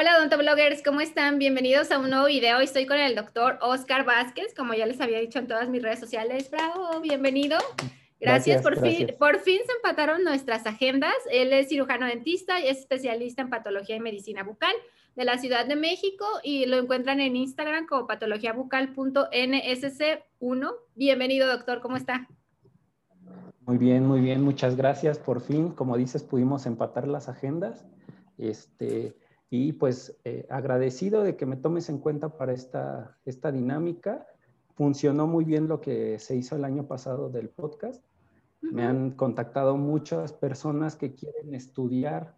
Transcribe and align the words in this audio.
Hola 0.00 0.16
odontobloggers, 0.16 0.84
¿cómo 0.84 1.00
están? 1.00 1.40
Bienvenidos 1.40 1.90
a 1.90 1.98
un 1.98 2.10
nuevo 2.10 2.26
video. 2.26 2.60
Estoy 2.60 2.86
con 2.86 2.98
el 2.98 3.16
doctor 3.16 3.58
Oscar 3.60 4.04
Vázquez, 4.04 4.54
como 4.56 4.72
ya 4.74 4.86
les 4.86 5.00
había 5.00 5.18
dicho 5.18 5.40
en 5.40 5.48
todas 5.48 5.68
mis 5.68 5.82
redes 5.82 5.98
sociales. 5.98 6.48
Bravo, 6.52 7.00
bienvenido. 7.00 7.58
Gracias, 8.20 8.62
por 8.62 8.80
fin. 8.80 9.12
Por 9.18 9.40
fin 9.40 9.58
se 9.66 9.72
empataron 9.72 10.22
nuestras 10.22 10.66
agendas. 10.66 11.16
Él 11.32 11.52
es 11.52 11.68
cirujano 11.68 12.06
dentista 12.06 12.60
y 12.60 12.68
es 12.68 12.78
especialista 12.78 13.42
en 13.42 13.50
patología 13.50 13.96
y 13.96 14.00
medicina 14.00 14.44
bucal 14.44 14.72
de 15.16 15.24
la 15.24 15.36
Ciudad 15.36 15.66
de 15.66 15.74
México 15.74 16.24
y 16.44 16.66
lo 16.66 16.78
encuentran 16.78 17.18
en 17.18 17.34
Instagram 17.34 17.88
como 17.88 18.06
patologiabucal.nsc1. 18.06 20.74
Bienvenido, 20.94 21.48
doctor, 21.48 21.80
¿cómo 21.80 21.96
está? 21.96 22.28
Muy 23.62 23.78
bien, 23.78 24.06
muy 24.06 24.20
bien, 24.20 24.42
muchas 24.42 24.76
gracias. 24.76 25.18
Por 25.18 25.40
fin, 25.40 25.70
como 25.70 25.96
dices, 25.96 26.22
pudimos 26.22 26.66
empatar 26.66 27.08
las 27.08 27.28
agendas. 27.28 27.84
Este, 28.36 29.16
y 29.50 29.72
pues 29.72 30.18
eh, 30.24 30.46
agradecido 30.50 31.22
de 31.22 31.36
que 31.36 31.46
me 31.46 31.56
tomes 31.56 31.88
en 31.88 31.98
cuenta 31.98 32.36
para 32.36 32.52
esta, 32.52 33.16
esta 33.24 33.50
dinámica. 33.50 34.26
Funcionó 34.74 35.26
muy 35.26 35.44
bien 35.44 35.68
lo 35.68 35.80
que 35.80 36.18
se 36.18 36.36
hizo 36.36 36.56
el 36.56 36.64
año 36.64 36.86
pasado 36.86 37.30
del 37.30 37.48
podcast. 37.48 38.04
Me 38.60 38.84
han 38.84 39.12
contactado 39.12 39.76
muchas 39.76 40.32
personas 40.32 40.96
que 40.96 41.14
quieren 41.14 41.54
estudiar 41.54 42.36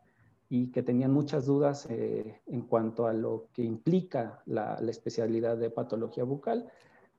y 0.48 0.70
que 0.70 0.82
tenían 0.82 1.12
muchas 1.12 1.46
dudas 1.46 1.86
eh, 1.90 2.40
en 2.46 2.62
cuanto 2.62 3.06
a 3.06 3.12
lo 3.12 3.48
que 3.52 3.62
implica 3.62 4.42
la, 4.46 4.78
la, 4.80 4.90
especialidad 4.90 5.56
de 5.56 5.70
patología 5.70 6.24
bucal. 6.24 6.70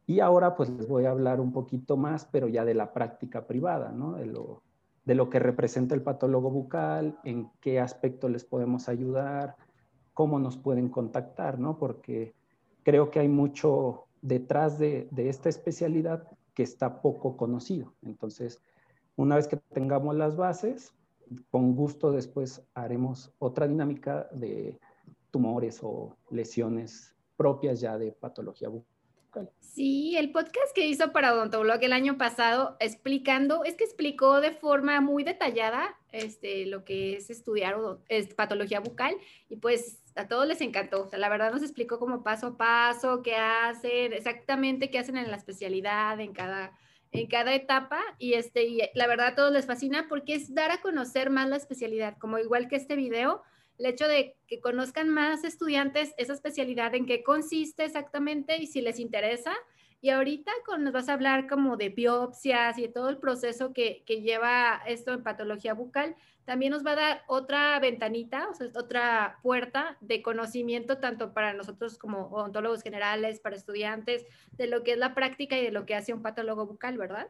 Y 0.05 0.19
ahora 0.19 0.55
pues 0.55 0.69
les 0.69 0.87
voy 0.87 1.05
a 1.05 1.11
hablar 1.11 1.39
un 1.39 1.51
poquito 1.51 1.97
más, 1.97 2.25
pero 2.25 2.47
ya 2.47 2.65
de 2.65 2.73
la 2.73 2.93
práctica 2.93 3.47
privada, 3.47 3.91
¿no? 3.91 4.13
De 4.13 4.25
lo, 4.25 4.63
de 5.05 5.15
lo 5.15 5.29
que 5.29 5.39
representa 5.39 5.95
el 5.95 6.01
patólogo 6.01 6.51
bucal, 6.51 7.19
en 7.23 7.49
qué 7.59 7.79
aspecto 7.79 8.29
les 8.29 8.43
podemos 8.43 8.89
ayudar, 8.89 9.55
cómo 10.13 10.39
nos 10.39 10.57
pueden 10.57 10.89
contactar, 10.89 11.59
¿no? 11.59 11.77
Porque 11.77 12.33
creo 12.83 13.11
que 13.11 13.19
hay 13.19 13.27
mucho 13.27 14.05
detrás 14.21 14.77
de, 14.77 15.09
esta 15.15 15.49
especialidad 15.49 16.27
que 16.53 16.63
está 16.63 17.01
poco 17.01 17.37
conocido. 17.37 17.93
Entonces, 18.03 18.61
una 19.15 19.35
vez 19.35 19.47
que 19.47 19.57
tengamos 19.57 20.15
las 20.15 20.35
bases, 20.35 20.93
con 21.49 21.75
gusto 21.75 22.11
después 22.11 22.61
haremos 22.73 23.33
otra 23.39 23.67
dinámica 23.67 24.27
de 24.31 24.79
tumores 25.31 25.79
o 25.81 26.15
lesiones 26.29 27.15
propias 27.37 27.79
ya 27.79 27.97
de 27.97 28.11
patología 28.11 28.69
bucal. 28.69 28.90
Sí, 29.59 30.17
el 30.17 30.31
podcast 30.31 30.75
que 30.75 30.85
hizo 30.85 31.13
para 31.13 31.33
Odontoblog 31.33 31.81
el 31.81 31.93
año 31.93 32.17
pasado 32.17 32.75
explicando, 32.81 33.63
es 33.63 33.75
que 33.75 33.85
explicó 33.85 34.41
de 34.41 34.51
forma 34.51 34.99
muy 34.99 35.23
detallada 35.23 35.97
este, 36.11 36.65
lo 36.65 36.83
que 36.83 37.15
es 37.15 37.29
estudiar 37.29 37.77
patología 38.35 38.81
bucal 38.81 39.15
y 39.47 39.55
pues 39.55 40.01
a 40.15 40.27
todos 40.27 40.45
les 40.45 40.59
encantó. 40.59 41.09
la 41.13 41.29
verdad 41.29 41.53
nos 41.53 41.63
explicó 41.63 41.99
como 41.99 42.21
paso 42.21 42.47
a 42.47 42.57
paso 42.57 43.21
qué 43.21 43.35
hacen, 43.35 44.11
exactamente 44.11 44.89
qué 44.89 44.99
hacen 44.99 45.15
en 45.15 45.31
la 45.31 45.37
especialidad, 45.37 46.19
en 46.19 46.33
cada, 46.33 46.77
en 47.13 47.27
cada 47.27 47.55
etapa 47.55 48.01
y, 48.19 48.33
este, 48.33 48.65
y 48.65 48.81
la 48.93 49.07
verdad 49.07 49.27
a 49.27 49.35
todos 49.35 49.53
les 49.53 49.65
fascina 49.65 50.07
porque 50.09 50.35
es 50.35 50.53
dar 50.53 50.71
a 50.71 50.81
conocer 50.81 51.29
más 51.29 51.47
la 51.47 51.55
especialidad, 51.55 52.17
como 52.17 52.39
igual 52.39 52.67
que 52.67 52.75
este 52.75 52.97
video 52.97 53.41
el 53.81 53.87
hecho 53.87 54.07
de 54.07 54.37
que 54.47 54.59
conozcan 54.59 55.09
más 55.09 55.43
estudiantes 55.43 56.13
esa 56.17 56.33
especialidad, 56.33 56.93
en 56.93 57.07
qué 57.07 57.23
consiste 57.23 57.83
exactamente 57.83 58.57
y 58.57 58.67
si 58.67 58.79
les 58.79 58.99
interesa. 58.99 59.53
Y 60.01 60.09
ahorita 60.09 60.51
con, 60.67 60.83
nos 60.83 60.93
vas 60.93 61.09
a 61.09 61.13
hablar 61.13 61.47
como 61.47 61.77
de 61.77 61.89
biopsias 61.89 62.77
y 62.77 62.83
de 62.83 62.87
todo 62.89 63.09
el 63.09 63.17
proceso 63.17 63.73
que, 63.73 64.03
que, 64.05 64.21
lleva 64.21 64.81
esto 64.87 65.13
en 65.13 65.23
patología 65.23 65.73
bucal, 65.73 66.15
también 66.45 66.71
nos 66.71 66.85
va 66.85 66.91
a 66.91 66.95
dar 66.95 67.21
otra 67.27 67.79
ventanita, 67.79 68.49
o 68.49 68.53
sea, 68.53 68.67
otra 68.75 69.39
puerta 69.41 69.97
de 69.99 70.21
conocimiento 70.21 70.99
tanto 70.99 71.33
para 71.33 71.53
nosotros 71.53 71.97
como 71.97 72.27
odontólogos 72.27 72.83
generales, 72.83 73.39
para 73.39 73.55
estudiantes, 73.55 74.25
de 74.51 74.67
lo 74.67 74.83
que 74.83 74.91
es 74.93 74.97
la 74.99 75.15
práctica 75.15 75.57
y 75.57 75.63
de 75.63 75.71
lo 75.71 75.87
que 75.87 75.95
hace 75.95 76.13
un 76.13 76.21
patólogo 76.21 76.67
bucal, 76.67 76.99
¿verdad? 76.99 77.29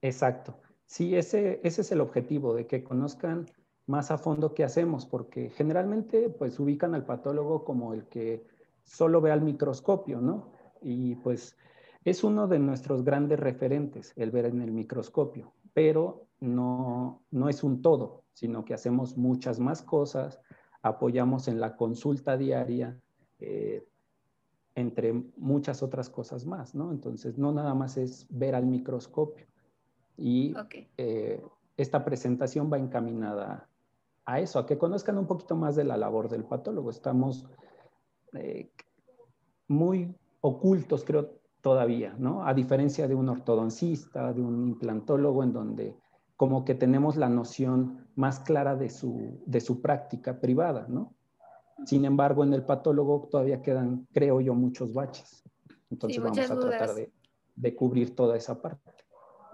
Exacto. 0.00 0.60
Sí, 0.86 1.16
ese, 1.16 1.60
ese 1.64 1.80
es 1.80 1.90
el 1.90 2.00
objetivo, 2.00 2.54
de 2.54 2.66
que 2.66 2.84
conozcan 2.84 3.46
más 3.86 4.10
a 4.10 4.18
fondo 4.18 4.54
qué 4.54 4.64
hacemos, 4.64 5.06
porque 5.06 5.50
generalmente 5.50 6.30
pues 6.30 6.58
ubican 6.58 6.94
al 6.94 7.04
patólogo 7.04 7.64
como 7.64 7.92
el 7.92 8.06
que 8.06 8.46
solo 8.84 9.20
ve 9.20 9.30
al 9.30 9.42
microscopio, 9.42 10.20
¿no? 10.20 10.52
Y 10.80 11.16
pues 11.16 11.56
es 12.04 12.24
uno 12.24 12.46
de 12.46 12.58
nuestros 12.58 13.04
grandes 13.04 13.40
referentes, 13.40 14.12
el 14.16 14.30
ver 14.30 14.46
en 14.46 14.62
el 14.62 14.72
microscopio, 14.72 15.52
pero 15.72 16.26
no, 16.40 17.22
no 17.30 17.48
es 17.48 17.64
un 17.64 17.82
todo, 17.82 18.24
sino 18.32 18.64
que 18.64 18.74
hacemos 18.74 19.16
muchas 19.16 19.58
más 19.58 19.82
cosas, 19.82 20.40
apoyamos 20.82 21.48
en 21.48 21.60
la 21.60 21.76
consulta 21.76 22.36
diaria, 22.36 22.98
eh, 23.40 23.86
entre 24.74 25.12
muchas 25.36 25.82
otras 25.82 26.10
cosas 26.10 26.46
más, 26.46 26.74
¿no? 26.74 26.90
Entonces, 26.90 27.38
no 27.38 27.52
nada 27.52 27.74
más 27.74 27.96
es 27.96 28.26
ver 28.28 28.54
al 28.54 28.66
microscopio. 28.66 29.46
Y 30.16 30.54
eh, 30.96 31.42
esta 31.76 32.04
presentación 32.04 32.70
va 32.72 32.78
encaminada 32.78 33.68
a 34.26 34.40
eso, 34.40 34.58
a 34.58 34.66
que 34.66 34.78
conozcan 34.78 35.18
un 35.18 35.26
poquito 35.26 35.56
más 35.56 35.76
de 35.76 35.84
la 35.84 35.96
labor 35.96 36.28
del 36.28 36.44
patólogo. 36.44 36.90
Estamos 36.90 37.46
eh, 38.32 38.70
muy 39.68 40.14
ocultos, 40.40 41.04
creo, 41.04 41.38
todavía, 41.60 42.14
¿no? 42.18 42.46
A 42.46 42.52
diferencia 42.52 43.08
de 43.08 43.14
un 43.14 43.28
ortodoncista, 43.28 44.32
de 44.32 44.42
un 44.42 44.68
implantólogo, 44.68 45.42
en 45.42 45.52
donde 45.52 45.96
como 46.36 46.64
que 46.64 46.74
tenemos 46.74 47.16
la 47.16 47.28
noción 47.28 48.08
más 48.16 48.40
clara 48.40 48.76
de 48.76 48.90
su, 48.90 49.40
de 49.46 49.60
su 49.60 49.80
práctica 49.80 50.40
privada, 50.40 50.86
¿no? 50.88 51.14
Sin 51.86 52.04
embargo, 52.04 52.44
en 52.44 52.52
el 52.52 52.64
patólogo 52.64 53.28
todavía 53.30 53.62
quedan, 53.62 54.06
creo 54.12 54.40
yo, 54.40 54.54
muchos 54.54 54.92
baches. 54.92 55.42
Entonces 55.90 56.22
vamos 56.22 56.38
a 56.50 56.58
tratar 56.58 56.94
de, 56.94 57.12
de 57.56 57.74
cubrir 57.74 58.14
toda 58.14 58.36
esa 58.36 58.60
parte. 58.60 59.03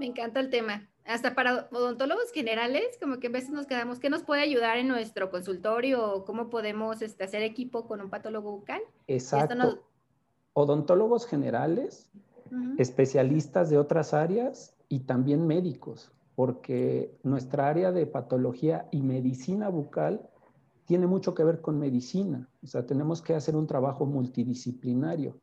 Me 0.01 0.07
encanta 0.07 0.41
el 0.41 0.49
tema 0.49 0.89
hasta 1.05 1.35
para 1.35 1.69
odontólogos 1.73 2.33
generales, 2.33 2.97
como 2.99 3.19
que 3.19 3.27
a 3.27 3.31
veces 3.31 3.51
nos 3.51 3.67
quedamos, 3.67 3.99
¿qué 3.99 4.09
nos 4.09 4.23
puede 4.23 4.41
ayudar 4.41 4.79
en 4.79 4.89
nuestro 4.89 5.31
consultorio? 5.31 6.25
¿Cómo 6.25 6.49
podemos 6.49 7.03
este, 7.03 7.25
hacer 7.25 7.43
equipo 7.43 7.87
con 7.87 8.01
un 8.01 8.09
patólogo 8.09 8.51
bucal? 8.51 8.81
Exacto. 9.09 9.83
Odontólogos 10.55 11.27
generales, 11.27 12.09
especialistas 12.79 13.69
de 13.69 13.77
otras 13.77 14.15
áreas 14.15 14.75
y 14.89 15.01
también 15.01 15.47
médicos, 15.47 16.11
porque 16.35 17.15
nuestra 17.23 17.69
área 17.69 17.93
de 17.93 18.07
patología 18.07 18.89
y 18.91 19.03
medicina 19.03 19.69
bucal 19.69 20.31
tiene 20.87 21.07
mucho 21.07 21.35
que 21.35 21.45
ver 21.45 21.61
con 21.61 21.79
medicina. 21.79 22.49
O 22.63 22.67
sea, 22.67 22.87
tenemos 22.87 23.21
que 23.21 23.35
hacer 23.35 23.55
un 23.55 23.67
trabajo 23.67 24.07
multidisciplinario. 24.07 25.37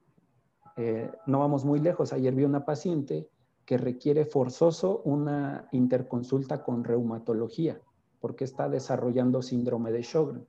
Eh, 0.77 1.11
no 1.27 1.39
vamos 1.39 1.63
muy 1.63 1.79
lejos. 1.79 2.11
Ayer 2.11 2.33
vi 2.33 2.43
una 2.43 2.65
paciente 2.65 3.29
que 3.67 3.77
requiere 3.77 4.23
forzoso 4.23 5.01
una 5.03 5.67
interconsulta 5.73 6.63
con 6.63 6.85
reumatología, 6.85 7.81
porque 8.21 8.45
está 8.45 8.69
desarrollando 8.69 9.41
síndrome 9.41 9.91
de 9.91 10.03
Sjögren. 10.03 10.47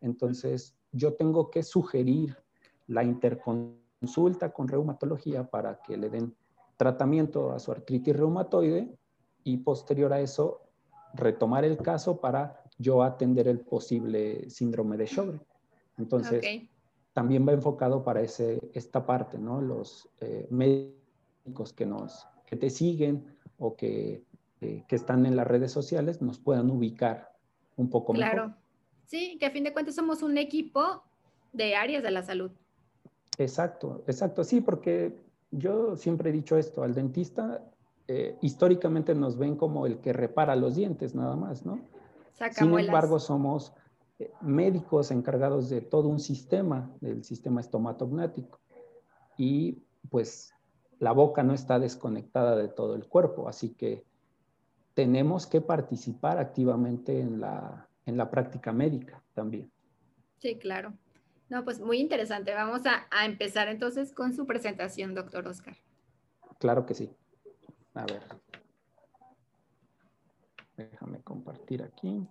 Entonces, 0.00 0.76
yo 0.92 1.14
tengo 1.14 1.50
que 1.50 1.64
sugerir 1.64 2.36
la 2.86 3.02
interconsulta 3.02 4.52
con 4.52 4.68
reumatología 4.68 5.50
para 5.50 5.82
que 5.82 5.96
le 5.96 6.08
den 6.08 6.36
tratamiento 6.76 7.50
a 7.50 7.58
su 7.58 7.72
artritis 7.72 8.16
reumatoide 8.16 8.96
y 9.42 9.56
posterior 9.56 10.12
a 10.12 10.20
eso 10.20 10.60
retomar 11.12 11.64
el 11.64 11.78
caso 11.78 12.20
para 12.20 12.62
yo 12.78 13.02
atender 13.02 13.48
el 13.48 13.62
posible 13.62 14.48
síndrome 14.48 14.96
de 14.96 15.08
Sjögren. 15.08 15.42
Entonces, 15.98 16.44
también 17.12 17.44
va 17.48 17.50
enfocado 17.50 18.04
para 18.04 18.20
ese, 18.20 18.70
esta 18.74 19.04
parte, 19.04 19.38
¿no? 19.38 19.60
Los 19.60 20.08
eh, 20.20 20.46
médicos 20.50 21.72
que 21.72 21.86
nos 21.86 22.28
que 22.46 22.56
te 22.56 22.70
siguen 22.70 23.24
o 23.58 23.76
que, 23.76 24.24
eh, 24.60 24.84
que, 24.88 24.96
están 24.96 25.26
en 25.26 25.36
las 25.36 25.46
redes 25.46 25.72
sociales 25.72 26.22
nos 26.22 26.38
puedan 26.38 26.70
ubicar 26.70 27.32
un 27.76 27.90
poco 27.90 28.12
mejor. 28.12 28.32
Claro. 28.32 28.54
Sí, 29.06 29.36
que 29.38 29.46
a 29.46 29.50
fin 29.50 29.64
de 29.64 29.72
cuentas 29.72 29.94
somos 29.94 30.22
un 30.22 30.38
equipo 30.38 31.02
de 31.52 31.76
áreas 31.76 32.02
de 32.02 32.10
la 32.10 32.22
salud. 32.22 32.50
Exacto, 33.38 34.04
exacto. 34.06 34.44
Sí, 34.44 34.60
porque 34.60 35.16
yo 35.50 35.96
siempre 35.96 36.30
he 36.30 36.32
dicho 36.32 36.56
esto, 36.56 36.82
al 36.82 36.94
dentista 36.94 37.62
eh, 38.08 38.36
históricamente 38.42 39.14
nos 39.14 39.38
ven 39.38 39.56
como 39.56 39.86
el 39.86 39.98
que 39.98 40.12
repara 40.12 40.56
los 40.56 40.74
dientes 40.74 41.14
nada 41.14 41.36
más, 41.36 41.64
¿no? 41.64 41.80
Sin 42.52 42.78
embargo, 42.78 43.18
somos 43.18 43.72
eh, 44.18 44.30
médicos 44.40 45.10
encargados 45.10 45.68
de 45.70 45.80
todo 45.80 46.08
un 46.08 46.20
sistema, 46.20 46.90
del 47.00 47.24
sistema 47.24 47.60
estomatognático. 47.60 48.60
Y 49.36 49.82
pues 50.10 50.53
la 51.04 51.12
boca 51.12 51.42
no 51.42 51.52
está 51.52 51.78
desconectada 51.78 52.56
de 52.56 52.68
todo 52.68 52.94
el 52.94 53.06
cuerpo, 53.06 53.46
así 53.46 53.74
que 53.74 54.06
tenemos 54.94 55.46
que 55.46 55.60
participar 55.60 56.38
activamente 56.38 57.20
en 57.20 57.42
la, 57.42 57.86
en 58.06 58.16
la 58.16 58.30
práctica 58.30 58.72
médica 58.72 59.22
también. 59.34 59.70
Sí, 60.38 60.56
claro. 60.56 60.94
No, 61.50 61.62
pues 61.62 61.78
muy 61.78 61.98
interesante. 61.98 62.54
Vamos 62.54 62.86
a, 62.86 63.06
a 63.10 63.26
empezar 63.26 63.68
entonces 63.68 64.14
con 64.14 64.32
su 64.32 64.46
presentación, 64.46 65.14
doctor 65.14 65.46
Oscar. 65.46 65.76
Claro 66.58 66.86
que 66.86 66.94
sí. 66.94 67.14
A 67.92 68.06
ver. 68.06 68.22
Déjame 70.78 71.20
compartir 71.20 71.82
aquí. 71.82 72.26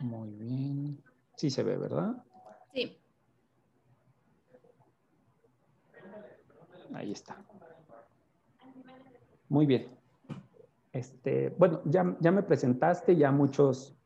Muy 0.00 0.30
bien. 0.30 1.04
Sí 1.36 1.50
se 1.50 1.62
ve, 1.62 1.76
¿verdad? 1.76 2.25
Sí. 2.76 2.94
Ahí 6.92 7.12
está. 7.12 7.42
Muy 9.48 9.64
bien. 9.64 9.86
Este, 10.92 11.54
bueno, 11.58 11.80
ya, 11.86 12.14
ya 12.20 12.32
me 12.32 12.42
presentaste, 12.42 13.16
ya 13.16 13.32
muchos, 13.32 13.96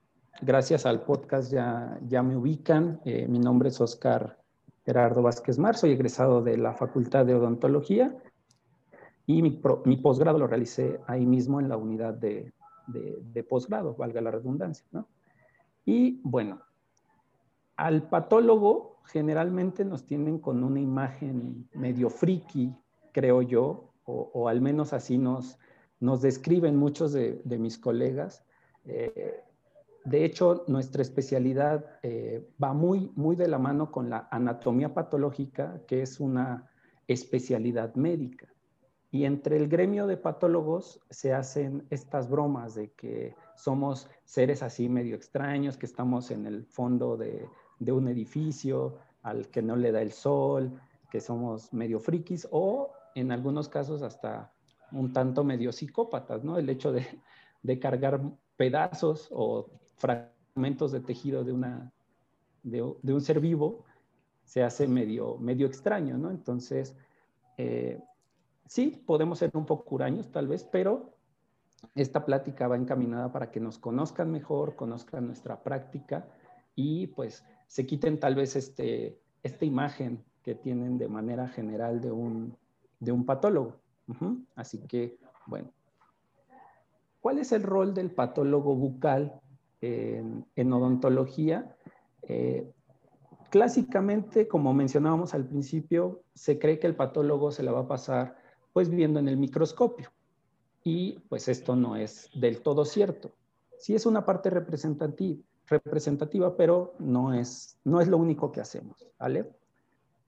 gracias 0.41 0.87
al 0.87 1.03
podcast, 1.03 1.53
ya, 1.53 1.99
ya 2.07 2.23
me 2.23 2.37
ubican. 2.37 3.01
Eh, 3.05 3.27
mi 3.27 3.41
nombre 3.41 3.71
es 3.71 3.81
Oscar 3.81 4.39
Gerardo 4.85 5.21
Vázquez 5.21 5.59
Mar, 5.59 5.77
soy 5.77 5.91
egresado 5.91 6.41
de 6.41 6.57
la 6.57 6.75
Facultad 6.75 7.27
de 7.27 7.35
Odontología 7.35 8.17
y 9.27 9.43
mi, 9.43 9.61
mi 9.85 9.97
posgrado 9.97 10.39
lo 10.39 10.47
realicé 10.47 11.01
ahí 11.09 11.27
mismo 11.27 11.59
en 11.59 11.69
la 11.69 11.77
unidad 11.77 12.15
de, 12.15 12.53
de, 12.87 13.43
posgrado, 13.43 13.97
valga 13.97 14.21
la 14.21 14.31
redundancia. 14.31 14.87
¿no? 14.93 15.09
Y 15.85 16.21
bueno, 16.23 16.63
al 17.81 18.03
patólogo 18.03 19.01
generalmente 19.07 19.87
nos 19.87 20.05
tienen 20.05 20.39
con 20.39 20.63
una 20.63 20.81
imagen 20.81 21.67
medio 21.73 22.11
friki, 22.11 22.77
creo 23.11 23.41
yo, 23.41 23.95
o, 24.05 24.49
al 24.49 24.61
menos 24.61 24.93
así 24.93 25.17
nos, 25.17 25.59
nos 25.99 26.21
describen 26.21 26.77
muchos 26.77 27.13
de, 27.13 27.41
mis 27.59 27.79
colegas. 27.79 28.45
Eh, 28.85 29.41
de 30.05 30.25
hecho, 30.25 30.65
nuestra 30.67 31.01
especialidad 31.01 31.99
eh, 32.03 32.47
va 32.63 32.75
muy, 32.75 33.13
muy 33.15 33.35
de 33.35 33.49
la 33.49 33.59
mano 33.59 33.91
con 33.91 34.11
la 34.11 34.29
anatomía 34.31 34.93
patológica, 34.93 35.81
que 35.87 36.03
es 36.03 36.21
una 36.21 36.69
especialidad 37.07 37.95
médica. 37.95 38.53
Y 39.11 39.25
entre 39.25 39.57
el 39.57 39.69
gremio 39.69 40.07
de 40.07 40.17
patólogos 40.17 41.01
se 41.09 41.33
hacen 41.33 41.87
estas 41.89 42.29
bromas 42.29 42.75
de 42.75 42.93
que 42.93 43.35
somos 43.57 44.09
seres 44.25 44.63
así 44.63 44.89
medio 44.89 45.17
extraños, 45.17 45.77
que 45.77 45.87
estamos 45.87 46.31
en 46.31 46.47
el 46.47 46.67
fondo 46.67 47.17
de, 47.17 47.49
un 47.81 48.09
edificio 48.09 48.99
al 49.23 49.49
que 49.49 49.63
no 49.63 49.77
le 49.77 49.93
da 49.93 50.03
el 50.03 50.13
sol, 50.13 50.81
que 51.11 51.21
somos 51.21 51.73
medio 51.73 51.99
frikis 52.01 52.49
o 52.51 52.93
en 53.15 53.33
algunos 53.33 53.69
casos 53.69 54.03
hasta 54.03 54.53
un 54.93 55.13
tanto 55.13 55.45
medio 55.45 55.73
psicópatas, 55.73 56.45
¿no? 56.45 56.59
El 56.59 56.69
hecho 56.69 56.93
de, 56.93 57.79
cargar 57.81 58.21
pedazos 58.57 59.29
o 59.31 59.71
fragmentos 59.97 60.93
de 60.93 61.01
tejido 61.01 61.45
de, 61.45 61.53
una, 61.53 61.93
de, 62.63 62.83
un 62.83 63.21
ser 63.21 63.41
vivo 63.41 63.85
se 64.45 64.63
hace 64.63 64.89
medio, 64.89 65.37
medio 65.39 65.67
extraño, 65.67 66.19
¿no? 66.19 66.31
Entonces, 66.31 66.97
eh, 67.57 68.03
sí, 68.67 69.03
podemos 69.07 69.39
ser 69.39 69.51
un 69.55 69.67
poco 69.67 69.85
curaños 69.85 70.31
tal 70.31 70.49
vez, 70.49 70.65
pero 70.65 71.15
esta 71.95 72.25
plática 72.25 72.69
va 72.69 72.77
encaminada 72.77 73.33
para 73.33 73.51
que 73.51 73.61
nos 73.61 73.79
conozcan 73.79 74.31
mejor, 74.31 74.77
conozcan 74.77 75.27
nuestra 75.27 75.63
práctica 75.63 76.27
y 76.75 77.09
pues 77.09 77.45
se 77.71 77.87
quiten 77.87 78.19
tal 78.19 78.35
vez 78.35 78.57
este, 78.57 79.17
esta 79.45 79.65
imagen 79.65 80.25
que 80.43 80.57
tienen 80.57 80.99
de 80.99 81.07
manera 81.07 81.47
general 81.47 82.01
de 82.01 82.11
un, 82.11 82.57
de 82.99 83.13
un 83.13 83.25
patólogo. 83.25 83.77
Así 84.57 84.81
que, 84.89 85.21
bueno, 85.47 85.71
¿cuál 87.21 87.39
es 87.39 87.53
el 87.53 87.63
rol 87.63 87.95
del 87.95 88.11
patólogo 88.11 88.75
bucal 88.75 89.41
en, 89.81 90.73
odontología? 90.73 91.77
Eh, 92.23 92.69
clásicamente, 93.51 94.49
como 94.49 94.75
mencionábamos 94.75 95.33
al 95.33 95.47
principio, 95.47 96.25
se 96.35 96.59
cree 96.59 96.81
que 96.81 96.89
el 96.89 96.97
patólogo 96.97 97.53
se 97.53 97.63
la 97.63 97.71
va 97.71 97.83
a 97.83 97.89
pasar 97.89 98.37
pues 98.73 98.91
viendo 98.91 99.21
en 99.21 99.29
el 99.29 99.37
microscopio. 99.37 100.11
Y 100.83 101.21
pues 101.29 101.47
esto 101.47 101.77
no 101.77 101.95
es 101.95 102.31
del 102.35 102.63
todo 102.63 102.85
cierto. 102.85 103.31
Sí 103.79 103.95
es 103.95 104.07
una 104.07 104.27
parte 104.27 104.51
representativa, 104.51 105.41
representativa 105.71 106.57
pero 106.57 106.95
no 106.99 107.33
es, 107.33 107.79
no 107.85 108.01
es 108.01 108.09
lo 108.09 108.19
único 108.19 108.53
que 108.53 108.61
hacemos. 108.61 109.07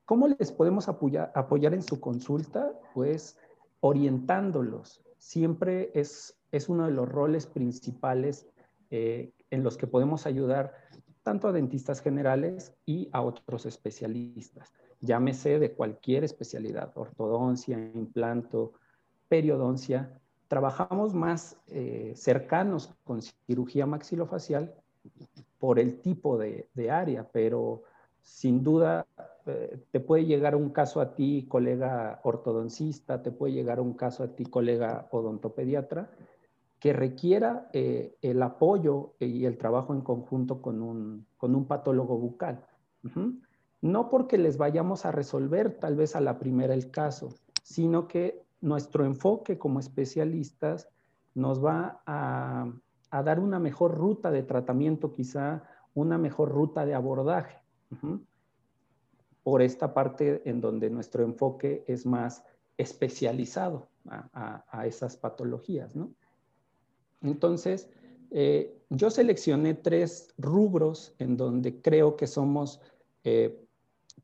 ¿Cómo 0.05 0.29
les 0.29 0.53
podemos 0.53 0.89
apoyar, 0.89 1.33
apoyar 1.35 1.75
en 1.75 1.83
su 1.83 2.00
consulta? 2.00 2.73
Pues 2.94 3.39
orientándolos. 3.81 5.03
Siempre 5.19 5.91
es, 5.94 6.39
es 6.50 6.69
uno 6.69 6.87
de 6.87 6.93
los 6.93 7.09
roles 7.09 7.47
principales 7.47 8.47
eh, 8.91 9.33
en 9.50 9.62
los 9.62 9.77
que 9.77 9.87
podemos 9.87 10.27
ayudar 10.27 10.75
tanto 11.23 11.49
a 11.49 11.53
dentistas 11.53 12.00
generales 12.00 12.75
y 12.85 13.09
a 13.12 13.23
otros 13.23 13.67
especialistas 13.67 14.73
llámese 15.03 15.59
de 15.59 15.73
cualquier 15.73 16.25
especialidad, 16.25 16.93
ortodoncia, 16.95 17.79
implanto, 17.79 18.73
periodoncia. 19.29 20.19
Trabajamos 20.49 21.12
más 21.12 21.59
eh, 21.67 22.12
cercanos 22.15 22.95
con 23.05 23.21
cirugía 23.21 23.85
maxilofacial 23.85 24.75
por 25.62 25.79
el 25.79 26.00
tipo 26.00 26.38
de, 26.38 26.91
área, 26.91 27.29
pero 27.31 27.85
sin 28.20 28.64
duda 28.64 29.06
eh, 29.47 29.81
te 29.93 30.00
puede 30.00 30.25
llegar 30.25 30.56
un 30.56 30.70
caso 30.70 31.00
a 31.00 31.14
ti, 31.14 31.47
colega 31.49 32.19
ortodoncista, 32.25 33.23
te 33.23 33.31
puede 33.31 33.53
llegar 33.53 33.79
un 33.79 33.93
caso 33.93 34.25
a 34.25 34.35
ti, 34.35 34.44
colega 34.44 35.06
odontopediatra, 35.12 36.11
que 36.81 36.93
requiera 36.93 37.70
eh, 37.73 38.17
el 38.23 38.43
apoyo 38.43 39.14
y 39.20 39.44
el 39.44 39.56
trabajo 39.56 39.94
en 39.94 40.00
conjunto 40.00 40.61
con 40.61 40.82
un, 40.82 41.26
con 41.37 41.55
un 41.55 41.67
patólogo 41.67 42.19
bucal. 42.19 42.67
No 43.81 44.11
porque 44.11 44.38
les 44.38 44.56
vayamos 44.56 45.06
a 45.06 45.12
resolver 45.12 45.79
tal 45.79 45.94
vez 45.94 46.17
a 46.17 46.20
la 46.20 46.41
primera 46.41 46.75
el 46.75 46.91
caso, 46.91 47.29
sino 47.62 48.09
que 48.09 48.43
nuestro 48.61 49.05
enfoque 49.05 49.59
como 49.59 49.79
especialistas 49.79 50.88
nos 51.37 51.64
va 51.64 52.03
a, 52.05 52.67
dar 53.20 53.41
una 53.41 53.59
mejor 53.59 53.97
ruta 53.97 54.31
de 54.31 54.43
tratamiento, 54.43 55.12
quizá 55.12 55.64
una 55.94 56.17
mejor 56.17 56.50
ruta 56.50 56.87
de 56.87 56.94
abordaje, 56.94 57.59
por 59.43 59.61
esta 59.61 59.93
parte 59.93 60.49
en 60.49 60.61
donde 60.61 60.88
nuestro 60.88 61.25
enfoque 61.25 61.85
es 61.87 62.06
más 62.06 62.44
especializado 62.79 63.88
a, 64.09 64.87
esas 64.87 65.17
patologías. 65.17 65.93
Entonces, 67.20 67.91
eh, 68.31 68.82
yo 68.88 69.11
seleccioné 69.11 69.75
tres 69.75 70.32
rubros 70.38 71.14
en 71.19 71.37
donde 71.37 71.82
creo 71.82 72.17
que 72.17 72.26
somos 72.26 72.81
eh, 73.25 73.62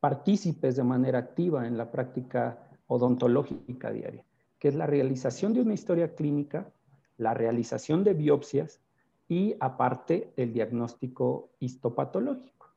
partícipes 0.00 0.76
de 0.76 0.84
manera 0.84 1.18
activa 1.18 1.66
en 1.66 1.76
la 1.76 1.90
práctica 1.90 2.58
odontológica 2.86 3.92
diaria, 3.92 4.24
que 4.58 4.68
es 4.68 4.74
la 4.74 4.86
realización 4.86 5.52
de 5.52 5.60
una 5.60 5.74
historia 5.74 6.14
clínica, 6.14 6.72
la 7.18 7.34
realización 7.34 8.04
de 8.04 8.14
biopsias 8.14 8.80
y 9.28 9.56
aparte 9.60 10.32
el 10.36 10.54
diagnóstico 10.54 11.50
histopatológico. 11.60 12.70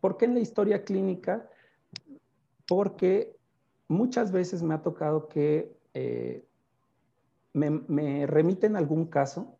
¿Por 0.00 0.16
qué 0.16 0.26
en 0.26 0.34
la 0.34 0.40
historia 0.40 0.84
clínica? 0.84 1.48
Porque 2.66 3.36
muchas 3.88 4.32
veces 4.32 4.62
me 4.62 4.74
ha 4.74 4.82
tocado 4.82 5.28
que 5.28 5.76
eh, 5.94 6.44
me, 7.52 8.26
remiten 8.26 8.76
algún 8.76 9.06
caso 9.06 9.58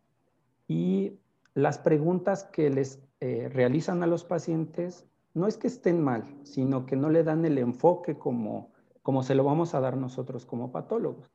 y 0.67 1.19
las 1.53 1.77
preguntas 1.77 2.43
que 2.45 2.69
les 2.69 3.01
eh, 3.19 3.49
realizan 3.51 4.03
a 4.03 4.07
los 4.07 4.23
pacientes 4.23 5.05
no 5.33 5.47
es 5.47 5.57
que 5.57 5.67
estén 5.67 6.01
mal, 6.01 6.25
sino 6.43 6.85
que 6.85 6.95
no 6.95 7.09
le 7.09 7.23
dan 7.23 7.45
el 7.45 7.57
enfoque 7.57 8.17
como, 8.17 8.71
como 9.01 9.23
se 9.23 9.35
lo 9.35 9.43
vamos 9.43 9.75
a 9.75 9.79
dar 9.79 9.97
nosotros 9.97 10.45
como 10.45 10.71
patólogos. 10.71 11.29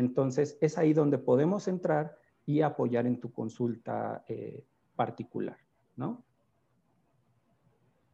Entonces, 0.00 0.58
es 0.60 0.76
ahí 0.78 0.92
donde 0.92 1.18
podemos 1.18 1.68
entrar 1.68 2.16
y 2.44 2.62
apoyar 2.62 3.06
en 3.06 3.20
tu 3.20 3.32
consulta 3.32 4.24
eh, 4.28 4.64
particular, 4.96 5.58
¿no? 5.96 6.24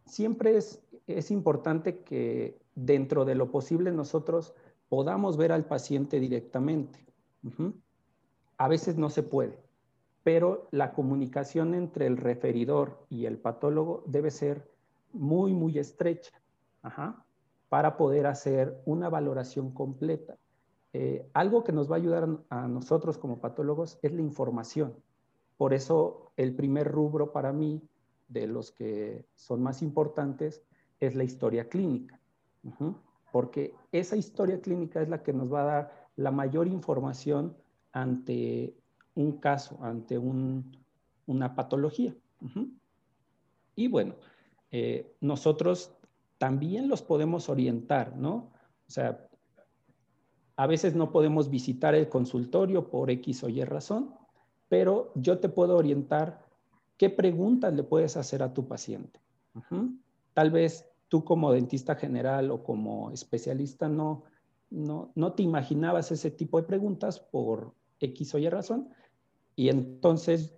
Siempre 0.05 0.57
es, 0.57 0.83
es 1.07 1.31
importante 1.31 2.01
que 2.01 2.61
dentro 2.75 3.25
de 3.25 3.35
lo 3.35 3.51
posible 3.51 3.91
nosotros 3.91 4.55
podamos 4.89 5.37
ver 5.37 5.53
al 5.53 5.65
paciente 5.65 6.21
directamente. 6.21 7.05
A 8.59 8.69
veces 8.69 8.97
no 8.97 9.09
se 9.11 9.23
puede, 9.23 9.59
pero 10.23 10.69
la 10.73 10.93
comunicación 10.93 11.75
entre 11.75 12.07
el 12.07 12.17
referidor 12.17 13.07
y 13.09 13.27
el 13.27 13.39
patólogo 13.39 14.03
debe 14.07 14.31
ser 14.31 14.69
muy, 15.13 15.53
muy 15.53 15.79
estrecha 15.79 16.33
para 17.69 17.97
poder 17.97 18.27
hacer 18.27 18.81
una 18.85 19.09
valoración 19.09 19.73
completa. 19.73 20.37
Eh, 20.99 21.29
algo 21.35 21.63
que 21.63 21.73
nos 21.73 21.91
va 21.91 21.97
a 21.97 21.99
ayudar 21.99 22.27
a 22.49 22.67
nosotros 22.69 23.19
como 23.19 23.39
patólogos 23.39 23.99
es 24.01 24.15
la 24.15 24.23
información. 24.23 24.95
Por 25.59 25.75
eso 25.75 26.33
el 26.39 26.55
primer 26.55 26.91
rubro 26.91 27.33
para 27.33 27.53
mí, 27.53 27.83
de 28.29 28.47
los 28.47 28.73
que 28.73 29.27
son 29.35 29.63
más 29.63 29.83
importantes, 29.83 30.63
es 30.99 31.15
la 31.15 31.23
historia 31.23 31.69
clínica. 31.69 32.19
Porque 33.31 33.75
esa 33.93 34.17
historia 34.17 34.59
clínica 34.63 35.03
es 35.03 35.11
la 35.11 35.23
que 35.23 35.35
nos 35.35 35.53
va 35.53 35.61
a 35.61 35.65
dar 35.65 36.09
la 36.17 36.31
mayor 36.31 36.67
información 36.67 37.55
ante 37.93 38.75
un 39.15 39.33
caso, 39.33 39.79
ante 39.83 40.17
una 40.17 41.55
patología. 41.55 42.17
Y 43.75 43.89
bueno, 43.89 44.15
eh, 44.71 45.15
nosotros 45.21 45.95
también 46.39 46.89
los 46.89 47.03
podemos 47.03 47.51
orientar, 47.51 48.17
¿no? 48.17 48.51
O 48.89 48.91
sea, 48.91 49.29
a 50.57 50.67
veces 50.67 50.95
no 50.95 51.13
podemos 51.13 51.51
visitar 51.51 51.95
el 51.95 52.09
consultorio 52.09 52.89
por 52.89 53.11
X 53.11 53.45
o 53.45 53.49
Y 53.49 53.63
razón, 53.65 54.15
pero 54.69 55.13
yo 55.15 55.39
te 55.39 55.49
puedo 55.49 55.77
orientar 55.77 56.45
qué 56.97 57.11
preguntas 57.11 57.75
le 57.75 57.83
puedes 57.83 58.17
hacer 58.17 58.43
a 58.43 58.53
tu 58.55 58.67
paciente. 58.67 59.21
Tal 60.35 60.51
vez 60.51 60.89
tú 61.09 61.25
como 61.25 61.53
dentista 61.53 61.95
general 61.95 62.51
o 62.51 62.63
como 62.63 63.11
especialista 63.11 63.89
no, 63.89 64.25
no, 64.71 65.13
no 65.15 65.33
te 65.35 65.43
imaginabas 65.43 66.11
ese 66.11 66.31
tipo 66.31 66.61
de 66.61 66.67
preguntas 66.67 67.21
por 67.21 67.73
X 68.01 68.35
o 68.35 68.39
Y 68.39 68.49
razón. 68.49 68.89
Y 69.55 69.69
entonces, 69.69 70.55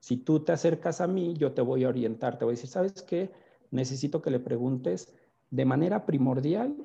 si 0.00 0.16
tú 0.16 0.40
te 0.40 0.52
acercas 0.52 1.00
a 1.00 1.06
mí, 1.06 1.34
yo 1.34 1.52
te 1.52 1.62
voy 1.62 1.84
a 1.84 1.88
orientar, 1.88 2.38
te 2.38 2.44
voy 2.44 2.52
a 2.52 2.56
decir, 2.56 2.70
¿sabes 2.70 3.02
qué? 3.02 3.30
Necesito 3.70 4.20
que 4.20 4.30
le 4.30 4.40
preguntes 4.40 5.12
de 5.50 5.64
manera 5.64 6.06
primordial 6.06 6.76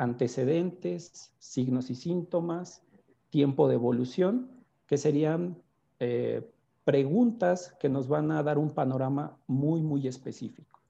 antecedentes, 0.00 1.30
signos 1.38 1.90
y 1.90 1.94
síntomas, 1.94 2.82
tiempo 3.28 3.68
de 3.68 3.74
evolución, 3.74 4.50
que 4.86 4.96
serían 4.96 5.62
eh, 5.98 6.50
preguntas 6.84 7.76
que 7.78 7.90
nos 7.90 8.08
van 8.08 8.32
a 8.32 8.42
dar 8.42 8.56
un 8.56 8.70
panorama 8.70 9.36
muy, 9.46 9.82
muy 9.82 10.08
específico. 10.08 10.80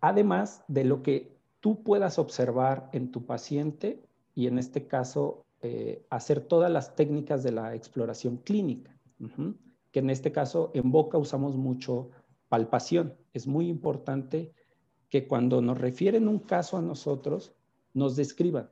Además 0.00 0.64
de 0.66 0.82
lo 0.82 1.04
que 1.04 1.38
tú 1.60 1.84
puedas 1.84 2.18
observar 2.18 2.90
en 2.92 3.12
tu 3.12 3.24
paciente 3.24 4.02
y 4.34 4.48
en 4.48 4.58
este 4.58 4.88
caso 4.88 5.44
eh, 5.62 6.04
hacer 6.10 6.40
todas 6.40 6.70
las 6.70 6.96
técnicas 6.96 7.44
de 7.44 7.52
la 7.52 7.76
exploración 7.76 8.38
clínica, 8.38 8.90
que 9.92 10.00
en 10.00 10.10
este 10.10 10.32
caso 10.32 10.72
en 10.74 10.90
boca 10.90 11.16
usamos 11.16 11.54
mucho 11.54 12.10
palpación. 12.48 13.14
Es 13.34 13.46
muy 13.46 13.68
importante 13.68 14.52
que 15.10 15.26
cuando 15.26 15.60
nos 15.60 15.78
refieren 15.78 16.28
un 16.28 16.38
caso 16.38 16.78
a 16.78 16.82
nosotros, 16.82 17.52
nos 17.92 18.16
describan 18.16 18.70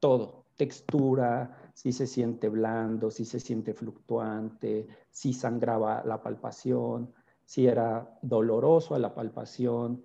todo, 0.00 0.46
textura, 0.56 1.56
si 1.74 1.92
se 1.92 2.08
siente 2.08 2.48
blando, 2.48 3.10
si 3.10 3.24
se 3.24 3.38
siente 3.38 3.72
fluctuante, 3.72 4.88
si 5.10 5.32
sangraba 5.32 6.02
la 6.04 6.20
palpación, 6.20 7.12
si 7.44 7.68
era 7.68 8.18
doloroso 8.20 8.96
a 8.96 8.98
la 8.98 9.14
palpación, 9.14 10.04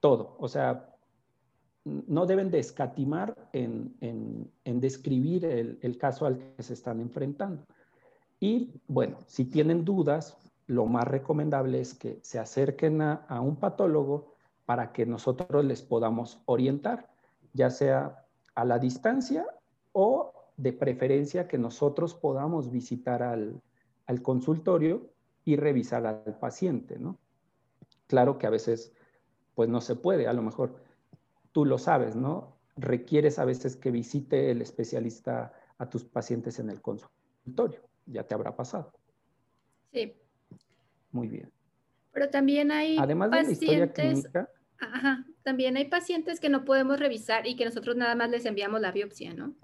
todo. 0.00 0.36
O 0.38 0.48
sea, 0.48 0.94
no 1.84 2.24
deben 2.24 2.50
de 2.50 2.58
escatimar 2.58 3.36
en, 3.52 4.50
describir 4.64 5.44
el, 5.44 5.98
caso 5.98 6.24
al 6.24 6.38
que 6.56 6.62
se 6.62 6.72
están 6.72 7.00
enfrentando. 7.00 7.64
Y 8.40 8.80
bueno, 8.88 9.18
si 9.26 9.44
tienen 9.44 9.84
dudas, 9.84 10.38
lo 10.66 10.86
más 10.86 11.06
recomendable 11.06 11.80
es 11.80 11.92
que 11.94 12.18
se 12.22 12.38
acerquen 12.38 13.02
a 13.02 13.40
un 13.42 13.56
patólogo 13.56 14.35
para 14.66 14.92
que 14.92 15.06
nosotros 15.06 15.64
les 15.64 15.80
podamos 15.82 16.42
orientar, 16.44 17.08
ya 17.54 17.70
sea 17.70 18.26
a 18.54 18.64
la 18.64 18.78
distancia 18.78 19.46
o 19.92 20.34
de 20.56 20.72
preferencia 20.72 21.46
que 21.46 21.56
nosotros 21.56 22.14
podamos 22.14 22.70
visitar 22.70 23.22
al, 23.22 23.62
consultorio 24.22 25.10
y 25.44 25.56
revisar 25.56 26.06
al 26.06 26.38
paciente, 26.38 26.98
¿no? 26.98 27.18
Claro 28.06 28.38
que 28.38 28.46
a 28.46 28.50
veces, 28.50 28.92
pues 29.54 29.68
no 29.68 29.80
se 29.80 29.94
puede, 29.94 30.26
a 30.26 30.32
lo 30.32 30.42
mejor 30.42 30.82
tú 31.52 31.64
lo 31.64 31.78
sabes, 31.78 32.16
¿no? 32.16 32.56
Requieres 32.76 33.38
a 33.38 33.44
veces 33.44 33.76
que 33.76 33.90
visite 33.90 34.50
el 34.50 34.62
especialista 34.62 35.52
a 35.78 35.88
tus 35.88 36.04
pacientes 36.04 36.58
en 36.58 36.70
el 36.70 36.80
consultorio, 36.80 37.80
ya 38.06 38.24
te 38.24 38.34
habrá 38.34 38.56
pasado. 38.56 38.92
Sí. 39.92 40.14
Muy 41.12 41.28
bien. 41.28 41.50
Pero 42.12 42.30
también 42.30 42.70
hay 42.70 42.96
Además 42.98 43.30
de 43.30 43.42
la 43.42 43.50
historia 43.50 43.92
clínica, 43.92 44.48
Ajá, 44.78 45.24
también 45.42 45.76
hay 45.76 45.86
pacientes 45.86 46.40
que 46.40 46.48
no 46.48 46.64
podemos 46.64 47.00
revisar 47.00 47.46
y 47.46 47.56
que 47.56 47.64
nosotros 47.64 47.96
nada 47.96 48.14
más 48.14 48.30
les 48.30 48.44
enviamos 48.44 48.80
la 48.80 48.92
biopsia, 48.92 49.32
¿no? 49.32 49.54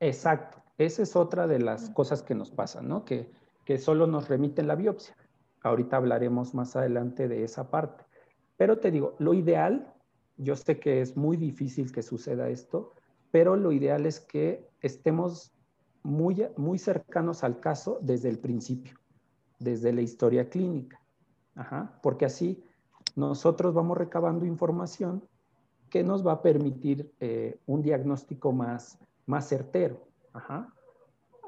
Exacto, 0.00 0.62
esa 0.78 1.02
es 1.02 1.16
otra 1.16 1.46
de 1.46 1.58
las 1.58 1.90
cosas 1.90 2.22
que 2.22 2.34
nos 2.34 2.50
pasan, 2.50 2.88
¿no? 2.88 3.04
Que, 3.04 3.30
que 3.66 3.78
solo 3.78 4.06
nos 4.06 4.28
remiten 4.28 4.66
la 4.66 4.74
biopsia. 4.74 5.14
Ahorita 5.62 5.98
hablaremos 5.98 6.54
más 6.54 6.74
adelante 6.76 7.28
de 7.28 7.44
esa 7.44 7.70
parte. 7.70 8.04
Pero 8.56 8.78
te 8.78 8.90
digo, 8.90 9.16
lo 9.18 9.34
ideal, 9.34 9.92
yo 10.38 10.56
sé 10.56 10.80
que 10.80 11.02
es 11.02 11.16
muy 11.16 11.36
difícil 11.36 11.92
que 11.92 12.02
suceda 12.02 12.48
esto, 12.48 12.92
pero 13.30 13.56
lo 13.56 13.72
ideal 13.72 14.06
es 14.06 14.20
que 14.20 14.66
estemos 14.80 15.52
muy, 16.02 16.46
muy 16.56 16.78
cercanos 16.78 17.44
al 17.44 17.60
caso 17.60 17.98
desde 18.00 18.30
el 18.30 18.38
principio, 18.38 18.98
desde 19.58 19.92
la 19.92 20.00
historia 20.00 20.48
clínica 20.48 20.99
porque 22.02 22.26
así 22.26 22.62
nosotros 23.16 23.74
vamos 23.74 23.98
recabando 23.98 24.44
información 24.44 25.22
que 25.88 26.02
nos 26.04 26.26
va 26.26 26.32
a 26.32 26.42
permitir 26.42 27.12
eh, 27.20 27.58
un 27.66 27.82
diagnóstico 27.82 28.52
más, 28.52 28.98
más 29.26 29.48
certero. 29.48 30.06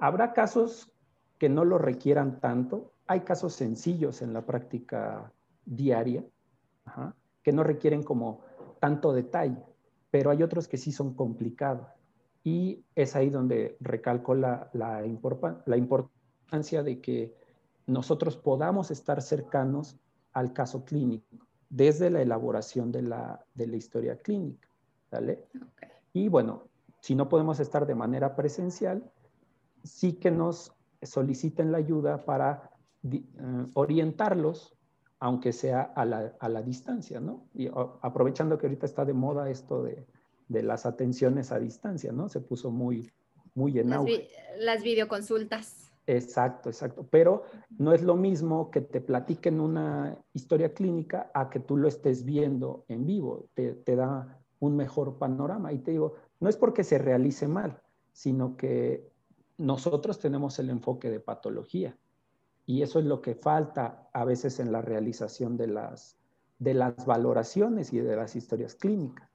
Habrá 0.00 0.32
casos 0.32 0.92
que 1.38 1.48
no 1.48 1.64
lo 1.64 1.78
requieran 1.78 2.40
tanto, 2.40 2.92
hay 3.06 3.20
casos 3.20 3.54
sencillos 3.54 4.22
en 4.22 4.32
la 4.32 4.44
práctica 4.44 5.32
diaria, 5.64 6.24
que 7.42 7.52
no 7.52 7.62
requieren 7.62 8.02
como 8.02 8.40
tanto 8.80 9.12
detalle, 9.12 9.62
pero 10.10 10.30
hay 10.30 10.42
otros 10.42 10.66
que 10.66 10.76
sí 10.76 10.90
son 10.90 11.14
complicados. 11.14 11.86
Y 12.44 12.84
es 12.96 13.14
ahí 13.14 13.30
donde 13.30 13.76
recalco 13.78 14.34
la, 14.34 14.68
la 14.72 15.76
importancia 15.76 16.82
de 16.82 17.00
que 17.00 17.36
nosotros 17.86 18.36
podamos 18.36 18.90
estar 18.90 19.22
cercanos 19.22 19.96
al 20.32 20.52
caso 20.52 20.84
clínico, 20.84 21.36
desde 21.68 22.10
la 22.10 22.22
elaboración 22.22 22.92
de 22.92 23.02
la, 23.02 23.44
historia 23.56 24.16
clínica. 24.16 24.68
¿vale? 25.10 25.44
Y 26.12 26.28
bueno, 26.28 26.68
si 27.00 27.14
no 27.14 27.28
podemos 27.28 27.60
estar 27.60 27.86
de 27.86 27.94
manera 27.94 28.36
presencial, 28.36 29.02
sí 29.82 30.14
que 30.14 30.30
nos 30.30 30.72
soliciten 31.02 31.72
la 31.72 31.78
ayuda 31.78 32.24
para 32.24 32.70
eh, 33.10 33.22
orientarlos, 33.74 34.74
aunque 35.18 35.52
sea 35.52 35.82
a 35.82 36.04
la, 36.04 36.62
distancia, 36.62 37.20
¿no? 37.20 37.44
Y 37.54 37.68
aprovechando 38.02 38.58
que 38.58 38.66
ahorita 38.66 38.86
está 38.86 39.04
de 39.04 39.12
moda 39.12 39.50
esto 39.50 39.82
de, 39.82 40.06
las 40.48 40.84
atenciones 40.84 41.52
a 41.52 41.58
distancia, 41.58 42.12
¿no? 42.12 42.28
Se 42.28 42.40
puso 42.40 42.70
muy, 42.70 43.10
muy 43.54 43.78
en 43.78 43.92
auge. 43.92 44.28
las 44.58 44.82
videoconsultas. 44.82 45.91
Exacto, 46.06 46.68
exacto. 46.68 47.06
Pero 47.08 47.44
no 47.78 47.92
es 47.92 48.02
lo 48.02 48.16
mismo 48.16 48.70
que 48.70 48.80
te 48.80 49.00
platiquen 49.00 49.60
una 49.60 50.18
historia 50.32 50.74
clínica 50.74 51.30
a 51.32 51.48
que 51.48 51.60
tú 51.60 51.76
lo 51.76 51.88
estés 51.88 52.24
viendo 52.24 52.84
en 52.88 53.06
vivo. 53.06 53.48
Te, 53.54 53.96
da 53.96 54.40
un 54.58 54.76
mejor 54.76 55.18
panorama. 55.18 55.72
Y 55.72 55.78
te 55.78 55.92
digo, 55.92 56.14
no 56.40 56.48
es 56.48 56.56
porque 56.56 56.82
se 56.82 56.98
realice 56.98 57.46
mal, 57.46 57.80
sino 58.12 58.56
que 58.56 59.10
nosotros 59.58 60.18
tenemos 60.18 60.58
el 60.58 60.70
enfoque 60.70 61.08
de 61.10 61.20
patología. 61.20 61.96
Y 62.66 62.82
eso 62.82 62.98
es 62.98 63.04
lo 63.04 63.20
que 63.20 63.34
falta 63.34 64.08
a 64.12 64.24
veces 64.24 64.58
en 64.60 64.72
la 64.72 64.82
realización 64.82 65.56
de 65.56 65.68
las, 65.68 66.16
de 66.58 66.74
las 66.74 67.06
valoraciones 67.06 67.92
y 67.92 67.98
de 67.98 68.16
las 68.16 68.34
historias 68.34 68.74
clínicas. 68.74 69.31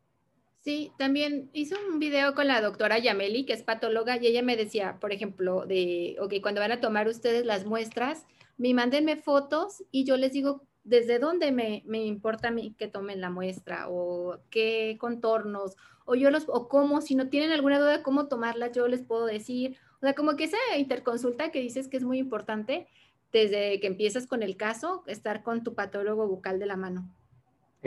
Sí, 0.67 0.91
también 0.97 1.50
hice 1.53 1.75
un 1.89 1.97
video 1.97 2.36
con 2.36 2.45
la 2.45 2.59
doctora 2.59 3.00
Yameli, 3.00 3.45
que 3.45 3.53
es 3.53 3.63
patóloga, 3.63 4.17
y 4.17 4.27
ella 4.27 4.43
me 4.43 4.57
decía, 4.57 4.97
por 5.00 5.13
ejemplo, 5.13 5.65
de, 5.65 6.17
ok, 6.19 6.33
cuando 6.41 6.59
van 6.59 6.74
a 6.74 6.81
tomar 6.81 7.07
ustedes 7.07 7.45
las 7.45 7.63
muestras, 7.63 8.25
me 8.57 8.74
mándenme 8.74 9.15
fotos 9.15 9.86
y 9.91 10.03
yo 10.03 10.17
les 10.17 10.33
digo 10.33 10.67
desde 10.83 11.19
dónde 11.19 11.53
me, 11.53 11.83
importa 12.05 12.50
a 12.50 12.51
mí 12.51 12.75
que 12.77 12.89
tomen 12.89 13.21
la 13.21 13.29
muestra 13.29 13.88
o 13.88 14.41
qué 14.50 14.97
contornos 15.00 15.77
o 16.03 16.15
yo 16.15 16.31
los, 16.31 16.43
o 16.50 16.67
cómo, 16.67 17.00
si 17.00 17.15
no 17.15 17.29
tienen 17.29 17.51
alguna 17.51 17.79
duda 17.79 18.00
de 18.00 18.03
cómo 18.03 18.27
tomarla, 18.27 18.69
yo 18.69 18.89
les 18.89 19.03
puedo 19.03 19.25
decir. 19.25 19.77
O 19.97 20.00
sea, 20.01 20.15
como 20.15 20.36
que 20.36 20.43
esa 20.43 20.57
interconsulta 20.77 21.50
que 21.50 21.62
dices 21.62 21.88
que 21.88 21.95
es 21.95 22.03
muy 22.03 22.17
importante, 22.17 22.89
desde 23.31 23.79
que 23.79 23.88
empiezas 23.88 24.27
con 24.27 24.43
el 24.43 24.57
caso, 24.57 25.05
estar 25.07 25.43
con 25.43 25.63
tu 25.63 25.75
patólogo 25.75 26.27
bucal 26.27 26.59
de 26.59 26.65
la 26.65 26.75
mano. 26.75 27.09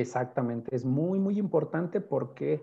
Exactamente, 0.00 0.74
es 0.74 0.84
muy, 0.84 1.18
muy 1.18 1.38
importante 1.38 2.00
porque, 2.00 2.62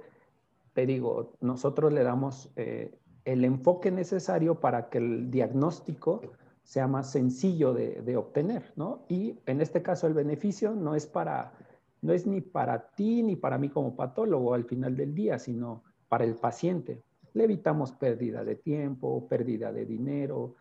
te 0.74 0.86
digo, 0.86 1.34
nosotros 1.40 1.94
le 1.94 2.04
damos 2.04 2.52
eh, 2.56 2.98
el 3.26 3.46
enfoque 3.46 3.92
necesario 3.92 4.60
para 4.60 4.90
que 4.90 4.98
el 4.98 5.30
diagnóstico 5.30 6.22
sea 6.64 6.88
más 6.88 7.12
sencillo 7.12 7.74
de, 7.74 8.18
obtener, 8.18 8.74
¿no? 8.76 9.06
Y 9.08 9.40
en 9.46 9.62
este 9.62 9.82
caso 9.82 10.08
el 10.08 10.14
beneficio 10.14 10.74
no 10.74 10.96
es 10.96 11.06
para, 11.06 11.54
no 12.02 12.12
es 12.12 12.26
ni 12.26 12.42
para 12.42 12.90
ti 12.90 13.22
ni 13.24 13.36
para 13.36 13.58
mí 13.58 13.70
como 13.70 13.96
patólogo 13.96 14.54
al 14.54 14.66
final 14.66 14.98
del 14.98 15.14
día, 15.14 15.40
sino 15.40 15.84
para 16.10 16.26
el 16.26 16.36
paciente. 16.36 17.04
Le 17.34 17.44
evitamos 17.44 17.92
pérdida 17.92 18.44
de 18.44 18.56
tiempo, 18.56 19.28
pérdida 19.28 19.72
de 19.72 19.86
dinero, 19.86 20.56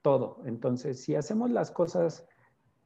todo. 0.00 0.40
Entonces, 0.46 1.00
si 1.00 1.14
hacemos 1.14 1.50
las 1.50 1.70
cosas 1.70 2.26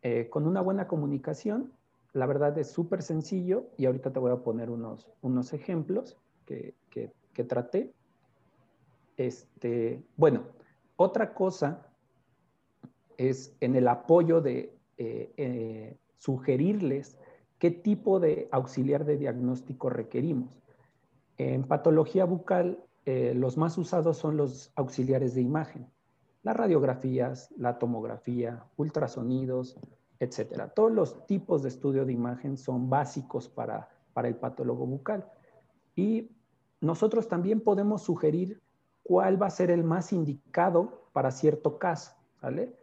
eh, 0.03 0.29
con 0.29 0.47
una 0.47 0.61
buena 0.61 0.89
comunicación, 0.89 1.73
la 2.17 2.25
verdad 2.25 2.57
es 2.57 2.71
súper 2.71 3.03
sencillo 3.03 3.67
y 3.77 3.85
ahorita 3.85 4.11
te 4.11 4.19
voy 4.19 4.33
a 4.33 4.37
poner 4.37 4.71
unos, 4.71 5.07
unos 5.21 5.53
ejemplos 5.53 6.17
que, 6.47 6.75
que, 6.91 7.45
traté. 7.45 7.93
Este, 9.19 10.03
bueno, 10.17 10.45
otra 10.97 11.35
cosa 11.35 11.87
es 13.19 13.55
en 13.61 13.77
el 13.77 13.87
apoyo 13.87 14.41
de 14.41 14.75
eh, 14.97 15.31
eh, 15.37 15.99
sugerirles 16.17 17.19
qué 17.59 17.71
tipo 17.71 18.19
de 18.19 18.49
auxiliar 18.51 19.05
de 19.05 19.19
diagnóstico 19.19 19.91
requerimos. 19.91 20.59
En 21.37 21.65
patología 21.65 22.25
bucal, 22.25 22.83
eh, 23.05 23.35
los 23.37 23.59
más 23.59 23.77
usados 23.77 24.17
son 24.17 24.39
los 24.39 24.73
auxiliares 24.75 25.35
de 25.35 25.43
imagen. 25.43 25.87
las 26.43 26.57
radiografías, 26.57 27.51
la 27.59 27.79
tomografía, 27.79 28.65
ultrasonidos, 28.77 29.77
etcétera. 30.19 30.69
Todos 30.69 30.93
los 30.93 31.27
tipos 31.27 31.63
de 31.63 31.69
estudio 31.69 32.05
de 32.05 32.13
imagen 32.13 32.57
son 32.57 32.89
básicos 32.89 33.49
para, 33.49 33.89
para 34.13 34.29
el 34.29 34.37
patólogo 34.37 34.87
bucal. 34.87 35.27
Y 35.95 36.31
nosotros 36.81 37.29
también 37.29 37.61
podemos 37.61 38.03
sugerir 38.03 38.63
cuál 39.03 39.41
va 39.41 39.47
a 39.47 39.51
ser 39.51 39.71
el 39.71 39.85
más 39.85 40.13
indicado 40.13 41.09
para 41.13 41.31
cierto 41.31 41.79
caso, 41.79 42.13
¿vale? 42.43 42.77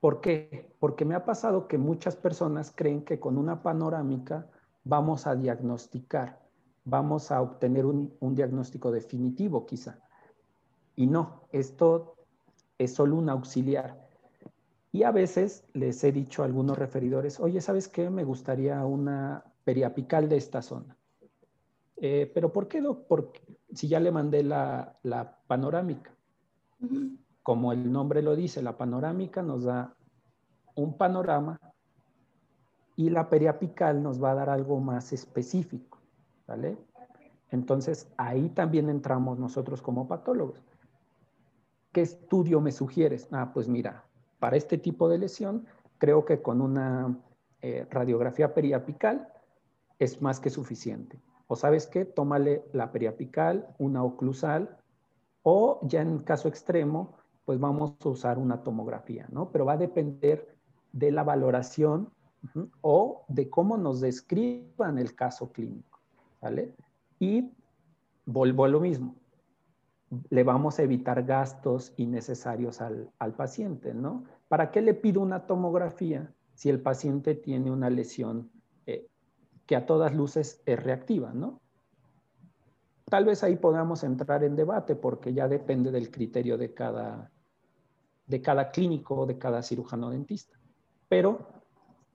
¿Por 0.00 0.20
qué? 0.20 0.72
Porque 0.78 1.04
me 1.04 1.14
ha 1.14 1.24
pasado 1.24 1.66
que 1.66 1.78
muchas 1.78 2.14
personas 2.14 2.72
creen 2.74 3.04
que 3.04 3.18
con 3.18 3.36
una 3.36 3.62
panorámica 3.62 4.46
vamos 4.84 5.26
a 5.26 5.34
diagnosticar, 5.34 6.38
vamos 6.84 7.32
a 7.32 7.42
obtener 7.42 7.84
un, 7.86 8.16
diagnóstico 8.34 8.92
definitivo 8.92 9.66
quizá. 9.66 9.98
Y 10.94 11.08
no, 11.08 11.42
esto 11.50 12.14
es 12.78 12.94
solo 12.94 13.16
un 13.16 13.28
auxiliar. 13.28 14.05
Y 14.96 15.02
a 15.02 15.10
veces 15.10 15.62
les 15.74 16.02
he 16.04 16.10
dicho 16.10 16.40
a 16.40 16.46
algunos 16.46 16.78
referidores, 16.78 17.38
oye, 17.38 17.60
¿sabes 17.60 17.86
qué? 17.86 18.08
Me 18.08 18.24
gustaría 18.24 18.82
una 18.86 19.44
periapical 19.62 20.26
de 20.26 20.38
esta 20.38 20.62
zona. 20.62 20.96
Eh, 21.98 22.30
pero 22.32 22.50
¿por 22.50 22.66
qué, 22.66 22.82
Porque 23.06 23.42
si 23.74 23.88
ya 23.88 24.00
le 24.00 24.10
mandé 24.10 24.42
la, 24.42 24.96
panorámica. 25.46 26.16
Como 27.42 27.74
el 27.74 27.92
nombre 27.92 28.22
lo 28.22 28.34
dice, 28.34 28.62
la 28.62 28.78
panorámica 28.78 29.42
nos 29.42 29.64
da 29.64 29.94
un 30.76 30.96
panorama 30.96 31.60
y 32.96 33.10
la 33.10 33.28
periapical 33.28 34.02
nos 34.02 34.22
va 34.22 34.30
a 34.30 34.36
dar 34.36 34.48
algo 34.48 34.80
más 34.80 35.12
específico, 35.12 35.98
¿vale? 36.46 36.78
Entonces, 37.50 38.10
ahí 38.16 38.48
también 38.48 38.88
entramos 38.88 39.38
nosotros 39.38 39.82
como 39.82 40.08
patólogos. 40.08 40.64
¿Qué 41.92 42.00
estudio 42.00 42.62
me 42.62 42.72
sugieres? 42.72 43.28
Ah, 43.30 43.50
pues 43.52 43.68
mira, 43.68 44.06
para 44.38 44.56
este 44.56 44.78
tipo 44.78 45.08
de 45.08 45.18
lesión, 45.18 45.66
creo 45.98 46.24
que 46.24 46.42
con 46.42 46.60
una 46.60 47.18
eh, 47.62 47.86
radiografía 47.90 48.54
periapical 48.54 49.28
es 49.98 50.20
más 50.22 50.40
que 50.40 50.50
suficiente. 50.50 51.20
O 51.46 51.56
sabes 51.56 51.86
qué, 51.86 52.04
tómale 52.04 52.64
la 52.72 52.92
periapical, 52.92 53.74
una 53.78 54.02
oclusal, 54.02 54.76
o 55.42 55.80
ya 55.82 56.02
en 56.02 56.18
caso 56.18 56.48
extremo, 56.48 57.16
pues 57.44 57.60
vamos 57.60 57.94
a 58.04 58.08
usar 58.08 58.38
una 58.38 58.62
tomografía, 58.62 59.26
¿no? 59.30 59.50
Pero 59.52 59.64
va 59.64 59.74
a 59.74 59.78
depender 59.78 60.56
de 60.92 61.12
la 61.12 61.22
valoración 61.22 62.10
o 62.80 63.24
de 63.28 63.48
cómo 63.48 63.76
nos 63.76 64.00
describan 64.00 64.98
el 64.98 65.14
caso 65.14 65.52
clínico, 65.52 66.00
¿vale? 66.40 66.74
Y 67.18 67.50
vuelvo 68.24 68.64
a 68.64 68.68
lo 68.68 68.80
mismo, 68.80 69.14
le 70.30 70.44
vamos 70.44 70.78
a 70.78 70.82
evitar 70.82 71.24
gastos 71.24 71.92
innecesarios 71.96 72.80
al, 72.80 73.10
paciente, 73.36 73.92
¿no? 73.92 74.24
¿Para 74.48 74.70
qué 74.70 74.80
le 74.80 74.94
pido 74.94 75.20
una 75.20 75.46
tomografía 75.46 76.32
si 76.54 76.70
el 76.70 76.80
paciente 76.80 77.34
tiene 77.34 77.70
una 77.70 77.90
lesión 77.90 78.50
eh, 78.86 79.08
que 79.66 79.76
a 79.76 79.84
todas 79.84 80.14
luces 80.14 80.62
es 80.64 80.82
reactiva, 80.82 81.32
¿no? 81.32 81.60
Tal 83.06 83.24
vez 83.24 83.42
ahí 83.44 83.56
podamos 83.56 84.02
entrar 84.04 84.42
en 84.44 84.56
debate 84.56 84.96
porque 84.96 85.32
ya 85.32 85.48
depende 85.48 85.90
del 85.90 86.10
criterio 86.10 86.56
de 86.56 86.72
cada, 86.74 87.30
de 88.26 88.42
cada 88.42 88.70
clínico 88.70 89.26
de 89.26 89.38
cada 89.38 89.62
cirujano 89.62 90.10
dentista. 90.10 90.58
Pero 91.08 91.46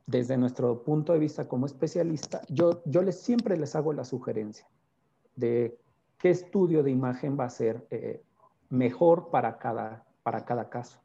desde 0.05 0.38
nuestro 0.38 0.83
punto 0.83 1.13
de 1.13 1.19
vista 1.19 1.48
como 1.48 1.65
especialista, 1.65 2.41
yo, 2.50 2.81
yo 2.86 3.01
les, 3.01 3.21
siempre 3.21 3.57
les 3.57 3.75
hago 3.75 3.93
la 3.93 4.03
sugerencia 4.03 4.67
de 5.36 5.79
qué 6.22 6.30
estudio 6.30 6.84
de 6.84 6.92
imagen 6.92 7.38
va 7.38 7.46
a 7.46 7.50
ser 7.50 7.88
eh, 7.90 8.24
mejor 8.70 9.32
para 9.32 9.58
cada, 9.58 10.06
para 10.22 10.46
cada 10.46 10.70
caso. 10.70 11.00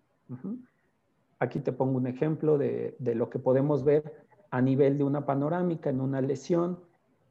Aquí 1.38 1.60
te 1.60 1.73
pongo 1.73 1.97
un 1.97 2.06
ejemplo 2.06 2.58
de, 2.58 2.97
de, 2.99 3.14
lo 3.14 3.30
que 3.30 3.38
podemos 3.38 3.82
ver 3.82 4.26
a 4.50 4.60
nivel 4.60 4.99
de 4.99 5.04
una 5.04 5.25
panorámica 5.25 5.88
en 5.88 6.02
una 6.02 6.21
lesión. 6.21 6.80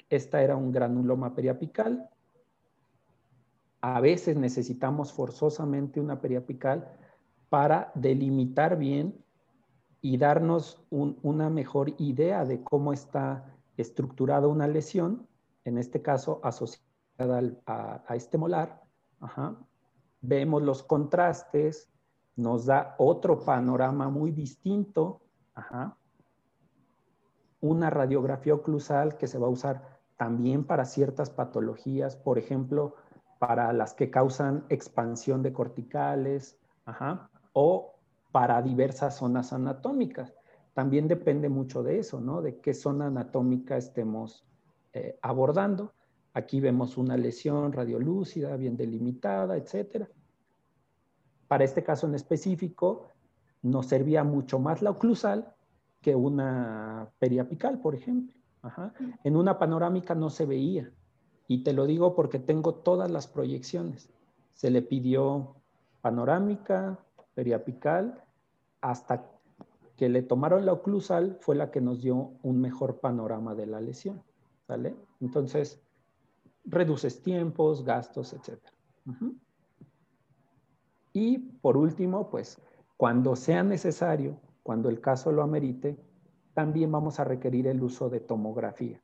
Esta 0.10 0.42
era 0.42 0.56
un 0.56 0.72
granuloma 0.72 1.36
periapical. 1.36 2.10
A 3.82 4.02
veces 4.02 4.36
necesitamos 4.36 5.14
forzosamente 5.14 6.00
una 6.00 6.20
periapical 6.22 6.92
para 7.50 7.92
delimitar 7.94 8.80
bien 8.80 9.24
y 10.02 10.18
darnos 10.18 10.84
una 10.90 11.52
mejor 11.52 11.94
idea 12.00 12.46
de 12.46 12.64
cómo 12.64 12.94
está 12.94 13.56
estructurada 13.78 14.48
una 14.48 14.68
lesión, 14.68 15.28
en 15.66 15.78
este 15.78 16.02
caso 16.02 16.40
asociada 16.44 16.85
a, 17.18 18.16
este 18.16 18.38
molar. 18.38 18.82
Vemos 20.22 20.62
los 20.62 20.84
contrastes, 20.84 21.90
nos 22.36 22.66
da 22.66 22.96
otro 22.98 23.44
panorama 23.44 24.10
muy 24.10 24.32
distinto. 24.32 25.22
Una 27.62 27.90
radiografía 27.90 28.54
oclusal 28.54 29.18
que 29.18 29.28
se 29.28 29.38
va 29.38 29.48
a 29.48 29.52
usar 29.52 30.00
también 30.18 30.64
para 30.64 30.86
ciertas 30.86 31.30
patologías, 31.30 32.16
por 32.16 32.38
ejemplo, 32.38 32.96
para 33.40 33.74
las 33.74 33.94
que 33.94 34.10
causan 34.10 34.66
expansión 34.70 35.44
de 35.44 35.54
corticales, 35.54 36.58
o 37.54 37.96
para 38.32 38.62
diversas 38.62 39.16
zonas 39.16 39.54
anatómicas. 39.54 40.34
También 40.74 41.08
depende 41.08 41.50
mucho 41.50 41.84
de 41.84 42.00
eso, 42.00 42.20
¿no? 42.20 42.42
De 42.42 42.60
qué 42.60 42.74
zona 42.74 43.08
anatómica 43.08 43.78
estemos 43.78 44.46
eh, 44.94 45.18
abordando. 45.22 45.94
Aquí 46.36 46.60
vemos 46.60 46.98
una 46.98 47.16
lesión 47.16 47.72
radiolúcida, 47.72 48.58
bien 48.58 48.76
delimitada, 48.76 49.56
etc. 49.56 50.06
Para 51.48 51.64
este 51.64 51.82
caso 51.82 52.08
en 52.08 52.16
específico, 52.16 53.08
nos 53.62 53.86
servía 53.86 54.26
mucho 54.26 54.60
más 54.60 54.82
la 54.82 54.92
oclusal 54.92 55.56
que 56.02 56.14
una 56.14 57.10
periapical, 57.20 57.80
por 57.80 57.96
ejemplo. 57.96 58.36
En 59.24 59.38
una 59.38 59.58
panorámica 59.58 60.14
no 60.14 60.30
se 60.30 60.46
veía. 60.46 60.92
Y 61.48 61.64
te 61.64 61.72
lo 61.72 61.86
digo 61.86 62.16
porque 62.16 62.38
tengo 62.38 62.76
todas 62.76 63.10
las 63.10 63.28
proyecciones. 63.28 64.10
Se 64.56 64.70
le 64.70 64.82
pidió 64.82 65.56
panorámica, 66.02 67.00
periapical 67.34 68.22
hasta 68.82 69.32
que 69.96 70.10
le 70.10 70.22
tomaron 70.22 70.66
la 70.66 70.74
oclusal 70.74 71.38
fue 71.40 71.56
la 71.56 71.72
que 71.72 71.80
nos 71.80 72.02
dio 72.02 72.34
un 72.44 72.60
mejor 72.60 73.00
panorama 73.00 73.56
de 73.56 73.68
la 73.68 73.80
lesión, 73.80 74.22
¿vale? 74.68 74.98
Entonces, 75.22 75.80
reduces 76.66 77.22
tiempos, 77.22 77.84
gastos, 77.84 78.34
etc. 78.34 78.60
Y 81.14 81.38
por 81.38 81.78
último, 81.78 82.30
pues, 82.30 82.62
cuando 82.98 83.36
sea 83.36 83.64
necesario, 83.64 84.40
cuando 84.64 84.90
el 84.90 85.00
caso 85.00 85.32
lo 85.32 85.44
amerite, 85.44 85.98
también 86.54 86.92
vamos 86.92 87.20
a 87.20 87.24
requerir 87.24 87.68
el 87.68 87.84
uso 87.84 88.10
de 88.10 88.20
tomografía. 88.20 89.02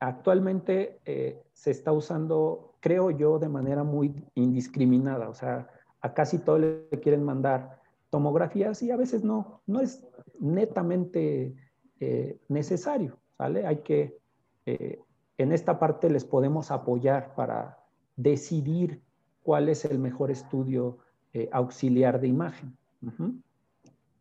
Actualmente 0.00 1.00
eh, 1.04 1.42
se 1.52 1.70
está 1.70 1.92
usando, 1.92 2.74
creo 2.80 3.10
yo, 3.10 3.38
de 3.38 3.48
manera 3.48 3.84
muy 3.84 4.26
indiscriminada, 4.34 5.28
o 5.28 5.34
sea, 5.34 5.68
a 6.00 6.12
casi 6.12 6.38
todo 6.38 6.58
le 6.58 7.00
quieren 7.02 7.22
mandar 7.22 7.80
tomografías 8.10 8.82
y 8.82 8.90
a 8.90 8.96
veces 8.96 9.24
no, 9.24 9.62
no 9.66 9.80
es 9.80 10.06
netamente 10.38 11.54
eh, 12.00 12.38
necesario, 12.48 13.18
¿vale? 13.38 13.66
Hay 13.66 13.78
que, 13.78 14.18
eh, 14.66 15.00
en 15.38 15.52
esta 15.52 15.78
parte 15.78 16.10
les 16.10 16.24
podemos 16.24 16.70
apoyar 16.70 17.34
para 17.34 17.78
decidir 18.16 19.02
cuál 19.42 19.68
es 19.68 19.84
el 19.84 19.98
mejor 19.98 20.30
estudio 20.30 20.98
eh, 21.32 21.48
auxiliar 21.52 22.20
de 22.20 22.28
imagen. 22.28 22.76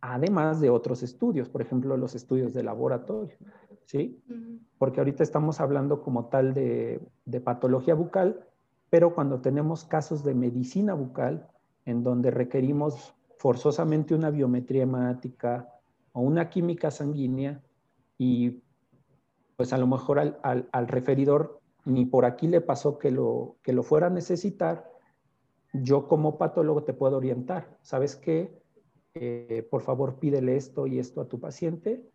Además 0.01 0.59
de 0.59 0.69
otros 0.69 1.03
estudios, 1.03 1.47
por 1.47 1.61
ejemplo, 1.61 1.95
los 1.95 2.15
estudios 2.15 2.53
de 2.53 2.63
laboratorio, 2.63 3.35
¿sí? 3.85 4.21
Porque 4.77 4.99
ahorita 4.99 5.23
estamos 5.23 5.61
hablando 5.61 6.01
como 6.01 6.25
tal 6.25 6.53
de, 6.53 6.99
de 7.25 7.39
patología 7.39 7.93
bucal, 7.93 8.45
pero 8.89 9.15
cuando 9.15 9.39
tenemos 9.39 9.85
casos 9.85 10.23
de 10.23 10.33
medicina 10.33 10.93
bucal, 10.93 11.47
en 11.85 12.03
donde 12.03 12.31
requerimos 12.31 13.13
forzosamente 13.37 14.15
una 14.15 14.29
biometría 14.29 14.83
hemática 14.83 15.69
o 16.11 16.21
una 16.21 16.49
química 16.49 16.91
sanguínea 16.91 17.61
y 18.17 18.62
pues 19.63 19.71
a 19.71 19.77
lo 19.77 19.87
mejor 19.87 20.19
al, 20.19 20.87
referidor 20.89 21.61
ni 21.85 22.05
por 22.05 22.25
aquí 22.25 22.47
le 22.47 22.59
pasó 22.59 22.99
que 22.99 23.11
lo, 23.11 23.55
que 23.61 23.71
lo 23.71 23.81
fuera 23.81 24.07
a 24.07 24.09
necesitar, 24.09 24.91
yo 25.71 26.09
como 26.09 26.37
patólogo 26.37 26.83
te 26.83 26.91
puedo 26.93 27.15
orientar. 27.15 27.77
¿Sabes 27.81 28.17
qué? 28.17 28.61
Eh, 29.13 29.65
por 29.71 29.81
favor 29.81 30.19
pídele 30.19 30.57
esto 30.57 30.85
y 30.85 30.99
esto 30.99 31.21
a 31.21 31.29
tu 31.29 31.39
paciente 31.39 32.05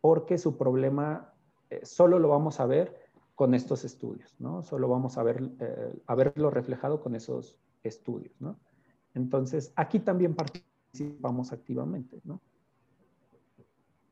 porque 0.00 0.36
su 0.36 0.56
problema 0.56 1.32
eh, 1.70 1.78
solo 1.84 2.18
lo 2.18 2.26
vamos 2.26 2.58
a 2.58 2.66
ver 2.66 3.08
con 3.36 3.54
estos 3.54 3.84
estudios, 3.84 4.34
¿no? 4.40 4.64
Solo 4.64 4.88
vamos 4.88 5.16
a, 5.16 5.22
ver, 5.22 5.48
eh, 5.60 5.92
a 6.08 6.14
verlo 6.16 6.50
reflejado 6.50 7.00
con 7.00 7.14
esos 7.14 7.56
estudios, 7.84 8.34
¿no? 8.40 8.58
Entonces, 9.14 9.72
aquí 9.76 10.00
también 10.00 10.34
participamos 10.34 11.52
activamente, 11.52 12.20
¿no? 12.24 12.40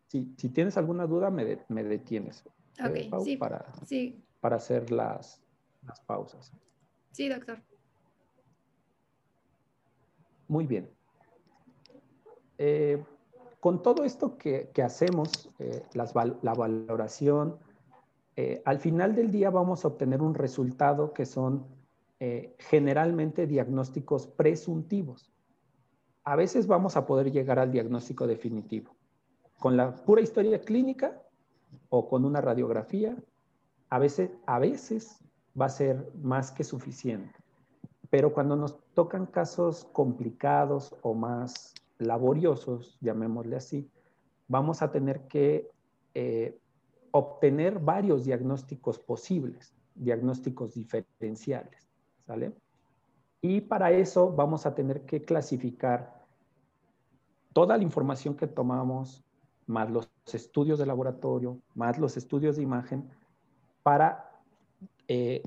Si, 0.07 0.27
tienes 0.51 0.77
alguna 0.77 1.09
duda, 1.09 1.29
me 1.29 1.83
detienes. 1.83 2.45
¿Eh, 2.79 3.09
ok, 3.13 3.25
sí, 3.25 3.37
para, 3.37 3.65
sí. 3.87 4.25
para 4.41 4.57
hacer 4.57 4.91
las, 4.91 5.43
las 5.87 6.01
pausas. 6.01 6.53
Sí, 7.13 7.29
doctor. 7.29 7.59
Muy 10.49 10.67
bien. 10.67 10.91
Eh, 12.59 13.03
con 13.61 13.83
todo 13.83 14.05
esto 14.05 14.37
que, 14.37 14.71
hacemos, 14.85 15.51
eh, 15.59 15.83
la 15.95 16.55
valoración, 16.55 17.59
eh, 18.37 18.63
al 18.65 18.79
final 18.79 19.15
del 19.15 19.31
día 19.31 19.51
vamos 19.51 19.85
a 19.85 19.89
obtener 19.89 20.21
un 20.21 20.35
resultado 20.35 21.13
que 21.13 21.27
son 21.27 21.67
generalmente 22.59 23.47
diagnósticos 23.47 24.27
presuntivos. 24.27 25.31
A 26.23 26.37
veces 26.37 26.67
vamos 26.67 26.97
a 26.97 27.05
poder 27.05 27.31
llegar 27.31 27.59
al 27.59 27.71
diagnóstico 27.71 28.27
definitivo. 28.27 28.97
Con 29.59 29.77
la 29.77 29.95
pura 29.95 30.23
historia 30.23 30.59
clínica 30.63 31.21
o 31.89 32.09
con 32.09 32.25
una 32.25 32.41
radiografía, 32.41 33.17
a 33.91 33.99
veces, 33.99 34.31
a 34.47 34.59
veces 34.59 35.21
va 35.61 35.67
a 35.67 35.71
ser 35.71 36.11
más 36.23 36.51
que 36.51 36.65
suficiente. 36.65 37.39
Pero 38.11 38.33
cuando 38.33 38.57
nos 38.57 38.79
tocan 38.95 39.27
casos 39.27 39.85
complicados 39.93 40.95
o 41.03 41.15
más 41.15 41.75
laboriosos, 41.99 42.99
llamémosle 43.01 43.57
así, 43.57 43.91
vamos 44.49 44.83
a 44.83 44.91
tener 44.91 45.27
que 45.27 45.71
eh, 46.15 46.59
obtener 47.11 47.79
varios 47.79 48.25
diagnósticos 48.25 48.99
posibles, 48.99 49.75
diagnósticos 49.95 50.75
diferenciales, 50.75 51.89
¿sale? 52.27 52.53
Y 53.41 53.61
para 53.61 53.93
eso 53.93 54.33
vamos 54.33 54.67
a 54.67 54.75
tener 54.75 55.03
que 55.03 55.23
clasificar 55.23 56.25
toda 57.53 57.77
la 57.77 57.83
información 57.83 58.37
que 58.37 58.47
tomamos, 58.47 59.24
más 59.67 59.91
los 59.91 60.11
estudios 60.33 60.79
de 60.79 60.87
laboratorio, 60.87 61.61
más 61.75 61.99
los 61.99 62.17
estudios 62.17 62.57
de 62.57 62.63
imagen, 62.63 63.09
para 63.83 64.31
eh, 65.09 65.43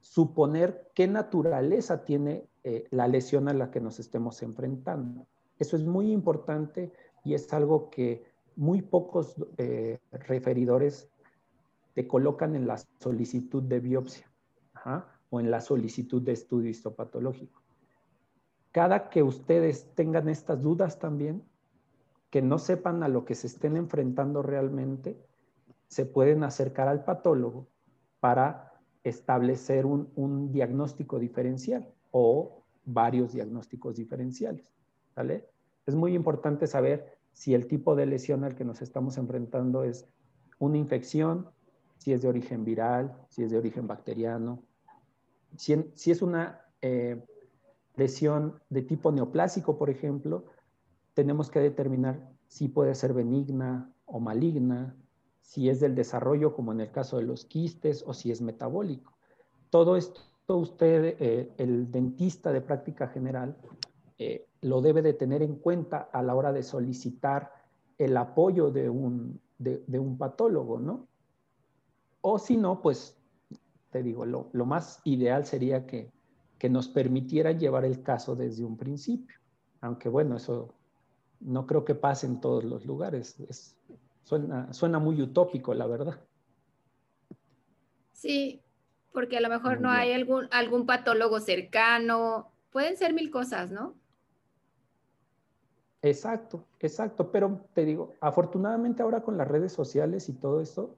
suponer 0.00 0.90
qué 0.94 1.06
naturaleza 1.06 2.04
tiene 2.04 2.44
eh, 2.64 2.86
la 2.90 3.08
lesión 3.08 3.48
a 3.48 3.52
la 3.52 3.70
que 3.70 3.80
nos 3.80 3.98
estemos 3.98 4.42
enfrentando. 4.42 5.26
Eso 5.58 5.76
es 5.76 5.84
muy 5.84 6.12
importante 6.12 6.92
y 7.24 7.34
es 7.34 7.52
algo 7.52 7.90
que 7.90 8.24
muy 8.56 8.82
pocos 8.82 9.36
eh, 9.58 9.98
referidores 10.10 11.08
te 11.94 12.06
colocan 12.06 12.54
en 12.56 12.66
la 12.66 12.78
solicitud 13.00 13.62
de 13.62 13.80
biopsia 13.80 14.30
o 15.30 15.40
en 15.40 15.50
la 15.50 15.60
solicitud 15.60 16.20
de 16.22 16.32
estudio 16.32 16.70
histopatológico. 16.70 17.62
Cada 18.72 19.10
que 19.10 19.22
ustedes 19.22 19.94
tengan 19.94 20.28
estas 20.28 20.62
dudas 20.62 20.98
también, 20.98 21.44
que 22.32 22.40
no 22.40 22.58
sepan 22.58 23.02
a 23.02 23.08
lo 23.08 23.26
que 23.26 23.34
se 23.34 23.46
estén 23.46 23.76
enfrentando 23.76 24.42
realmente, 24.42 25.22
se 25.86 26.06
pueden 26.06 26.44
acercar 26.44 26.88
al 26.88 27.04
patólogo 27.04 27.68
para 28.20 28.72
establecer 29.04 29.84
un, 29.84 30.50
diagnóstico 30.50 31.18
diferencial 31.18 31.92
o 32.10 32.64
varios 32.86 33.34
diagnósticos 33.34 33.96
diferenciales. 33.96 34.72
¿vale? 35.14 35.46
Es 35.84 35.94
muy 35.94 36.14
importante 36.14 36.66
saber 36.66 37.18
si 37.34 37.52
el 37.52 37.66
tipo 37.66 37.94
de 37.94 38.06
lesión 38.06 38.44
al 38.44 38.54
que 38.54 38.64
nos 38.64 38.80
estamos 38.80 39.18
enfrentando 39.18 39.84
es 39.84 40.08
una 40.58 40.78
infección, 40.78 41.50
si 41.98 42.14
es 42.14 42.22
de 42.22 42.28
origen 42.28 42.64
viral, 42.64 43.14
si 43.28 43.42
es 43.42 43.50
de 43.50 43.58
origen 43.58 43.86
bacteriano, 43.86 44.62
si, 45.58 45.74
es 45.74 46.22
una 46.22 46.62
eh, 46.80 47.22
lesión 47.94 48.58
de 48.70 48.80
tipo 48.80 49.12
neoplásico, 49.12 49.76
por 49.76 49.90
ejemplo, 49.90 50.46
tenemos 51.14 51.50
que 51.50 51.60
determinar 51.60 52.32
si 52.46 52.68
puede 52.68 52.94
ser 52.94 53.12
benigna 53.12 53.92
o 54.06 54.20
maligna, 54.20 54.96
si 55.40 55.68
es 55.68 55.80
del 55.80 55.94
desarrollo, 55.94 56.54
como 56.54 56.72
en 56.72 56.80
el 56.80 56.90
caso 56.90 57.16
de 57.16 57.24
los 57.24 57.44
quistes, 57.44 58.04
o 58.06 58.14
si 58.14 58.30
es 58.30 58.40
metabólico. 58.40 59.12
Todo 59.70 59.96
esto 59.96 60.22
usted, 60.48 61.16
eh, 61.18 61.52
el 61.58 61.90
dentista 61.90 62.52
de 62.52 62.60
práctica 62.60 63.08
general, 63.08 63.56
eh, 64.18 64.46
lo 64.60 64.80
debe 64.80 65.02
de 65.02 65.14
tener 65.14 65.42
en 65.42 65.56
cuenta 65.56 66.08
a 66.12 66.22
la 66.22 66.34
hora 66.34 66.52
de 66.52 66.62
solicitar 66.62 67.52
el 67.98 68.16
apoyo 68.16 68.70
de 68.70 68.88
un, 68.88 69.40
de, 69.58 69.98
un 69.98 70.18
patólogo, 70.18 70.78
¿no? 70.78 71.08
O 72.20 72.38
si 72.38 72.56
no, 72.56 72.80
pues, 72.80 73.16
te 73.90 74.02
digo, 74.02 74.24
lo, 74.24 74.50
más 74.64 75.00
ideal 75.04 75.44
sería 75.44 75.86
que, 75.86 76.10
que 76.58 76.68
nos 76.68 76.88
permitiera 76.88 77.52
llevar 77.52 77.84
el 77.84 78.02
caso 78.02 78.36
desde 78.36 78.64
un 78.64 78.76
principio. 78.76 79.36
Aunque 79.80 80.08
bueno, 80.08 80.36
eso 80.36 80.74
no 81.44 81.66
creo 81.66 81.84
que 81.84 81.94
pase 81.94 82.26
en 82.26 82.40
todos 82.40 82.64
los 82.64 82.86
lugares. 82.86 83.38
Es, 83.48 83.76
Suena, 84.70 84.98
muy 84.98 85.20
utópico, 85.20 85.74
la 85.74 85.86
verdad. 85.86 86.20
Sí, 88.12 88.62
porque 89.12 89.36
a 89.36 89.40
lo 89.40 89.48
mejor 89.48 89.80
no 89.80 89.90
hay 89.90 90.12
algún, 90.12 90.48
algún 90.52 90.86
patólogo 90.86 91.40
cercano. 91.40 92.52
Pueden 92.70 92.96
ser 92.96 93.12
mil 93.12 93.30
cosas, 93.30 93.70
¿no? 93.70 93.94
Exacto, 96.00 96.64
exacto. 96.80 97.30
Pero 97.30 97.66
te 97.74 97.84
digo, 97.84 98.14
afortunadamente 98.20 99.02
ahora 99.02 99.22
con 99.22 99.36
las 99.36 99.48
redes 99.48 99.72
sociales 99.72 100.28
y 100.28 100.32
todo 100.32 100.60
esto, 100.60 100.96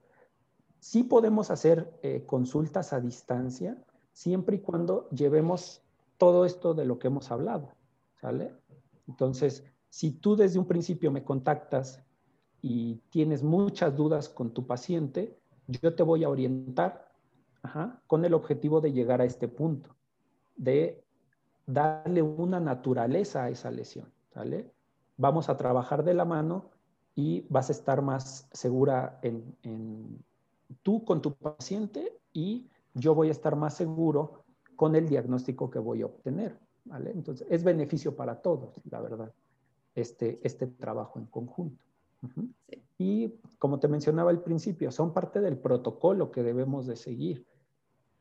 sí 0.79 1.03
podemos 1.03 1.51
hacer 1.51 1.91
eh, 2.03 2.23
consultas 2.25 2.93
a 2.93 3.01
distancia 3.01 3.77
siempre 4.13 4.57
y 4.57 4.59
cuando 4.59 5.09
llevemos 5.09 5.81
todo 6.17 6.45
esto 6.45 6.73
de 6.73 6.85
lo 6.85 6.99
que 6.99 7.07
hemos 7.07 7.31
hablado, 7.31 7.73
¿sale? 8.21 8.53
Entonces, 9.07 9.65
si 9.95 10.11
tú 10.11 10.35
desde 10.35 10.59
un 10.59 10.65
principio 10.65 11.09
me 11.09 11.23
contactas 11.23 12.03
y 12.61 12.95
tienes 13.11 13.43
muchas 13.43 13.95
dudas 13.95 14.27
con 14.27 14.53
tu 14.53 14.67
paciente, 14.67 15.39
yo 15.67 15.95
te 15.95 16.03
voy 16.03 16.25
a 16.25 16.29
orientar 16.29 17.13
con 18.05 18.25
el 18.25 18.33
objetivo 18.33 18.81
de 18.81 18.91
llegar 18.91 19.21
a 19.21 19.23
este 19.23 19.47
punto, 19.47 19.95
de 20.57 21.01
darle 21.65 22.21
una 22.21 22.59
naturaleza 22.59 23.45
a 23.45 23.49
esa 23.49 23.71
lesión. 23.71 24.11
¿vale? 24.35 24.69
Vamos 25.15 25.47
a 25.47 25.55
trabajar 25.55 26.03
de 26.03 26.13
la 26.13 26.25
mano 26.25 26.71
y 27.15 27.45
vas 27.47 27.69
a 27.69 27.71
estar 27.71 28.01
más 28.01 28.49
segura 28.51 29.17
en, 29.21 29.55
en 29.63 30.21
tú 30.83 31.05
con 31.05 31.21
tu 31.21 31.35
paciente 31.35 32.19
y 32.33 32.67
yo 32.93 33.15
voy 33.15 33.29
a 33.29 33.31
estar 33.31 33.55
más 33.55 33.75
seguro 33.75 34.43
con 34.75 34.93
el 34.97 35.07
diagnóstico 35.07 35.69
que 35.69 35.79
voy 35.79 36.01
a 36.01 36.07
obtener. 36.07 36.59
¿vale? 36.83 37.11
Entonces, 37.11 37.47
es 37.49 37.63
beneficio 37.63 38.13
para 38.13 38.41
todos, 38.41 38.81
la 38.91 38.99
verdad, 38.99 39.31
este, 39.95 40.39
este 40.43 40.67
trabajo 40.67 41.19
en 41.19 41.25
conjunto. 41.25 41.83
Y 42.97 43.33
como 43.59 43.79
te 43.79 43.87
mencionaba 43.87 44.31
al 44.31 44.41
principio, 44.41 44.91
son 44.91 45.13
parte 45.13 45.41
del 45.41 45.57
protocolo 45.57 46.31
que 46.31 46.43
debemos 46.43 46.87
de 46.87 46.95
seguir. 46.95 47.45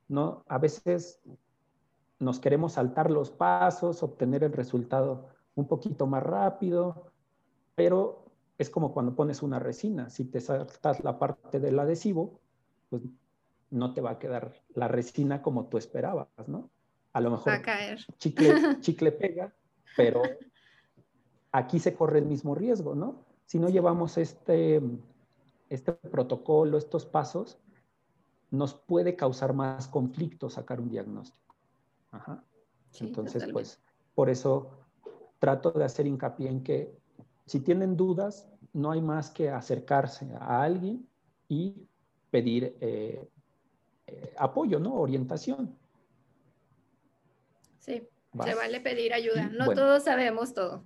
¿no? 0.08 0.44
A 0.48 0.58
veces 0.58 1.20
nos 2.18 2.40
queremos 2.40 2.72
saltar 2.72 3.10
los 3.10 3.30
pasos, 3.30 4.02
obtener 4.02 4.44
el 4.44 4.52
resultado 4.52 5.28
un 5.54 5.66
poquito 5.66 6.06
más 6.06 6.22
rápido, 6.22 7.12
pero 7.74 8.24
es 8.58 8.70
como 8.70 8.92
cuando 8.92 9.14
pones 9.14 9.42
una 9.42 9.58
resina. 9.58 10.10
Si 10.10 10.24
te 10.24 10.40
saltas 10.40 11.02
la 11.02 11.18
parte 11.18 11.60
del 11.60 11.78
adhesivo, 11.78 12.40
pues 12.90 13.02
no 13.70 13.92
te 13.92 14.00
va 14.00 14.12
a 14.12 14.18
quedar 14.18 14.54
la 14.74 14.88
resina 14.88 15.42
como 15.42 15.66
tú 15.66 15.78
esperabas, 15.78 16.28
¿no? 16.46 16.70
A 17.12 17.20
lo 17.20 17.30
mejor 17.30 17.52
Chicle, 18.18 18.54
chicle 18.80 19.12
pega, 19.12 19.52
pero 19.96 20.22
aquí 21.54 21.78
se 21.78 21.94
corre 21.94 22.18
el 22.18 22.26
mismo 22.26 22.54
riesgo, 22.54 22.94
¿no? 22.94 23.24
si 23.46 23.58
no 23.58 23.68
llevamos 23.68 24.18
este, 24.18 24.80
este 25.68 25.92
protocolo, 25.92 26.78
estos 26.78 27.06
pasos, 27.06 27.58
nos 28.50 28.74
puede 28.74 29.16
causar 29.16 29.52
más 29.52 29.88
conflicto 29.88 30.48
sacar 30.48 30.80
un 30.80 30.88
diagnóstico. 30.88 31.54
Entonces, 33.00 33.48
pues, 33.52 33.80
por 34.14 34.30
eso 34.30 34.70
trato 35.38 35.72
de 35.72 35.84
hacer 35.84 36.06
hincapié 36.06 36.48
en 36.48 36.62
que 36.62 36.96
si 37.46 37.60
tienen 37.60 37.96
dudas, 37.96 38.48
no 38.72 38.92
hay 38.92 39.02
más 39.02 39.30
que 39.30 39.50
acercarse 39.50 40.32
a 40.38 40.62
alguien 40.62 41.06
y 41.48 41.86
pedir 42.30 42.76
eh, 42.80 43.28
eh, 44.06 44.34
apoyo, 44.38 44.78
¿no? 44.78 44.94
Orientación. 44.94 45.76
Sí, 47.78 48.08
se 48.42 48.54
vale 48.54 48.80
pedir 48.80 49.12
ayuda. 49.12 49.50
No 49.52 49.72
todos 49.72 50.04
sabemos 50.04 50.54
todo. 50.54 50.84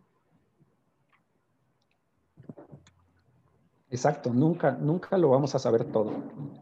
Exacto, 3.91 4.33
nunca, 4.33 4.73
nunca 4.73 5.17
lo 5.17 5.31
vamos 5.31 5.55
a 5.55 5.59
saber 5.59 5.85
todo. 5.85 6.13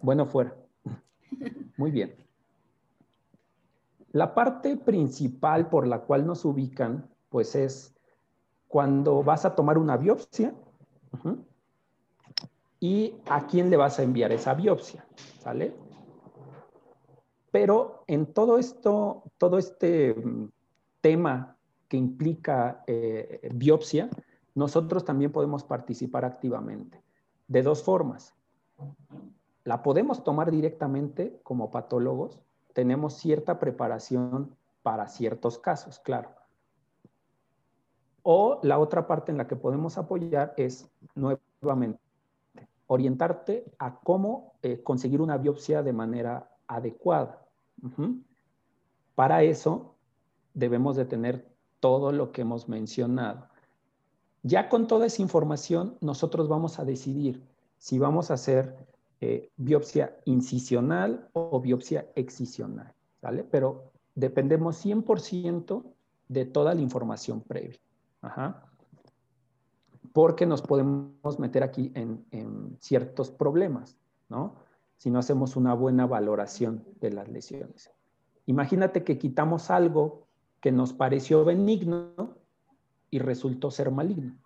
Bueno, 0.01 0.27
fuera. 0.27 0.55
Muy 1.77 1.91
bien. 1.91 2.15
La 4.13 4.33
parte 4.35 4.77
principal 4.77 5.69
por 5.69 5.87
la 5.87 6.01
cual 6.01 6.27
nos 6.27 6.45
ubican, 6.45 7.09
pues 7.29 7.55
es 7.57 7.95
cuando 8.69 9.23
vas 9.23 9.45
a 9.45 9.55
tomar 9.55 9.77
una 9.77 9.97
biopsia 9.97 10.55
y 12.81 13.15
a 13.27 13.47
quién 13.47 13.71
le 13.71 13.77
vas 13.77 13.99
a 13.99 14.05
enviar 14.05 14.33
esa 14.33 14.55
biopsia, 14.55 15.05
¿sale? 15.41 15.75
Pero 17.51 18.05
en 18.07 18.33
todo 18.33 18.59
esto, 18.59 19.25
todo 19.39 19.59
este 19.59 20.15
mm, 20.15 20.49
tema 21.01 21.57
que 21.89 21.97
implica 21.97 22.85
eh, 22.87 23.49
biopsia, 23.53 24.09
nosotros 24.55 25.05
también 25.05 25.33
podemos 25.33 25.65
participar 25.65 26.25
activamente 26.25 27.06
de 27.49 27.63
dos 27.63 27.83
formas. 27.83 28.35
La 29.65 29.83
podemos 29.83 30.23
tomar 30.23 30.51
directamente 30.51 31.41
como 31.43 31.71
patólogos, 31.71 32.41
tenemos 32.73 33.15
cierta 33.15 33.59
preparación 33.59 34.55
para 34.83 35.09
ciertos 35.09 35.59
casos, 35.59 35.99
claro. 35.99 36.31
O 38.23 38.61
la 38.63 38.79
otra 38.79 39.07
parte 39.07 39.33
en 39.33 39.39
la 39.39 39.47
que 39.47 39.57
podemos 39.57 39.99
apoyar 39.99 40.55
es 40.57 40.91
nuevamente 41.15 42.01
orientarte 42.87 43.65
a 43.79 43.99
cómo 44.01 44.55
eh, 44.63 44.83
conseguir 44.83 45.21
una 45.21 45.39
biopsia 45.39 45.83
de 45.83 45.93
manera 45.93 46.51
adecuada. 46.67 47.43
Para 49.15 49.43
eso 49.43 49.97
debemos 50.55 50.97
de 50.97 51.05
tener 51.05 51.49
todo 51.81 52.13
lo 52.13 52.33
que 52.33 52.43
hemos 52.43 52.69
mencionado. 52.69 53.49
Ya 54.47 54.69
con 54.69 54.87
toda 54.87 55.07
esa 55.07 55.23
información, 55.23 55.99
nosotros 56.01 56.47
vamos 56.47 56.79
a 56.79 56.85
decidir 56.85 57.43
si 57.79 57.99
vamos 57.99 58.31
a 58.31 58.35
hacer 58.35 58.77
eh, 59.21 59.51
biopsia 59.57 60.17
incisional 60.25 61.29
o 61.33 61.61
biopsia 61.61 62.07
excisional, 62.15 62.95
¿vale? 63.21 63.43
Pero 63.43 63.91
dependemos 64.15 64.85
100% 64.87 65.83
de 66.29 66.45
toda 66.45 66.75
la 66.77 66.81
información 66.81 67.41
previa. 67.41 67.81
Porque 70.13 70.47
nos 70.47 70.63
podemos 70.63 71.41
meter 71.41 71.65
aquí 71.65 71.91
en, 71.97 72.25
en 72.31 72.77
ciertos 72.79 73.33
problemas, 73.33 73.99
¿no? 74.29 74.55
Si 74.97 75.11
no 75.11 75.19
hacemos 75.19 75.57
una 75.57 75.75
buena 75.75 76.07
valoración 76.07 76.85
de 77.01 77.11
las 77.11 77.27
lesiones. 77.27 77.91
Imagínate 78.47 79.03
que 79.03 79.19
quitamos 79.19 79.73
algo 79.73 80.29
que 80.61 80.71
nos 80.71 80.93
pareció 80.93 81.45
benigno 81.45 82.37
y 83.11 83.19
resultó 83.19 83.71
ser 83.71 83.91
maligno. 83.91 84.37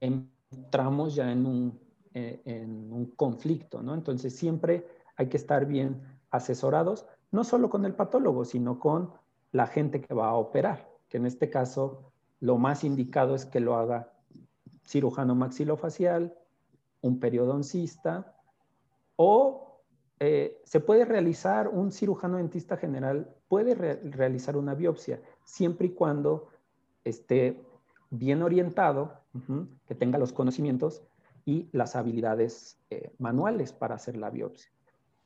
Entramos 0.00 1.14
ya 1.14 1.30
en 1.30 1.46
un, 1.46 1.80
eh, 2.14 2.40
en 2.44 2.92
un 2.92 3.06
conflicto, 3.06 3.82
¿no? 3.82 3.94
Entonces 3.94 4.34
siempre 4.34 4.86
hay 5.16 5.28
que 5.28 5.36
estar 5.36 5.66
bien 5.66 6.02
asesorados, 6.30 7.06
no 7.30 7.44
solo 7.44 7.70
con 7.70 7.84
el 7.84 7.94
patólogo, 7.94 8.44
sino 8.44 8.78
con 8.78 9.12
la 9.52 9.66
gente 9.66 10.00
que 10.00 10.14
va 10.14 10.28
a 10.28 10.34
operar, 10.34 10.88
que 11.08 11.16
en 11.16 11.26
este 11.26 11.50
caso 11.50 12.12
lo 12.40 12.56
más 12.56 12.84
indicado 12.84 13.34
es 13.34 13.44
que 13.44 13.60
lo 13.60 13.76
haga 13.76 14.12
cirujano 14.84 15.34
maxilofacial, 15.34 16.34
un 17.02 17.20
periodoncista 17.20 18.36
o 19.16 19.82
eh, 20.18 20.60
se 20.64 20.80
puede 20.80 21.04
realizar, 21.04 21.68
un 21.68 21.92
cirujano 21.92 22.36
dentista 22.36 22.76
general 22.76 23.34
puede 23.48 23.74
realizar 23.74 24.56
una 24.56 24.74
biopsia, 24.74 25.20
siempre 25.44 25.88
y 25.88 25.90
cuando 25.90 26.48
esté 27.04 27.60
bien 28.10 28.42
orientado, 28.42 29.20
que 29.86 29.94
tenga 29.94 30.18
los 30.18 30.32
conocimientos 30.32 31.02
y 31.44 31.68
las 31.72 31.96
habilidades 31.96 32.78
eh, 32.90 33.12
manuales 33.18 33.72
para 33.72 33.94
hacer 33.94 34.16
la 34.16 34.30
biopsia. 34.30 34.70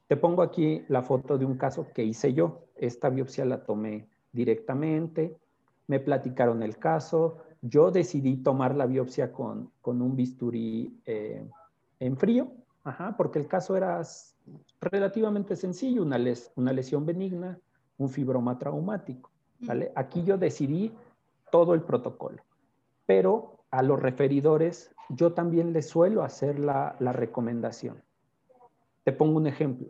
Te 0.06 0.16
pongo 0.16 0.42
aquí 0.42 0.84
la 0.88 1.02
foto 1.02 1.38
de 1.38 1.46
un 1.46 1.56
caso 1.56 1.86
que 1.94 2.04
hice 2.04 2.34
yo. 2.34 2.66
Esta 2.76 3.08
biopsia 3.08 3.44
la 3.46 3.64
tomé 3.64 4.08
directamente, 4.32 5.36
me 5.86 6.00
platicaron 6.00 6.62
el 6.62 6.78
caso, 6.78 7.38
yo 7.62 7.90
decidí 7.90 8.36
tomar 8.36 8.74
la 8.74 8.86
biopsia 8.86 9.32
con, 9.32 9.72
un 9.82 10.16
bisturí 10.16 11.00
eh, 11.06 11.48
en 11.98 12.16
frío, 12.16 12.52
porque 13.16 13.38
el 13.38 13.46
caso 13.46 13.76
era 13.76 14.02
relativamente 14.80 15.56
sencillo, 15.56 16.02
una, 16.02 16.18
una 16.56 16.72
lesión 16.72 17.06
benigna, 17.06 17.58
un 17.96 18.10
fibroma 18.10 18.58
traumático. 18.58 19.30
¿vale? 19.60 19.92
Aquí 19.94 20.22
yo 20.22 20.36
decidí 20.36 20.92
todo 21.54 21.74
el 21.74 21.82
protocolo, 21.82 22.42
pero 23.06 23.60
a 23.70 23.80
los 23.84 24.02
referidores 24.02 24.92
yo 25.08 25.34
también 25.34 25.72
les 25.72 25.88
suelo 25.88 26.24
hacer 26.24 26.58
la, 26.58 26.96
recomendación. 26.98 28.02
Te 29.04 29.12
pongo 29.12 29.36
un 29.36 29.46
ejemplo. 29.46 29.86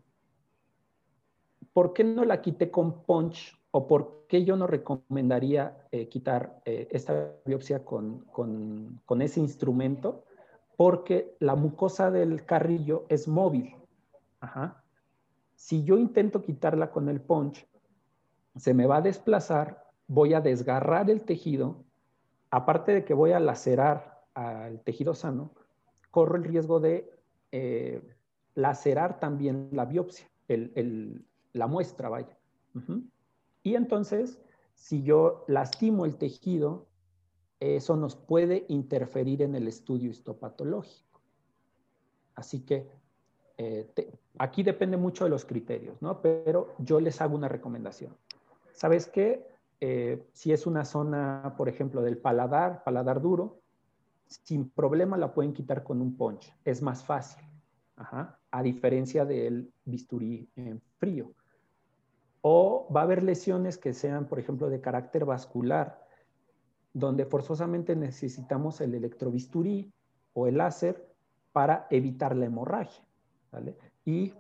¿Por 1.73 1.95
qué 1.95 2.05
no 2.05 2.27
la 2.27 2.43
quité 2.43 2.71
con 2.71 3.03
punch 3.05 3.59
o 3.71 3.87
por 3.87 4.27
qué 4.29 4.45
yo 4.45 4.57
no 4.57 4.67
recomendaría 4.67 5.89
eh, 5.91 6.07
quitar 6.11 6.61
eh, 6.67 6.87
esta 6.91 7.33
biopsia 7.47 7.83
con, 7.83 8.27
con 8.27 9.23
ese 9.23 9.41
instrumento? 9.41 10.27
Porque 10.77 11.35
la 11.41 11.55
mucosa 11.55 12.11
del 12.11 12.45
carrillo 12.45 13.07
es 13.09 13.27
móvil. 13.27 13.75
Si 15.55 15.83
yo 15.83 15.97
intento 15.97 16.43
quitarla 16.43 16.91
con 16.91 17.09
el 17.09 17.23
punch, 17.23 17.67
se 18.55 18.75
me 18.75 18.87
va 18.87 18.99
a 18.99 19.01
desplazar, 19.01 19.84
voy 20.07 20.35
a 20.35 20.41
desgarrar 20.41 21.11
el 21.11 21.23
tejido, 21.23 21.85
aparte 22.51 22.93
de 22.93 23.05
que 23.05 23.15
voy 23.15 23.33
a 23.33 23.41
lacerar 23.41 24.25
al 24.35 24.81
tejido 24.81 25.15
sano, 25.15 25.53
corro 26.11 26.37
el 26.37 26.45
riesgo 26.45 26.81
de 26.81 27.11
eh, 27.53 28.03
lacerar 28.55 29.21
también 29.21 29.69
la 29.73 29.85
biopsia, 29.85 30.27
la 31.53 31.67
muestra, 31.67 32.09
vaya. 32.09 32.37
Y 33.63 33.77
entonces, 33.77 34.41
si 34.75 35.03
yo 35.03 35.45
lastimo 35.49 36.05
el 36.05 36.17
tejido, 36.17 36.87
eso 37.61 37.97
nos 37.97 38.17
puede 38.17 38.67
interferir 38.69 39.43
en 39.43 39.55
el 39.55 39.69
estudio 39.69 40.11
histopatológico. 40.11 41.21
Así 42.35 42.61
que 42.61 42.91
eh, 43.57 43.89
aquí 44.39 44.63
depende 44.63 44.97
mucho 44.97 45.25
de 45.25 45.31
los 45.31 45.45
criterios, 45.45 46.03
¿no? 46.03 46.21
Pero 46.21 46.75
yo 46.79 47.01
les 47.01 47.21
hago 47.21 47.37
una 47.37 47.49
recomendación. 47.49 48.17
¿Sabes 48.73 49.07
qué? 49.07 49.47
Eh, 49.87 50.31
si 50.33 50.51
es 50.51 50.67
una 50.67 50.87
zona, 50.87 51.57
por 51.59 51.69
ejemplo, 51.69 52.01
del 52.01 52.17
paladar, 52.17 52.83
paladar 52.85 53.21
duro, 53.21 53.61
sin 54.27 54.71
problema 54.71 55.19
la 55.19 55.35
pueden 55.35 55.53
quitar 55.53 55.85
con 55.85 56.01
un 56.01 56.17
punch. 56.17 56.51
Es 56.65 56.81
más 56.81 57.05
fácil, 57.05 57.45
a 57.99 58.63
diferencia 58.63 59.27
del 59.27 59.71
bisturí 59.85 60.49
en 60.57 60.81
frío. 60.97 61.35
O 62.41 62.89
va 62.97 63.03
a 63.03 63.05
haber 63.05 63.23
lesiones 63.23 63.77
que 63.77 63.93
sean, 63.93 64.27
por 64.27 64.39
ejemplo, 64.39 64.71
de 64.71 64.81
carácter 64.81 65.27
vascular, 65.27 66.03
donde 66.95 67.27
forzosamente 67.27 67.95
necesitamos 67.95 68.81
el 68.81 68.95
electrobisturí 68.95 69.93
o 70.33 70.47
el 70.47 70.57
láser 70.57 71.15
para 71.53 71.89
evitar 71.91 72.35
la 72.35 72.47
hemorragia. 72.47 73.05
Y 74.07 74.33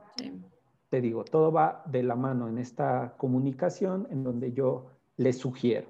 te 0.88 1.02
digo, 1.02 1.22
todo 1.22 1.52
va 1.52 1.82
de 1.84 2.02
la 2.02 2.16
mano 2.16 2.48
en 2.48 2.56
esta 2.56 3.14
comunicación 3.18 4.06
en 4.08 4.24
donde 4.24 4.54
yo 4.54 4.93
le 5.16 5.32
sugiero. 5.32 5.88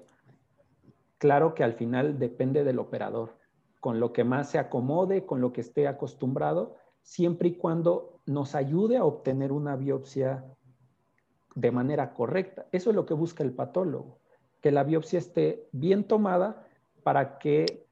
Claro 1.17 1.53
que 1.55 1.63
al 1.63 1.73
final 1.73 2.19
depende 2.19 2.63
del 2.63 2.79
operador, 2.79 3.37
con 3.79 3.99
lo 3.99 4.13
que 4.13 4.23
más 4.23 4.49
se 4.49 4.59
acomode, 4.59 5.25
con 5.25 5.41
lo 5.41 5.53
que 5.53 5.61
esté 5.61 5.87
acostumbrado, 5.87 6.75
siempre 7.01 7.49
y 7.49 7.55
cuando 7.55 8.19
nos 8.25 8.55
ayude 8.55 8.97
a 8.97 9.05
obtener 9.05 9.51
una 9.51 9.75
biopsia 9.75 10.43
de 11.55 11.71
manera 11.71 12.13
correcta. 12.13 12.67
Eso 12.71 12.89
es 12.89 12.95
lo 12.95 13.05
que 13.05 13.13
busca 13.13 13.43
el 13.43 13.53
patólogo, 13.53 14.19
que 14.61 14.71
la 14.71 14.83
biopsia 14.83 15.19
esté 15.19 15.67
bien 15.71 16.03
tomada 16.03 16.67
para 17.03 17.37
que 17.37 17.87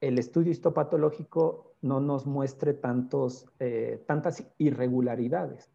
el 0.00 0.18
estudio 0.18 0.50
histopatológico 0.50 1.74
no 1.82 2.00
nos 2.00 2.26
muestre 2.26 2.74
tantos, 2.74 3.46
eh, 3.58 4.02
tantas 4.06 4.44
irregularidades. 4.58 5.70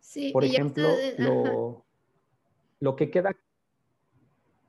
sí, 0.00 0.32
Por 0.32 0.44
ejemplo, 0.44 0.88
lo, 1.18 1.84
lo, 2.80 2.96
que 2.96 3.10
queda... 3.10 3.34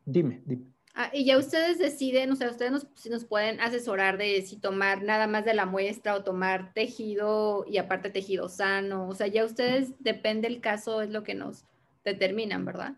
Dime, 0.06 0.42
dime. 0.46 0.66
Ah, 0.98 1.10
y 1.12 1.26
ya 1.26 1.38
ustedes 1.38 1.78
deciden, 1.78 2.32
o 2.32 2.36
sea, 2.38 2.50
ustedes 2.50 2.72
nos, 2.72 2.88
nos 3.10 3.26
pueden 3.26 3.60
asesorar 3.60 4.18
de 4.18 4.42
si 4.44 4.58
tomar 4.58 5.04
nada 5.04 5.28
más 5.28 5.44
de 5.44 5.54
la 5.54 5.66
muestra 5.66 6.16
o 6.16 6.24
tomar 6.24 6.72
tejido 6.74 7.66
y 7.68 7.78
aparte 7.78 8.10
tejido 8.10 8.48
sano. 8.48 9.10
O 9.10 9.14
sea, 9.14 9.28
ya 9.28 9.44
ustedes, 9.44 9.92
depende 10.00 10.48
el 10.48 10.62
caso, 10.62 11.02
es 11.02 11.10
lo 11.10 11.24
que 11.24 11.36
nos 11.36 11.66
determinan, 12.06 12.64
¿verdad? 12.64 12.96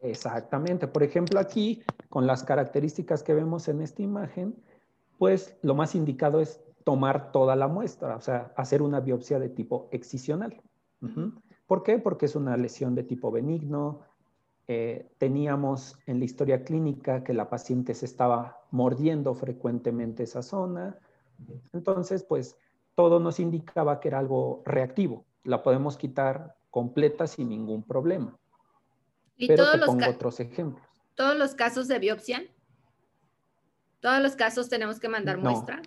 Exactamente. 0.00 0.88
Por 0.88 1.02
ejemplo, 1.02 1.38
aquí, 1.38 1.82
con 2.08 2.26
las 2.26 2.42
características 2.42 3.22
que 3.22 3.34
vemos 3.34 3.68
en 3.68 3.82
esta 3.82 4.00
imagen, 4.00 4.54
pues 5.18 5.58
lo 5.60 5.74
más 5.74 5.94
indicado 5.94 6.40
es 6.40 6.60
tomar 6.84 7.32
toda 7.32 7.54
la 7.56 7.68
muestra, 7.68 8.16
o 8.16 8.20
sea, 8.20 8.52
hacer 8.56 8.80
una 8.80 9.00
biopsia 9.00 9.38
de 9.38 9.50
tipo 9.50 9.88
excisional. 9.92 10.62
¿Por 11.66 11.82
qué? 11.82 11.98
Porque 11.98 12.26
es 12.26 12.34
una 12.34 12.56
lesión 12.56 12.94
de 12.94 13.04
tipo 13.04 13.30
benigno. 13.30 14.00
Eh, 14.72 15.10
teníamos 15.18 15.98
en 16.06 16.20
la 16.20 16.26
historia 16.26 16.62
clínica 16.62 17.24
que 17.24 17.34
la 17.34 17.50
paciente 17.50 17.92
se 17.92 18.06
estaba 18.06 18.62
mordiendo 18.70 19.34
frecuentemente 19.34 20.22
esa 20.22 20.44
zona. 20.44 20.96
Entonces, 21.72 22.22
pues 22.22 22.56
todo 22.94 23.18
nos 23.18 23.40
indicaba 23.40 23.98
que 23.98 24.06
era 24.06 24.20
algo 24.20 24.62
reactivo. 24.64 25.26
La 25.42 25.64
podemos 25.64 25.96
quitar 25.96 26.54
completa 26.70 27.26
sin 27.26 27.48
ningún 27.48 27.82
problema. 27.82 28.38
¿Y 29.36 29.48
Pero 29.48 29.64
todos 29.64 29.80
te 29.80 29.86
pongo 29.86 30.08
otros 30.08 30.38
ejemplos. 30.38 30.86
¿Todos 31.16 31.36
los 31.36 31.56
casos 31.56 31.88
de 31.88 31.98
biopsia 31.98 32.44
todos 34.00 34.20
los 34.22 34.34
casos 34.36 34.68
tenemos 34.68 34.98
que 34.98 35.08
mandar 35.08 35.38
muestra. 35.38 35.82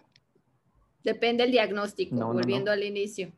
Depende 1.04 1.44
del 1.44 1.52
diagnóstico, 1.52 2.16
volviendo 2.16 2.70
al 2.70 2.84
inicio. 2.84 3.32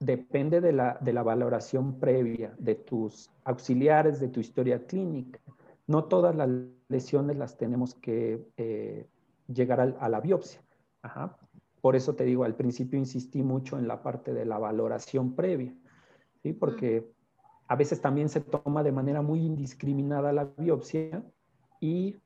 Depende 0.00 0.60
de 0.60 0.72
la, 0.72 0.98
de 1.00 1.12
la, 1.12 1.22
valoración 1.22 2.00
previa 2.00 2.54
de 2.58 2.74
tus 2.74 3.30
auxiliares, 3.44 4.18
de 4.18 4.28
tu 4.28 4.40
historia 4.40 4.86
clínica. 4.86 5.38
No 5.86 6.04
todas 6.04 6.34
las 6.34 6.48
lesiones 6.88 7.36
las 7.36 7.56
tenemos 7.58 7.94
que 7.94 8.48
eh, 8.56 9.06
llegar 9.46 9.80
a, 9.80 10.08
la 10.08 10.20
biopsia. 10.20 10.62
Por 11.80 11.96
eso 11.96 12.14
te 12.14 12.24
digo, 12.24 12.44
al 12.44 12.56
principio 12.56 12.98
insistí 12.98 13.42
mucho 13.42 13.78
en 13.78 13.86
la 13.86 14.02
parte 14.02 14.32
de 14.32 14.44
la 14.44 14.58
valoración 14.58 15.34
previa, 15.34 15.74
¿sí? 16.42 16.52
porque 16.52 17.10
a 17.68 17.76
veces 17.76 18.00
también 18.00 18.28
se 18.28 18.40
toma 18.40 18.82
de 18.82 18.92
manera 18.92 19.22
muy 19.22 19.40
indiscriminada 19.40 20.32
la 20.32 20.44
biopsia 20.56 21.22
y 21.80 22.16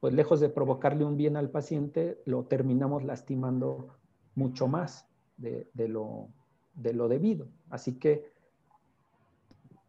pues 0.00 0.14
lejos 0.14 0.40
de 0.40 0.48
provocarle 0.48 1.04
un 1.04 1.16
bien 1.16 1.36
al 1.36 1.50
paciente, 1.50 2.20
lo 2.24 2.44
terminamos 2.44 3.04
lastimando 3.04 3.98
mucho 4.34 4.66
más 4.66 5.06
de, 5.36 5.68
lo, 5.88 6.28
debido. 6.74 7.48
Así 7.70 7.98
que 7.98 8.32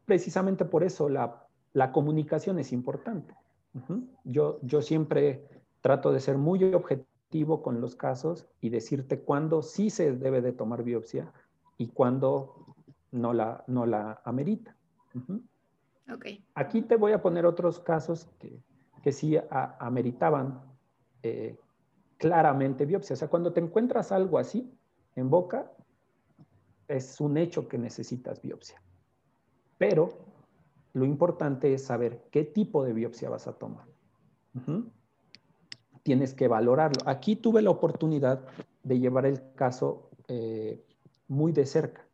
precisamente 0.05 0.65
por 0.65 0.83
eso 0.83 1.09
la, 1.09 1.47
comunicación 1.91 2.59
es 2.59 2.71
importante. 2.71 3.35
yo, 4.23 4.59
yo 4.61 4.81
siempre 4.81 5.47
trato 5.81 6.11
de 6.11 6.19
ser 6.19 6.37
muy 6.37 6.63
objetivo 6.73 7.61
con 7.61 7.81
los 7.81 7.95
casos 7.95 8.47
y 8.61 8.69
decirte 8.69 9.19
cuándo 9.21 9.61
sí 9.61 9.89
se 9.89 10.15
debe 10.15 10.41
de 10.41 10.51
tomar 10.51 10.83
biopsia 10.83 11.31
y 11.77 11.87
cuándo 11.87 12.75
no 13.11 13.33
la, 13.33 13.63
no 13.67 13.85
la 13.85 14.21
amerita. 14.23 14.75
Aquí 16.53 16.81
te 16.81 16.95
voy 16.95 17.13
a 17.13 17.21
poner 17.21 17.45
otros 17.45 17.79
casos 17.79 18.29
que, 18.39 18.61
que 19.01 19.11
sí 19.11 19.37
ameritaban 19.79 20.61
eh, 21.23 21.57
claramente 22.17 22.85
biopsia. 22.85 23.13
O 23.15 23.17
sea, 23.17 23.27
cuando 23.27 23.51
te 23.51 23.59
encuentras 23.59 24.11
algo 24.11 24.37
así 24.37 24.71
en 25.15 25.29
boca, 25.29 25.71
es 26.93 27.19
un 27.19 27.37
hecho 27.37 27.67
que 27.67 27.77
necesitas 27.77 28.41
biopsia. 28.41 28.81
Pero 29.77 30.09
lo 30.93 31.05
importante 31.05 31.73
es 31.73 31.85
saber 31.85 32.23
qué 32.31 32.43
tipo 32.43 32.83
de 32.83 32.93
biopsia 32.93 33.29
vas 33.29 33.47
a 33.47 33.53
tomar. 33.53 33.85
Tienes 36.03 36.33
que 36.33 36.47
valorarlo. 36.47 37.01
Aquí 37.05 37.35
tuve 37.35 37.61
la 37.61 37.71
oportunidad 37.71 38.45
de 38.83 38.99
llevar 38.99 39.25
el 39.25 39.53
caso 39.55 40.11
eh, 40.27 40.85
muy 41.27 41.51
de 41.51 41.65
cerca. 41.65 42.07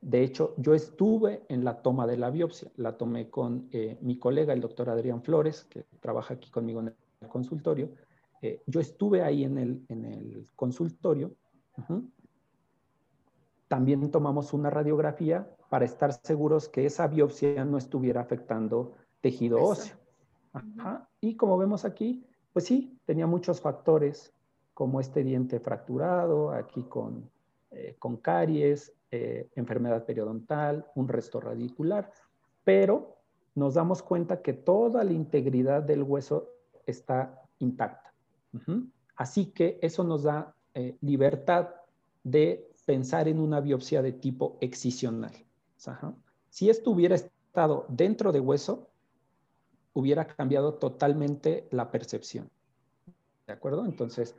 De 0.00 0.22
hecho, 0.22 0.54
yo 0.56 0.74
estuve 0.74 1.44
en 1.48 1.62
la 1.62 1.82
toma 1.82 2.06
de 2.06 2.16
la 2.16 2.30
biopsia, 2.30 2.70
la 2.76 2.96
tomé 2.96 3.28
con 3.28 3.68
eh, 3.70 3.98
mi 4.00 4.18
colega, 4.18 4.52
el 4.52 4.60
doctor 4.60 4.88
Adrián 4.88 5.22
Flores, 5.22 5.64
que 5.64 5.84
trabaja 6.00 6.34
aquí 6.34 6.50
conmigo 6.50 6.80
en 6.80 6.94
el 7.20 7.28
consultorio. 7.28 7.90
Eh, 8.40 8.62
yo 8.66 8.80
estuve 8.80 9.22
ahí 9.22 9.44
en 9.44 9.58
el, 9.58 10.46
consultorio. 10.56 11.32
También 13.70 14.10
tomamos 14.10 14.52
una 14.52 14.68
radiografía 14.68 15.48
para 15.68 15.84
estar 15.84 16.12
seguros 16.12 16.68
que 16.68 16.86
esa 16.86 17.06
biopsia 17.06 17.64
no 17.64 17.78
estuviera 17.78 18.20
afectando 18.20 18.96
tejido 19.20 19.62
óseo. 19.62 19.94
Y 21.20 21.36
como 21.36 21.56
vemos 21.56 21.84
aquí, 21.84 22.26
pues 22.52 22.64
sí, 22.64 22.98
tenía 23.04 23.28
muchos 23.28 23.60
factores, 23.60 24.34
como 24.74 24.98
este 24.98 25.22
diente 25.22 25.60
fracturado, 25.60 26.50
aquí 26.50 26.82
con, 26.82 27.30
eh, 27.70 27.94
con 28.00 28.16
caries, 28.16 28.92
eh, 29.12 29.48
enfermedad 29.54 30.04
periodontal, 30.04 30.84
un 30.96 31.06
resto 31.06 31.40
radicular, 31.40 32.10
pero 32.64 33.18
nos 33.54 33.74
damos 33.74 34.02
cuenta 34.02 34.42
que 34.42 34.52
toda 34.52 35.04
la 35.04 35.12
integridad 35.12 35.84
del 35.84 36.02
hueso 36.02 36.48
está 36.86 37.40
intacta. 37.60 38.12
Así 39.14 39.52
que 39.52 39.78
eso 39.80 40.02
nos 40.02 40.24
da 40.24 40.56
eh, 40.74 40.96
libertad 41.02 41.68
de 42.24 42.69
pensar 42.90 43.28
en 43.28 43.38
una 43.38 43.60
biopsia 43.60 44.02
de 44.02 44.10
tipo 44.10 44.58
excisional. 44.60 45.30
Si 46.48 46.68
esto 46.68 46.90
hubiera 46.90 47.14
estado 47.14 47.86
dentro 47.88 48.32
de 48.32 48.40
hueso, 48.40 48.88
hubiera 49.92 50.26
cambiado 50.26 50.74
totalmente 50.74 51.68
la 51.70 51.92
percepción. 51.92 52.50
¿De 53.46 53.52
acuerdo? 53.52 53.84
Entonces, 53.84 54.34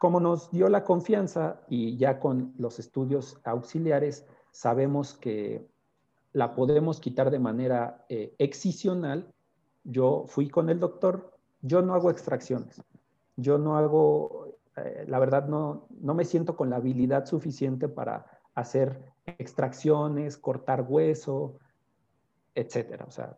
como 0.00 0.18
nos 0.18 0.50
dio 0.50 0.68
la 0.68 0.82
confianza 0.82 1.60
y 1.68 1.96
ya 1.96 2.18
con 2.18 2.54
los 2.58 2.80
estudios 2.80 3.38
auxiliares 3.44 4.26
sabemos 4.50 5.14
que 5.14 5.64
la 6.32 6.56
podemos 6.56 6.98
quitar 6.98 7.30
de 7.30 7.38
manera 7.38 8.04
eh, 8.08 8.34
excisional, 8.38 9.32
yo 9.84 10.24
fui 10.26 10.48
con 10.48 10.70
el 10.70 10.80
doctor, 10.80 11.38
yo 11.62 11.82
no 11.82 11.94
hago 11.94 12.10
extracciones, 12.10 12.82
yo 13.36 13.58
no 13.58 13.76
hago, 13.76 14.45
eh, 14.76 15.04
la 15.08 15.18
verdad 15.18 15.48
no, 15.48 15.86
no 15.90 16.14
me 16.14 16.24
siento 16.24 16.56
con 16.56 16.70
la 16.70 16.76
habilidad 16.76 17.26
suficiente 17.26 17.88
para 17.88 18.26
hacer 18.54 19.12
extracciones, 19.26 20.36
cortar 20.36 20.84
hueso, 20.88 21.58
etcétera. 22.54 23.04
O 23.06 23.10
sea, 23.10 23.36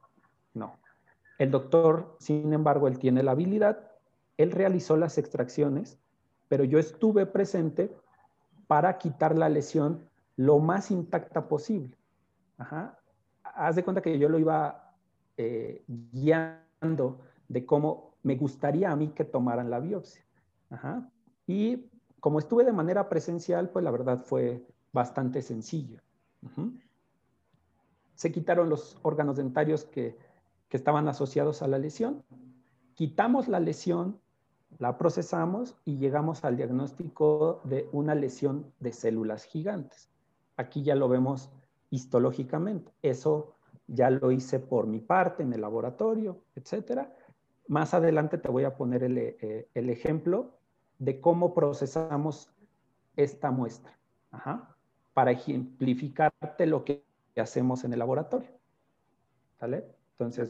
no. 0.54 0.78
El 1.38 1.50
doctor, 1.50 2.16
sin 2.20 2.52
embargo, 2.52 2.88
él 2.88 2.98
tiene 2.98 3.22
la 3.22 3.32
habilidad, 3.32 3.92
él 4.36 4.50
realizó 4.50 4.96
las 4.96 5.18
extracciones 5.18 5.98
pero 6.48 6.64
yo 6.64 6.78
estuve 6.78 7.26
presente 7.26 7.94
para 8.66 8.98
quitar 8.98 9.36
la 9.36 9.48
lesión 9.48 10.08
lo 10.36 10.58
más 10.58 10.90
intacta 10.90 11.46
posible. 11.48 11.96
Haz 13.42 13.76
de 13.76 13.84
cuenta 13.84 14.02
que 14.02 14.18
yo 14.18 14.28
lo 14.28 14.38
iba 14.38 14.94
eh, 15.36 15.84
guiando 15.86 17.20
de 17.48 17.64
cómo 17.64 18.14
me 18.22 18.36
gustaría 18.36 18.90
a 18.90 18.96
mí 18.96 19.08
que 19.08 19.24
tomaran 19.24 19.70
la 19.70 19.80
biopsia. 19.80 20.24
Y 21.48 21.90
como 22.20 22.38
estuve 22.38 22.64
de 22.64 22.72
manera 22.72 23.08
presencial, 23.08 23.70
pues 23.70 23.84
la 23.84 23.90
verdad 23.90 24.22
fue 24.22 24.64
bastante 24.92 25.42
sencillo. 25.42 26.00
Se 28.14 28.30
quitaron 28.30 28.68
los 28.68 28.96
órganos 29.02 29.36
dentarios 29.36 29.84
que, 29.84 30.16
que 30.68 30.76
estaban 30.76 31.08
asociados 31.08 31.62
a 31.62 31.66
la 31.66 31.78
lesión. 31.78 32.22
Quitamos 32.94 33.48
la 33.48 33.58
lesión 33.58 34.20
la 34.76 34.98
procesamos 34.98 35.76
y 35.84 35.96
llegamos 35.96 36.44
al 36.44 36.56
diagnóstico 36.56 37.60
de 37.64 37.88
una 37.92 38.14
lesión 38.14 38.72
de 38.80 38.92
células 38.92 39.44
gigantes. 39.44 40.10
Aquí 40.56 40.82
ya 40.82 40.94
lo 40.94 41.08
vemos 41.08 41.50
histológicamente. 41.90 42.92
Eso 43.02 43.54
ya 43.86 44.10
lo 44.10 44.30
hice 44.30 44.60
por 44.60 44.86
mi 44.86 45.00
parte 45.00 45.42
en 45.42 45.52
el 45.52 45.62
laboratorio, 45.62 46.42
etcétera. 46.54 47.14
Más 47.66 47.94
adelante 47.94 48.38
te 48.38 48.48
voy 48.48 48.64
a 48.64 48.76
poner 48.76 49.04
el, 49.04 49.18
eh, 49.18 49.68
ejemplo 49.74 50.57
de 50.98 51.20
cómo 51.20 51.54
procesamos 51.54 52.50
esta 53.16 53.50
muestra, 53.50 53.96
para 55.14 55.32
ejemplificarte 55.32 56.66
lo 56.66 56.84
que 56.84 57.04
hacemos 57.36 57.84
en 57.84 57.92
el 57.92 57.98
laboratorio. 57.98 58.50
¿Vale? 59.60 59.84
Entonces, 60.12 60.48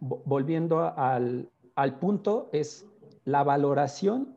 volviendo 0.00 0.80
al, 0.80 1.50
al 1.74 1.98
punto 1.98 2.48
es 2.52 2.86
la 3.24 3.42
valoración 3.42 4.36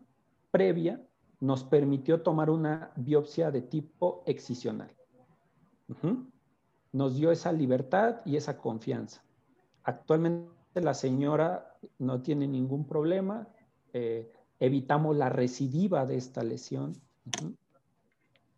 previa 0.51 1.01
nos 1.39 1.63
permitió 1.63 2.21
tomar 2.21 2.49
una 2.49 2.91
biopsia 2.95 3.51
de 3.51 3.62
tipo 3.62 4.23
excisional. 4.25 4.89
Nos 6.91 7.15
dio 7.15 7.31
esa 7.31 7.51
libertad 7.51 8.21
y 8.25 8.38
esa 8.38 8.57
confianza. 8.57 9.23
Actualmente 9.83 10.51
la 10.81 10.93
señora 10.93 11.77
no 11.99 12.21
tiene 12.21 12.47
ningún 12.47 12.88
problema. 12.88 13.47
Eh, 13.93 14.31
evitamos 14.60 15.15
la 15.15 15.30
recidiva 15.30 16.06
de 16.06 16.17
esta 16.17 16.43
lesión 16.43 16.93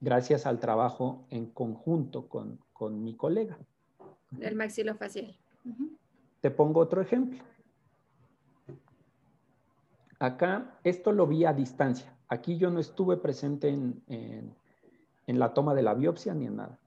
gracias 0.01 0.45
al 0.45 0.59
trabajo 0.59 1.25
en 1.29 1.47
conjunto 1.47 2.27
con, 2.27 2.59
mi 3.03 3.15
colega. 3.15 3.57
El 4.39 4.55
maxilofacial. 4.55 5.35
Te 6.39 6.49
pongo 6.49 6.79
otro 6.79 7.01
ejemplo. 7.01 7.39
Acá, 10.19 10.79
esto 10.83 11.11
lo 11.11 11.27
vi 11.27 11.45
a 11.45 11.53
distancia. 11.53 12.15
Aquí 12.29 12.57
yo 12.57 12.69
no 12.69 12.79
estuve 12.79 13.17
presente 13.17 13.67
en, 13.67 14.55
la 15.27 15.53
toma 15.53 15.73
de 15.73 15.81
la 15.81 15.93
biopsia 15.93 16.33
ni 16.33 16.45
en 16.45 16.55
nada. 16.57 16.79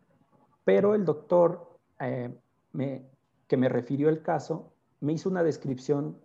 Pero 0.64 0.94
el 0.94 1.04
doctor 1.04 1.78
eh, 2.00 2.34
que 3.46 3.56
me 3.56 3.68
refirió 3.68 4.08
el 4.08 4.22
caso 4.22 4.72
me 5.00 5.12
hizo 5.12 5.28
una 5.28 5.42
descripción 5.42 6.16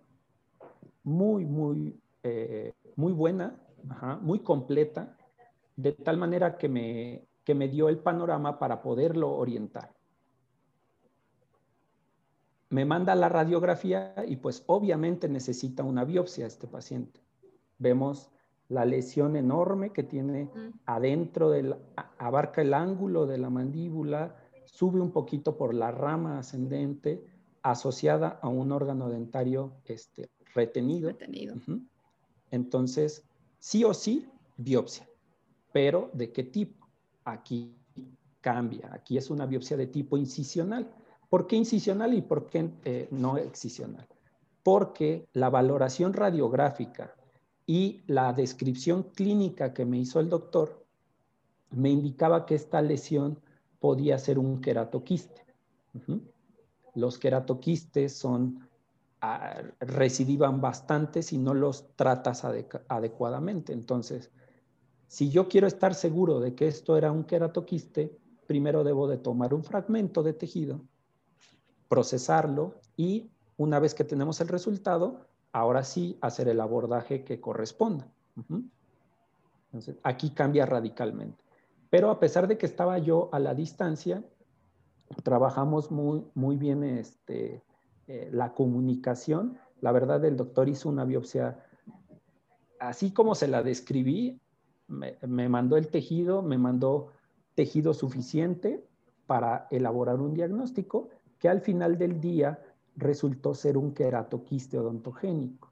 muy, 1.02 1.44
muy, 1.44 1.98
eh, 2.22 2.72
muy 2.96 3.12
buena, 3.12 3.60
muy 4.20 4.40
completa, 4.40 5.16
de 5.76 5.92
tal 5.92 6.16
manera 6.16 6.56
que 6.58 6.68
me, 6.68 7.28
que 7.44 7.54
me 7.54 7.68
dio 7.68 7.88
el 7.88 7.98
panorama 7.98 8.58
para 8.58 8.82
poderlo 8.82 9.32
orientar 9.32 9.98
me 12.70 12.84
manda 12.84 13.14
la 13.14 13.28
radiografía 13.28 14.14
y 14.26 14.36
pues 14.36 14.62
obviamente 14.66 15.28
necesita 15.28 15.82
una 15.82 16.04
biopsia 16.04 16.46
este 16.46 16.66
paciente. 16.66 17.20
Vemos 17.78 18.30
la 18.68 18.84
lesión 18.84 19.36
enorme 19.36 19.92
que 19.92 20.02
tiene 20.02 20.50
adentro 20.84 21.50
del, 21.50 21.76
abarca 22.18 22.60
el 22.60 22.74
ángulo 22.74 23.26
de 23.26 23.38
la 23.38 23.48
mandíbula, 23.48 24.36
sube 24.66 25.00
un 25.00 25.12
poquito 25.12 25.56
por 25.56 25.72
la 25.72 25.90
rama 25.90 26.38
ascendente 26.38 27.24
asociada 27.62 28.38
a 28.42 28.48
un 28.48 28.72
órgano 28.72 29.08
dentario 29.08 29.72
este, 29.86 30.30
retenido. 30.54 31.08
retenido. 31.08 31.54
Entonces, 32.50 33.24
sí 33.58 33.84
o 33.84 33.94
sí, 33.94 34.28
biopsia. 34.56 35.08
Pero 35.72 36.10
¿de 36.12 36.32
qué 36.32 36.44
tipo? 36.44 36.86
Aquí 37.24 37.74
cambia. 38.40 38.90
Aquí 38.92 39.18
es 39.18 39.30
una 39.30 39.46
biopsia 39.46 39.76
de 39.76 39.86
tipo 39.86 40.16
incisional. 40.16 40.90
¿Por 41.28 41.46
qué 41.46 41.56
incisional 41.56 42.14
y 42.14 42.22
por 42.22 42.48
qué 42.48 42.70
eh, 42.84 43.08
no 43.10 43.36
excisional? 43.36 44.06
Porque 44.62 45.28
la 45.32 45.50
valoración 45.50 46.12
radiográfica 46.12 47.14
y 47.66 48.02
la 48.06 48.32
descripción 48.32 49.02
clínica 49.02 49.74
que 49.74 49.84
me 49.84 49.98
hizo 49.98 50.20
el 50.20 50.30
doctor 50.30 50.86
me 51.70 51.90
indicaba 51.90 52.46
que 52.46 52.54
esta 52.54 52.80
lesión 52.80 53.38
podía 53.78 54.18
ser 54.18 54.38
un 54.38 54.60
queratoquiste. 54.60 55.44
Los 56.94 57.18
queratoquistes 57.18 58.16
son, 58.16 58.67
recidivan 59.80 60.60
bastante 60.60 61.22
si 61.22 61.38
no 61.38 61.54
los 61.54 61.94
tratas 61.96 62.44
adecuadamente. 62.44 63.72
Entonces, 63.72 64.30
si 65.08 65.30
yo 65.30 65.48
quiero 65.48 65.66
estar 65.66 65.94
seguro 65.94 66.40
de 66.40 66.54
que 66.54 66.68
esto 66.68 66.96
era 66.96 67.10
un 67.10 67.24
queratoquiste, 67.24 68.16
primero 68.46 68.84
debo 68.84 69.08
de 69.08 69.18
tomar 69.18 69.54
un 69.54 69.64
fragmento 69.64 70.22
de 70.22 70.34
tejido, 70.34 70.80
procesarlo 71.88 72.80
y 72.96 73.30
una 73.56 73.80
vez 73.80 73.94
que 73.94 74.04
tenemos 74.04 74.40
el 74.40 74.48
resultado, 74.48 75.26
ahora 75.52 75.82
sí 75.82 76.18
hacer 76.20 76.48
el 76.48 76.60
abordaje 76.60 77.24
que 77.24 77.40
corresponda. 77.40 78.06
Entonces, 79.66 79.96
aquí 80.02 80.30
cambia 80.30 80.64
radicalmente. 80.64 81.42
Pero 81.90 82.10
a 82.10 82.20
pesar 82.20 82.46
de 82.46 82.58
que 82.58 82.66
estaba 82.66 82.98
yo 82.98 83.30
a 83.32 83.38
la 83.38 83.54
distancia, 83.54 84.22
trabajamos 85.22 85.90
muy, 85.90 86.24
muy 86.34 86.56
bien 86.56 86.84
este, 86.84 87.62
eh, 88.08 88.28
la 88.32 88.52
comunicación. 88.54 89.58
La 89.80 89.92
verdad, 89.92 90.24
el 90.24 90.36
doctor 90.36 90.68
hizo 90.68 90.88
una 90.88 91.04
biopsia 91.04 91.64
así 92.78 93.12
como 93.12 93.34
se 93.34 93.48
la 93.48 93.62
describí, 93.62 94.40
me, 94.86 95.48
mandó 95.48 95.76
el 95.76 95.88
tejido, 95.88 96.42
me 96.42 96.58
mandó 96.58 97.12
tejido 97.54 97.92
suficiente 97.92 98.84
para 99.26 99.66
elaborar 99.70 100.20
un 100.20 100.32
diagnóstico 100.32 101.10
que 101.38 101.48
al 101.48 101.60
final 101.60 101.98
del 101.98 102.20
día 102.20 102.62
resultó 102.96 103.54
ser 103.54 103.76
un 103.76 103.92
queratoquiste 103.92 104.78
odontogénico. 104.78 105.70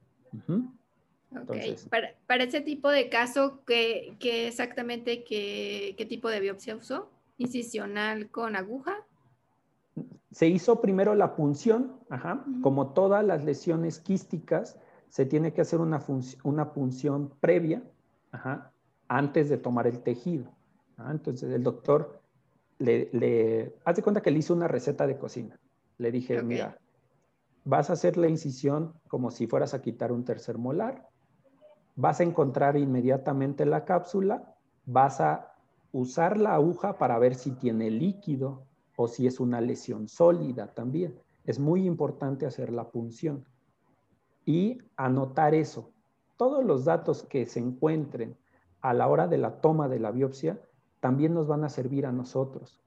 para, 2.26 2.44
ese 2.44 2.60
tipo 2.60 2.90
de 2.90 3.08
caso, 3.08 3.62
¿qué, 3.66 4.16
exactamente 4.46 5.24
qué, 5.24 6.06
tipo 6.08 6.28
de 6.28 6.40
biopsia 6.40 6.76
usó? 6.76 7.10
¿Incisional 7.38 8.30
con 8.30 8.56
aguja? 8.56 9.05
Se 10.36 10.46
hizo 10.46 10.82
primero 10.82 11.14
la 11.14 11.34
punción, 11.34 11.98
como 12.60 12.92
todas 12.92 13.24
las 13.24 13.42
lesiones 13.42 14.00
quísticas, 14.00 14.78
se 15.08 15.24
tiene 15.24 15.54
que 15.54 15.62
hacer 15.62 15.80
una, 15.80 16.04
una 16.44 16.74
punción 16.74 17.32
previa, 17.40 17.82
antes 19.08 19.48
de 19.48 19.56
tomar 19.56 19.86
el 19.86 20.02
tejido. 20.02 20.52
Entonces 21.10 21.50
el 21.50 21.62
doctor 21.62 22.20
le, 22.76 23.08
le, 23.14 23.76
haz 23.86 23.96
de 23.96 24.02
cuenta 24.02 24.20
que 24.20 24.30
le 24.30 24.40
hizo 24.40 24.52
una 24.52 24.68
receta 24.68 25.06
de 25.06 25.16
cocina. 25.16 25.58
Le 25.96 26.12
dije, 26.12 26.42
mira, 26.42 26.76
vas 27.64 27.88
a 27.88 27.94
hacer 27.94 28.18
la 28.18 28.28
incisión 28.28 28.92
como 29.08 29.30
si 29.30 29.46
fueras 29.46 29.72
a 29.72 29.80
quitar 29.80 30.12
un 30.12 30.26
tercer 30.26 30.58
molar, 30.58 31.08
vas 31.94 32.20
a 32.20 32.24
encontrar 32.24 32.76
inmediatamente 32.76 33.64
la 33.64 33.86
cápsula, 33.86 34.54
vas 34.84 35.18
a 35.18 35.54
usar 35.92 36.36
la 36.36 36.52
aguja 36.52 36.98
para 36.98 37.18
ver 37.18 37.36
si 37.36 37.52
tiene 37.52 37.90
líquido 37.90 38.65
o 38.96 39.08
si 39.08 39.26
es 39.26 39.40
una 39.40 39.60
lesión 39.60 40.08
sólida 40.08 40.74
también. 40.74 41.14
Es 41.44 41.58
muy 41.58 41.86
importante 41.86 42.46
hacer 42.46 42.72
la 42.72 42.90
punción 42.90 43.44
y 44.44 44.78
anotar 44.96 45.54
eso. 45.54 45.90
Todos 46.36 46.64
los 46.64 46.84
datos 46.84 47.22
que 47.22 47.46
se 47.46 47.60
encuentren 47.60 48.36
a 48.80 48.94
la 48.94 49.08
hora 49.08 49.28
de 49.28 49.38
la 49.38 49.60
toma 49.60 49.88
de 49.88 50.00
la 50.00 50.10
biopsia 50.10 50.60
también 51.00 51.34
nos 51.34 51.46
van 51.46 51.64
a 51.64 51.68
servir 51.68 52.06
a 52.06 52.12
nosotros, 52.12 52.80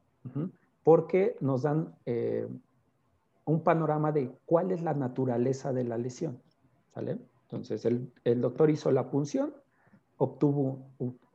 porque 0.83 1.37
nos 1.39 1.61
dan 1.61 1.95
eh, 2.05 2.47
un 3.45 3.63
panorama 3.63 4.11
de 4.11 4.31
cuál 4.45 4.71
es 4.71 4.81
la 4.81 4.93
naturaleza 4.93 5.73
de 5.73 5.83
la 5.83 5.97
lesión. 5.97 6.41
Entonces, 6.95 7.85
el, 7.85 8.41
doctor 8.41 8.69
hizo 8.69 8.91
la 8.91 9.09
punción, 9.09 9.53
obtuvo, 10.17 10.79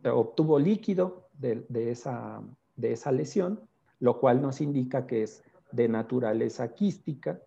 obtuvo 0.04 0.58
líquido 0.58 1.28
de, 1.38 1.90
esa, 1.90 2.42
de 2.76 2.92
esa 2.92 3.12
lesión, 3.12 3.60
lo 4.04 4.20
cual 4.20 4.42
nos 4.42 4.60
indica 4.60 5.06
que 5.06 5.22
es 5.22 5.42
de 5.72 5.88
naturaleza 5.88 6.74
quística. 6.74 7.40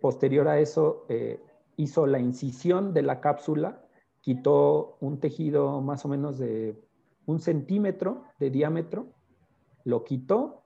posterior 0.00 0.48
a 0.48 0.58
eso, 0.58 1.04
eh, 1.10 1.38
hizo 1.76 2.06
la 2.06 2.18
incisión 2.18 2.94
de 2.94 3.02
la 3.02 3.20
cápsula 3.20 3.82
quitó 4.22 4.96
un 5.00 5.20
tejido 5.20 5.82
más 5.82 6.06
o 6.06 6.08
menos 6.08 6.38
de 6.38 6.74
un 7.26 7.40
centímetro 7.40 8.24
de 8.38 8.48
diámetro, 8.48 9.08
lo 9.84 10.02
quitó, 10.02 10.64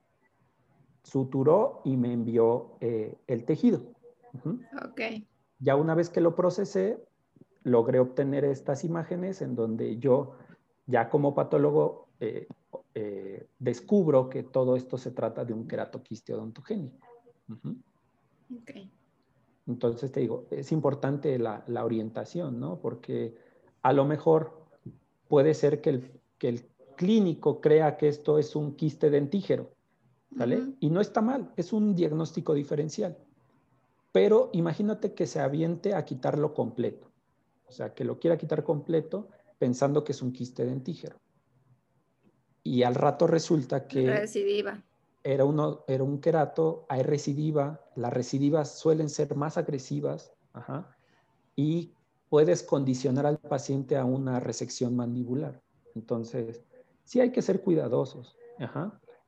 suturó 1.03 1.83
y 1.85 1.97
me 1.97 2.13
envió 2.13 2.77
eh, 2.81 3.17
el 3.27 3.45
tejido. 3.45 3.83
Ok. 4.45 5.01
Ya 5.59 5.75
una 5.75 5.97
vez 5.97 6.09
que 6.09 6.21
lo 6.21 6.37
procesé, 6.37 7.03
logré 7.65 7.99
obtener 7.99 8.45
estas 8.45 8.85
imágenes 8.85 9.43
en 9.43 9.57
donde 9.57 9.99
yo, 9.99 10.37
ya 10.87 11.09
como 11.09 11.35
patólogo, 11.35 12.07
eh, 12.21 12.47
eh, 12.95 13.47
descubro 13.59 14.29
que 14.29 14.43
todo 14.43 14.77
esto 14.77 14.99
se 14.99 15.11
trata 15.13 15.45
de 15.45 15.53
un 15.53 15.67
queratoquiste 15.67 16.35
odontogénico. 16.35 17.07
Entonces 19.67 20.11
te 20.13 20.21
digo, 20.21 20.47
es 20.51 20.73
importante 20.73 21.39
la, 21.39 21.65
la 21.69 21.85
orientación, 21.85 22.59
¿no? 22.61 22.81
Porque 22.81 23.35
a 23.83 23.93
lo 23.93 24.05
mejor 24.05 24.67
puede 25.29 25.55
ser 25.55 25.81
que 25.81 25.91
el, 25.91 26.21
el 26.41 26.69
clínico 26.97 27.61
crea 27.61 27.97
que 27.97 28.09
esto 28.09 28.39
es 28.39 28.55
un 28.55 28.77
quiste 28.77 29.11
dentígero, 29.11 29.71
¿vale? 30.31 30.75
Y 30.81 30.91
no 30.91 31.01
está 31.01 31.21
mal, 31.21 31.53
es 31.57 31.73
un 31.73 31.95
diagnóstico 31.95 32.55
diferencial. 32.55 33.17
Pero 34.13 34.51
imagínate 34.53 35.15
que 35.15 35.27
se 35.27 35.41
aviente 35.41 35.95
a 35.95 36.05
quitarlo 36.05 36.53
completo. 36.53 37.11
O 37.67 37.73
sea, 37.73 37.95
que 37.95 38.05
lo 38.05 38.19
quiera 38.19 38.37
quitar 38.37 38.63
completo 38.63 39.29
pensando 39.59 40.05
que 40.05 40.13
es 40.13 40.21
un 40.21 40.33
quiste 40.33 40.67
dentígero. 40.67 41.17
Y 42.63 42.83
al 42.83 42.95
rato 42.95 43.27
resulta 43.27 43.87
que... 43.87 44.09
Recidiva. 44.09 44.83
Era, 45.25 45.45
uno, 45.45 45.85
era 45.87 46.03
un 46.03 46.21
querato, 46.21 46.85
hay 46.89 47.03
recidiva, 47.03 47.81
las 47.95 48.13
recidivas 48.13 48.77
suelen 48.79 49.09
ser 49.09 49.37
más 49.37 49.57
agresivas, 49.57 50.33
ajá, 50.53 50.97
y 51.55 51.93
puedes 52.29 52.63
condicionar 52.63 53.27
al 53.27 53.39
paciente 53.39 53.97
a 53.97 54.05
una 54.05 54.41
resección 54.41 54.97
mandibular. 54.97 55.61
Entonces, 55.95 56.65
sí 57.05 57.21
hay 57.21 57.31
que 57.31 57.43
ser 57.43 57.63
cuidadosos. 57.63 58.37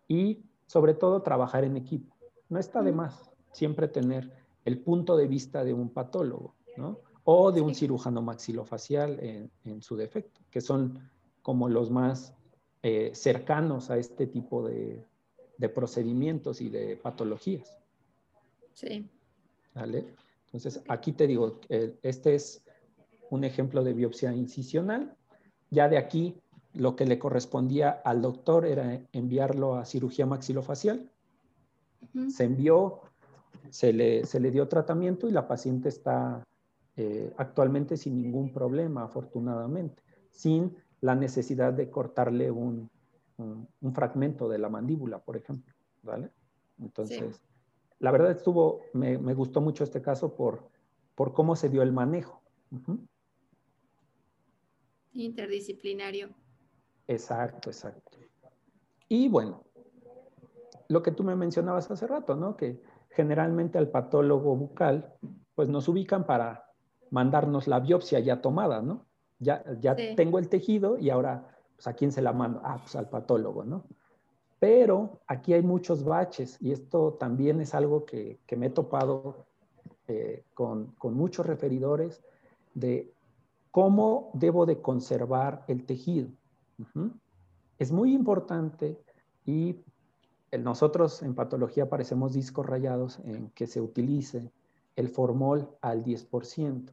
Y 0.08 0.44
sobre 0.66 0.94
todo 0.94 1.22
trabajar 1.22 1.64
en 1.64 1.76
equipo. 1.76 2.14
No 2.48 2.58
está 2.58 2.82
de 2.82 2.92
más 2.92 3.30
siempre 3.52 3.88
tener 3.88 4.32
el 4.64 4.78
punto 4.78 5.16
de 5.16 5.26
vista 5.26 5.64
de 5.64 5.74
un 5.74 5.90
patólogo, 5.90 6.54
¿no? 6.76 6.98
O 7.24 7.52
de 7.52 7.60
un 7.60 7.74
cirujano 7.74 8.22
maxilofacial 8.22 9.18
en, 9.20 9.82
su 9.82 9.96
defecto, 9.96 10.40
que 10.50 10.60
son 10.60 10.98
como 11.42 11.68
los 11.68 11.90
más 11.90 12.34
eh, 12.86 13.12
cercanos 13.14 13.90
a 13.90 13.96
este 13.96 14.26
tipo 14.26 14.62
de, 14.68 15.02
procedimientos 15.74 16.60
y 16.60 16.68
de 16.68 16.98
patologías. 16.98 17.78
Sí. 18.74 19.08
¿Vale? 19.74 20.04
Entonces, 20.44 20.82
aquí 20.88 21.12
te 21.12 21.26
digo, 21.26 21.58
este 21.70 22.34
es 22.34 22.62
un 23.30 23.44
ejemplo 23.44 23.82
de 23.82 23.94
biopsia 23.94 24.34
incisional. 24.34 25.16
Ya 25.70 25.88
de 25.88 25.96
aquí 25.96 26.36
lo 26.74 26.94
que 26.94 27.06
le 27.06 27.18
correspondía 27.18 27.88
al 28.04 28.20
doctor 28.20 28.66
era 28.66 29.00
enviarlo 29.12 29.76
a 29.76 29.86
cirugía 29.86 30.26
maxilofacial. 30.26 31.10
Se 32.28 32.44
envió, 32.44 33.00
se 33.70 33.94
le, 33.94 34.26
se 34.26 34.40
le, 34.40 34.50
dio 34.50 34.68
tratamiento 34.68 35.26
y 35.26 35.32
la 35.32 35.48
paciente 35.48 35.88
está 35.88 36.44
eh, 36.96 37.32
actualmente 37.38 37.96
sin 37.96 38.20
ningún 38.20 38.52
problema, 38.52 39.04
afortunadamente, 39.04 40.02
sin 40.30 40.76
la 41.04 41.14
necesidad 41.14 41.74
de 41.74 41.90
cortarle 41.90 42.50
un, 42.50 42.90
un, 43.36 43.94
fragmento 43.94 44.48
de 44.48 44.56
la 44.56 44.70
mandíbula, 44.70 45.18
por 45.18 45.36
ejemplo. 45.36 45.74
¿vale? 46.02 46.30
Entonces, 46.80 47.42
la 47.98 48.10
verdad 48.10 48.30
estuvo, 48.30 48.80
me, 48.94 49.18
me, 49.18 49.34
gustó 49.34 49.60
mucho 49.60 49.84
este 49.84 50.00
caso 50.00 50.34
por, 50.34 50.70
por 51.14 51.34
cómo 51.34 51.56
se 51.56 51.68
dio 51.68 51.82
el 51.82 51.92
manejo. 51.92 52.40
Interdisciplinario. 55.12 56.30
Exacto, 57.06 57.68
exacto. 57.68 58.16
Y 59.06 59.28
bueno, 59.28 59.62
lo 60.88 61.02
que 61.02 61.12
tú 61.12 61.22
me 61.22 61.36
mencionabas 61.36 61.90
hace 61.90 62.06
rato, 62.06 62.34
¿no? 62.34 62.56
Que 62.56 62.80
generalmente 63.10 63.76
al 63.76 63.90
patólogo 63.90 64.56
bucal, 64.56 65.12
pues 65.54 65.68
nos 65.68 65.86
ubican 65.86 66.24
para 66.24 66.64
mandarnos 67.10 67.68
la 67.68 67.78
biopsia 67.78 68.20
ya 68.20 68.40
tomada, 68.40 68.80
¿no? 68.80 69.04
Ya, 69.38 69.64
ya 69.80 69.96
tengo 70.16 70.38
el 70.38 70.48
tejido 70.48 70.98
y 70.98 71.10
ahora, 71.10 71.46
pues, 71.74 71.86
¿a 71.86 71.92
quién 71.94 72.12
se 72.12 72.22
la 72.22 72.32
mando? 72.32 72.60
Ah, 72.64 72.78
pues 72.80 72.96
al 72.96 73.08
patólogo, 73.08 73.64
¿no? 73.64 73.84
Pero 74.58 75.20
aquí 75.26 75.52
hay 75.52 75.62
muchos 75.62 76.04
baches 76.04 76.56
y 76.60 76.72
esto 76.72 77.14
también 77.14 77.60
es 77.60 77.74
algo 77.74 78.04
que, 78.04 78.38
me 78.56 78.66
he 78.66 78.70
topado 78.70 79.46
eh, 80.08 80.44
con, 80.54 80.92
con 80.92 81.14
muchos 81.14 81.44
referidores 81.44 82.22
de 82.74 83.12
cómo 83.70 84.30
debo 84.34 84.66
de 84.66 84.80
conservar 84.80 85.64
el 85.66 85.84
tejido. 85.84 86.28
Es 87.78 87.90
muy 87.90 88.14
importante 88.14 88.98
y 89.44 89.80
nosotros 90.56 91.22
en 91.22 91.34
patología 91.34 91.88
parecemos 91.88 92.32
discos 92.32 92.66
rayados 92.66 93.18
en 93.24 93.50
que 93.50 93.66
se 93.66 93.80
utilice 93.80 94.52
el 94.96 95.08
formol 95.08 95.68
al 95.80 96.04
10%. 96.04 96.92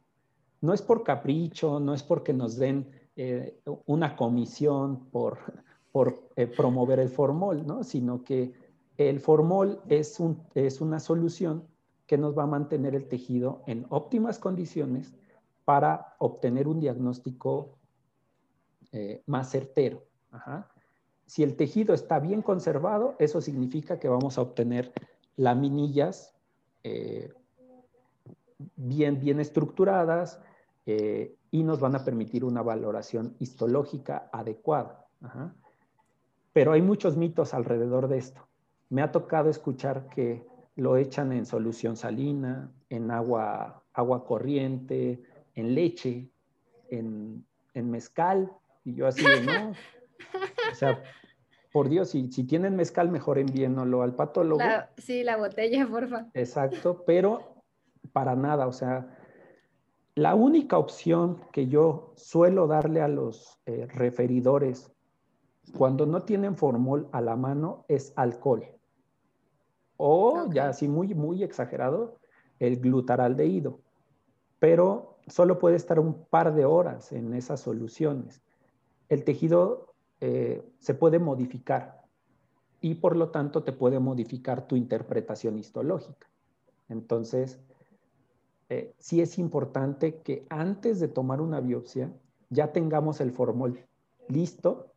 No 0.62 0.74
es 0.74 0.82
por 0.84 1.04
capricho, 1.04 1.80
no 1.80 1.94
es 1.94 2.04
porque 2.04 2.34
nos 2.34 2.56
den 2.56 2.88
eh, 3.16 3.60
una 3.88 4.16
comisión 4.16 5.10
por, 5.10 5.40
eh, 6.36 6.48
promover 6.48 7.00
el 7.00 7.10
formol, 7.10 7.66
¿no? 7.66 7.84
Sino 7.84 8.24
que 8.24 8.54
el 8.96 9.20
formol 9.20 9.82
es, 9.90 10.20
un, 10.20 10.44
es 10.54 10.80
una 10.80 11.00
solución 11.00 11.68
que 12.06 12.18
nos 12.18 12.38
va 12.38 12.44
a 12.44 12.48
mantener 12.48 12.94
el 12.94 13.08
tejido 13.08 13.64
en 13.66 13.86
óptimas 13.90 14.38
condiciones 14.38 15.14
para 15.66 16.16
obtener 16.20 16.68
un 16.68 16.80
diagnóstico 16.80 17.78
eh, 18.92 19.24
más 19.26 19.50
certero. 19.50 20.04
Si 21.26 21.44
el 21.44 21.56
tejido 21.56 21.94
está 21.94 22.20
bien 22.20 22.42
conservado, 22.42 23.16
eso 23.20 23.42
significa 23.42 24.00
que 24.00 24.10
vamos 24.10 24.38
a 24.38 24.42
obtener 24.42 24.94
laminillas 25.38 26.36
bien, 28.76 29.20
bien 29.20 29.40
estructuradas 29.40 30.42
eh, 30.86 31.36
y 31.52 31.64
nos 31.64 31.80
van 31.80 31.96
a 31.96 32.04
permitir 32.04 32.44
una 32.44 32.62
valoración 32.62 33.36
histológica 33.40 34.30
adecuada. 34.32 35.08
Pero 36.54 36.72
hay 36.72 36.82
muchos 36.82 37.18
mitos 37.18 37.54
alrededor 37.54 38.08
de 38.08 38.18
esto. 38.18 38.48
Me 38.90 39.02
ha 39.02 39.12
tocado 39.12 39.50
escuchar 39.50 40.10
que 40.10 40.46
lo 40.76 40.98
echan 40.98 41.32
en 41.32 41.46
solución 41.46 41.96
salina, 41.96 42.72
en 42.90 43.12
agua, 43.12 43.84
agua 43.94 44.26
corriente, 44.26 45.24
en 45.56 45.76
leche, 45.76 46.30
en, 46.90 47.46
mezcal. 47.74 48.52
Y 48.84 48.96
yo 48.96 49.08
así 49.08 49.24
de, 49.24 49.42
no. 49.42 49.72
O 50.72 50.76
sea, 50.76 51.02
por 51.72 51.90
Dios, 51.90 52.10
si, 52.10 52.32
si 52.32 52.44
tienen 52.44 52.76
mezcal, 52.76 53.10
mejor 53.10 53.38
envíenlo 53.38 54.02
al 54.02 54.16
patólogo. 54.16 54.64
sí, 54.98 55.24
la 55.24 55.38
botella, 55.38 55.88
porfa. 55.88 56.28
Exacto, 56.34 57.04
pero 57.06 57.64
para 58.12 58.36
nada, 58.36 58.68
o 58.68 58.74
sea, 58.74 59.18
la 60.16 60.36
única 60.36 60.78
opción 60.78 61.42
que 61.52 61.68
yo 61.68 62.12
suelo 62.16 62.68
darle 62.68 63.02
a 63.02 63.08
los 63.08 63.60
eh, 63.66 63.88
referidores 63.88 64.92
cuando 65.78 66.06
no 66.06 66.22
tienen 66.24 66.58
formol 66.58 67.08
a 67.12 67.22
la 67.22 67.36
mano 67.36 67.86
es 67.88 68.12
alcohol. 68.18 68.66
O 69.96 70.52
ya 70.52 70.70
así 70.70 70.88
muy, 70.88 71.14
muy 71.14 71.44
exagerado, 71.44 72.20
el 72.60 72.82
glutaraldehído. 72.82 73.80
Pero 74.60 75.18
solo 75.28 75.60
puede 75.60 75.78
estar 75.78 76.00
un 76.00 76.26
par 76.26 76.54
de 76.54 76.66
horas 76.66 77.12
en 77.12 77.34
esas 77.34 77.62
soluciones. 77.62 78.42
El 79.08 79.24
tejido 79.24 79.94
eh, 80.20 80.62
se 80.80 80.94
puede 80.94 81.20
modificar 81.20 82.02
y 82.82 82.96
por 82.96 83.16
lo 83.16 83.30
tanto 83.30 83.64
te 83.64 83.72
puede 83.72 84.00
modificar 84.00 84.68
tu 84.68 84.76
interpretación 84.76 85.58
histológica. 85.58 86.28
Entonces, 86.90 87.62
eh, 88.72 88.96
sí 89.00 89.20
es 89.20 89.38
importante 89.38 90.22
que 90.22 90.46
antes 90.50 91.02
de 91.02 91.10
tomar 91.10 91.42
una 91.42 91.60
biopsia 91.60 92.10
ya 92.50 92.72
tengamos 92.72 93.20
el 93.20 93.34
formol 93.34 93.86
listo, 94.30 94.94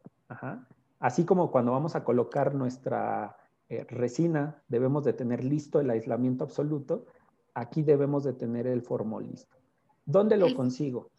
así 1.01 1.25
como 1.25 1.51
cuando 1.51 1.73
vamos 1.73 1.97
a 1.97 2.05
colocar 2.05 2.55
nuestra 2.55 3.37
eh, 3.69 3.83
resina, 3.91 4.63
debemos 4.69 5.03
de 5.03 5.13
tener 5.13 5.43
listo 5.43 5.81
el 5.81 5.91
aislamiento 5.91 6.45
absoluto, 6.45 7.07
aquí 7.53 7.83
debemos 7.83 8.23
de 8.23 8.35
tener 8.35 8.69
el 8.69 8.81
formol 8.81 9.27
listo. 9.27 9.57
¿Dónde 10.07 10.37
lo 10.37 10.55
consigo? 10.55 11.11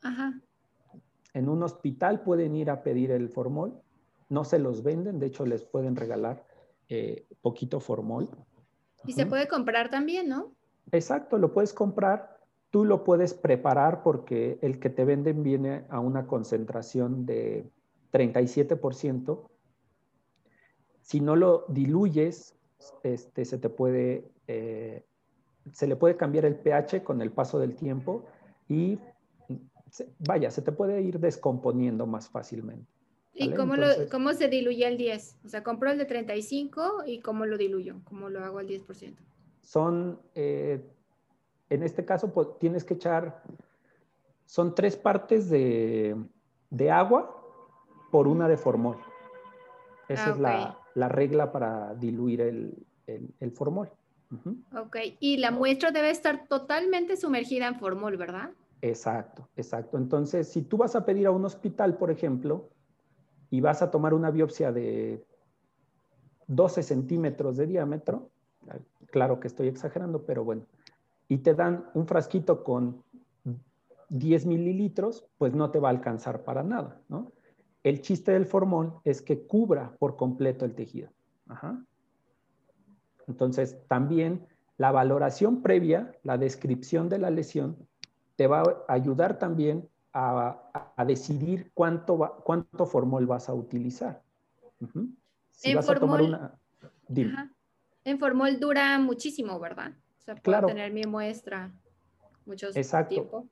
En 1.33 1.49
un 1.49 1.61
hospital 1.61 2.21
pueden 2.21 2.55
ir 2.55 2.69
a 2.69 2.83
pedir 2.83 3.11
el 3.11 3.27
formol, 3.27 3.81
no 4.29 4.45
se 4.45 4.59
los 4.59 4.81
venden, 4.81 5.19
de 5.19 5.25
hecho 5.25 5.45
les 5.45 5.65
pueden 5.65 5.97
regalar 5.97 6.45
eh, 6.87 7.27
poquito 7.41 7.81
formol. 7.81 8.29
Y 9.05 9.11
se 9.11 9.25
puede 9.25 9.49
comprar 9.49 9.89
también, 9.89 10.29
¿no? 10.29 10.53
Exacto, 10.93 11.37
lo 11.37 11.51
puedes 11.51 11.73
comprar, 11.73 12.34
tú 12.69 12.85
lo 12.85 13.03
puedes 13.03 13.33
preparar 13.33 14.03
porque 14.03 14.59
el 14.61 14.79
que 14.79 14.89
te 14.89 15.05
venden 15.05 15.43
viene 15.43 15.85
a 15.89 15.99
una 15.99 16.27
concentración 16.27 17.25
de 17.25 17.69
37%. 18.11 19.49
Si 21.01 21.19
no 21.21 21.35
lo 21.35 21.65
diluyes, 21.67 22.55
este, 23.03 23.45
se 23.45 23.57
te 23.57 23.69
puede, 23.69 24.31
eh, 24.47 25.05
se 25.71 25.87
le 25.87 25.95
puede 25.95 26.17
cambiar 26.17 26.45
el 26.45 26.55
pH 26.55 27.03
con 27.03 27.21
el 27.21 27.31
paso 27.31 27.59
del 27.59 27.75
tiempo 27.75 28.25
y 28.67 28.99
vaya, 30.19 30.51
se 30.51 30.61
te 30.61 30.71
puede 30.71 31.01
ir 31.01 31.19
descomponiendo 31.19 32.05
más 32.05 32.29
fácilmente. 32.29 32.91
¿Y 33.33 33.51
cómo, 33.51 33.75
cómo 34.09 34.33
se 34.33 34.47
diluye 34.47 34.87
el 34.87 34.97
10? 34.97 35.39
O 35.45 35.49
sea, 35.49 35.61
compro 35.61 35.91
el 35.91 35.97
de 35.97 36.05
35 36.05 37.03
y 37.05 37.19
cómo 37.19 37.45
lo 37.45 37.57
diluyo, 37.57 37.97
cómo 38.05 38.29
lo 38.29 38.43
hago 38.43 38.59
al 38.59 38.67
10%. 38.67 39.13
Son, 39.61 40.19
eh, 40.35 40.81
en 41.69 41.83
este 41.83 42.05
caso, 42.05 42.33
pues, 42.33 42.47
tienes 42.59 42.83
que 42.83 42.95
echar, 42.95 43.43
son 44.45 44.75
tres 44.75 44.95
partes 44.95 45.49
de, 45.49 46.15
de 46.69 46.91
agua 46.91 47.35
por 48.11 48.27
una 48.27 48.47
de 48.47 48.57
formol. 48.57 48.97
Esa 50.07 50.27
ah, 50.27 50.31
es 50.31 50.39
la, 50.39 50.79
la, 50.93 51.09
regla 51.09 51.51
para 51.51 51.95
diluir 51.95 52.41
el, 52.41 52.85
el, 53.07 53.51
formol. 53.51 53.89
Ok, 54.77 54.97
y 55.19 55.37
la 55.37 55.51
muestra 55.51 55.91
debe 55.91 56.11
estar 56.11 56.47
totalmente 56.47 57.17
sumergida 57.17 57.67
en 57.67 57.75
formol, 57.75 58.17
¿verdad? 58.17 58.51
Exacto, 58.81 59.47
exacto. 59.55 59.97
Entonces, 59.97 60.47
si 60.47 60.61
tú 60.61 60.77
vas 60.77 60.95
a 60.95 61.05
pedir 61.05 61.25
a 61.25 61.31
un 61.31 61.45
hospital, 61.45 61.97
por 61.97 62.11
ejemplo, 62.11 62.69
y 63.49 63.61
vas 63.61 63.81
a 63.81 63.89
tomar 63.89 64.13
una 64.13 64.29
biopsia 64.29 64.71
de 64.71 65.25
12 66.47 66.83
centímetros 66.83 67.57
de 67.57 67.67
diámetro, 67.67 68.29
claro 69.09 69.39
que 69.39 69.47
estoy 69.47 69.67
exagerando, 69.67 70.23
pero 70.25 70.43
bueno, 70.43 70.63
y 71.27 71.39
te 71.39 71.53
dan 71.53 71.85
un 71.93 72.07
frasquito 72.07 72.63
con 72.63 73.03
10 74.09 74.45
mililitros, 74.45 75.25
pues 75.37 75.53
no 75.53 75.71
te 75.71 75.79
va 75.79 75.89
a 75.89 75.91
alcanzar 75.91 76.43
para 76.43 76.63
nada, 76.63 77.01
¿no? 77.09 77.31
El 77.83 78.01
chiste 78.01 78.31
del 78.31 78.45
formol 78.45 78.99
es 79.03 79.21
que 79.21 79.45
cubra 79.45 79.95
por 79.99 80.15
completo 80.15 80.65
el 80.65 80.73
tejido. 80.73 81.09
Entonces, 83.27 83.77
también 83.87 84.47
la 84.77 84.91
valoración 84.91 85.61
previa, 85.61 86.11
la 86.23 86.37
descripción 86.37 87.09
de 87.09 87.19
la 87.19 87.29
lesión, 87.29 87.77
te 88.35 88.47
va 88.47 88.61
a 88.61 88.93
ayudar 88.93 89.37
también 89.37 89.87
a, 90.13 90.61
decidir 91.05 91.71
cuánto, 91.73 92.41
cuánto 92.43 92.85
formol 92.85 93.27
vas 93.27 93.49
a 93.49 93.53
utilizar. 93.53 94.23
Si 95.51 95.69
en 95.69 95.75
vas 95.75 95.89
a 95.89 95.95
tomar 95.95 96.21
una... 96.21 96.59
En 98.03 98.19
formol 98.19 98.59
dura 98.59 98.97
muchísimo, 98.99 99.59
¿verdad? 99.59 99.93
Sea, 100.25 100.35
puedo 100.35 100.65
tener 100.65 100.91
mi 100.91 101.03
muestra 101.03 101.71
mucho 102.45 102.67
Exacto. 102.73 103.45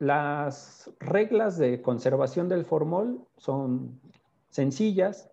Las 0.00 0.90
reglas 0.98 1.56
de 1.56 1.82
conservación 1.82 2.48
del 2.48 2.64
formol 2.64 3.26
son 3.36 4.00
sencillas, 4.48 5.30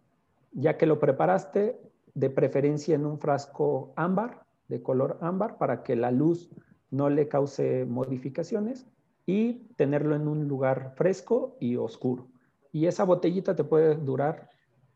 ya 0.52 0.78
que 0.78 0.86
lo 0.86 1.00
preparaste 1.00 1.80
de 2.14 2.30
preferencia 2.30 2.94
en 2.94 3.06
un 3.06 3.20
frasco 3.20 3.94
ámbar, 3.96 4.46
de 4.68 4.84
color 4.84 5.18
ámbar, 5.22 5.58
para 5.58 5.84
que 5.84 5.96
la 5.96 6.12
luz 6.12 6.50
no 6.92 7.10
le 7.10 7.28
cause 7.28 7.86
modificaciones 7.86 8.86
y 9.26 9.54
tenerlo 9.78 10.16
en 10.16 10.28
un 10.28 10.48
lugar 10.48 10.94
fresco 10.96 11.58
y 11.60 11.78
oscuro. 11.78 12.28
Y 12.72 12.86
esa 12.86 13.04
botellita 13.04 13.56
te 13.56 13.64
puede 13.64 13.96
durar 13.96 14.50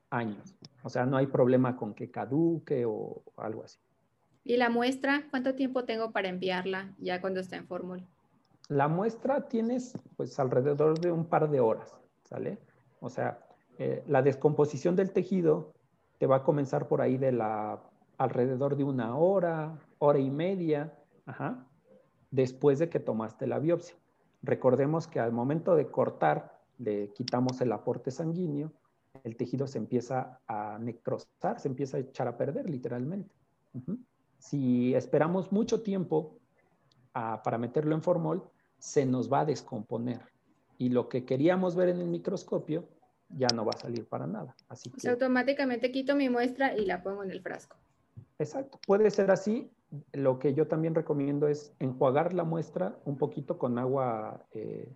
años. 0.09 0.55
O 0.83 0.89
sea, 0.89 1.05
no 1.05 1.17
hay 1.17 1.27
problema 1.27 1.75
con 1.75 1.93
que 1.95 2.11
caduque 2.11 2.85
o 2.85 3.23
algo 3.37 3.63
así. 3.63 3.79
¿Y 4.43 4.57
la 4.57 4.69
muestra? 4.69 5.27
¿Cuánto 5.29 5.55
tiempo 5.55 5.85
tengo 5.85 6.11
para 6.11 6.29
enviarla 6.29 6.93
ya 6.97 7.21
cuando 7.21 7.39
está 7.39 7.57
en 7.57 7.67
fórmula? 7.67 8.03
La 8.69 8.87
muestra 8.87 9.47
tienes 9.47 9.93
pues 10.17 10.39
alrededor 10.39 10.99
de 10.99 11.11
un 11.11 11.25
par 11.25 11.49
de 11.49 11.59
horas, 11.59 11.93
¿sale? 12.23 12.57
O 12.99 13.09
sea, 13.09 13.39
eh, 13.77 14.03
la 14.07 14.21
descomposición 14.21 14.95
del 14.95 15.11
tejido 15.11 15.73
te 16.17 16.27
va 16.27 16.37
a 16.37 16.43
comenzar 16.43 16.87
por 16.87 17.01
ahí 17.01 17.17
de 17.17 17.31
la 17.31 17.81
alrededor 18.17 18.75
de 18.75 18.83
una 18.83 19.17
hora, 19.17 19.79
hora 19.97 20.19
y 20.19 20.29
media, 20.29 20.93
ajá, 21.25 21.67
después 22.29 22.77
de 22.77 22.89
que 22.89 22.99
tomaste 22.99 23.47
la 23.47 23.57
biopsia. 23.57 23.95
Recordemos 24.43 25.07
que 25.07 25.19
al 25.19 25.31
momento 25.31 25.75
de 25.75 25.87
cortar, 25.87 26.59
le 26.77 27.11
quitamos 27.13 27.59
el 27.61 27.71
aporte 27.71 28.11
sanguíneo, 28.11 28.71
el 29.23 29.35
tejido 29.35 29.67
se 29.67 29.79
empieza 29.79 30.39
a 30.47 30.77
necrosar, 30.79 31.59
se 31.59 31.67
empieza 31.67 31.97
a 31.97 31.99
echar 31.99 32.27
a 32.27 32.37
perder 32.37 32.69
literalmente. 32.69 33.33
Si 34.41 34.95
esperamos 34.95 35.51
mucho 35.51 35.81
tiempo 35.81 36.37
ah, 37.13 37.41
para 37.43 37.57
meterlo 37.57 37.95
en 37.95 38.01
formol, 38.01 38.43
se 38.79 39.05
nos 39.05 39.31
va 39.31 39.41
a 39.41 39.45
descomponer. 39.45 40.21
Y 40.77 40.89
lo 40.89 41.07
que 41.07 41.25
queríamos 41.25 41.75
ver 41.75 41.89
en 41.89 41.99
el 41.99 42.07
microscopio 42.07 42.87
ya 43.29 43.47
no 43.55 43.63
va 43.63 43.71
a 43.75 43.79
salir 43.79 44.07
para 44.07 44.25
nada. 44.25 44.55
Así 44.67 44.89
que, 44.89 45.07
automáticamente 45.07 45.91
quito 45.91 46.15
mi 46.15 46.27
muestra 46.27 46.75
y 46.75 46.85
la 46.85 47.03
pongo 47.03 47.23
en 47.23 47.31
el 47.31 47.41
frasco. 47.41 47.77
Exacto, 48.39 48.79
puede 48.85 49.11
ser 49.11 49.29
así 49.29 49.71
lo 50.13 50.39
que 50.39 50.53
yo 50.53 50.67
también 50.67 50.95
recomiendo 50.95 51.47
es 51.47 51.73
enjuagar 51.79 52.33
la 52.33 52.43
muestra 52.43 52.97
un 53.05 53.17
poquito 53.17 53.57
con 53.57 53.77
agua 53.77 54.45
eh, 54.53 54.91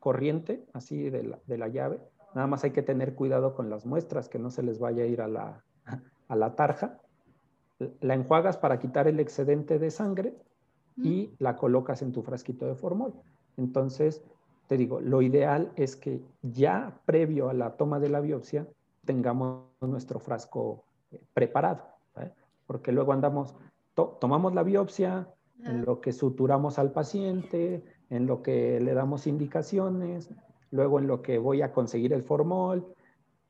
corriente, 0.00 0.66
así 0.72 1.10
de 1.10 1.22
la, 1.46 1.68
llave. 1.68 2.00
Nada 2.34 2.46
más 2.46 2.64
hay 2.64 2.72
que 2.72 2.82
tener 2.82 3.14
cuidado 3.14 3.54
con 3.54 3.70
las 3.70 3.86
muestras, 3.86 4.28
que 4.28 4.38
no 4.38 4.50
se 4.50 4.62
les 4.62 4.78
vaya 4.78 5.04
a 5.04 5.06
ir 5.06 5.20
a 5.20 5.28
la, 5.28 5.64
a 6.28 6.36
la 6.36 6.54
tarja. 6.54 7.00
La 8.00 8.14
enjuagas 8.14 8.56
para 8.56 8.78
quitar 8.78 9.08
el 9.08 9.20
excedente 9.20 9.78
de 9.78 9.90
sangre 9.90 10.34
y 10.96 11.34
la 11.38 11.56
colocas 11.56 12.02
en 12.02 12.12
tu 12.12 12.22
frasquito 12.22 12.66
de 12.66 12.74
formol. 12.74 13.12
Entonces, 13.56 14.22
te 14.66 14.76
digo, 14.76 15.00
lo 15.00 15.22
ideal 15.22 15.72
es 15.76 15.96
que 15.96 16.22
ya 16.42 17.00
previo 17.04 17.48
a 17.48 17.54
la 17.54 17.76
toma 17.76 18.00
de 18.00 18.08
la 18.08 18.20
biopsia 18.20 18.66
tengamos 19.04 19.66
nuestro 19.80 20.18
frasco 20.18 20.84
eh, 21.10 21.20
preparado, 21.32 21.84
porque 22.66 22.90
luego 22.90 23.12
andamos, 23.12 23.54
tomamos 23.94 24.54
la 24.54 24.64
biopsia, 24.64 25.28
en 25.64 25.84
lo 25.84 26.00
que 26.00 26.12
suturamos 26.12 26.78
al 26.78 26.92
paciente, 26.92 27.82
en 28.10 28.26
lo 28.26 28.42
que 28.42 28.78
le 28.80 28.92
damos 28.92 29.26
indicaciones, 29.26 30.30
luego 30.70 30.98
en 30.98 31.06
lo 31.06 31.22
que 31.22 31.38
voy 31.38 31.62
a 31.62 31.72
conseguir 31.72 32.12
el 32.12 32.22
formol, 32.22 32.94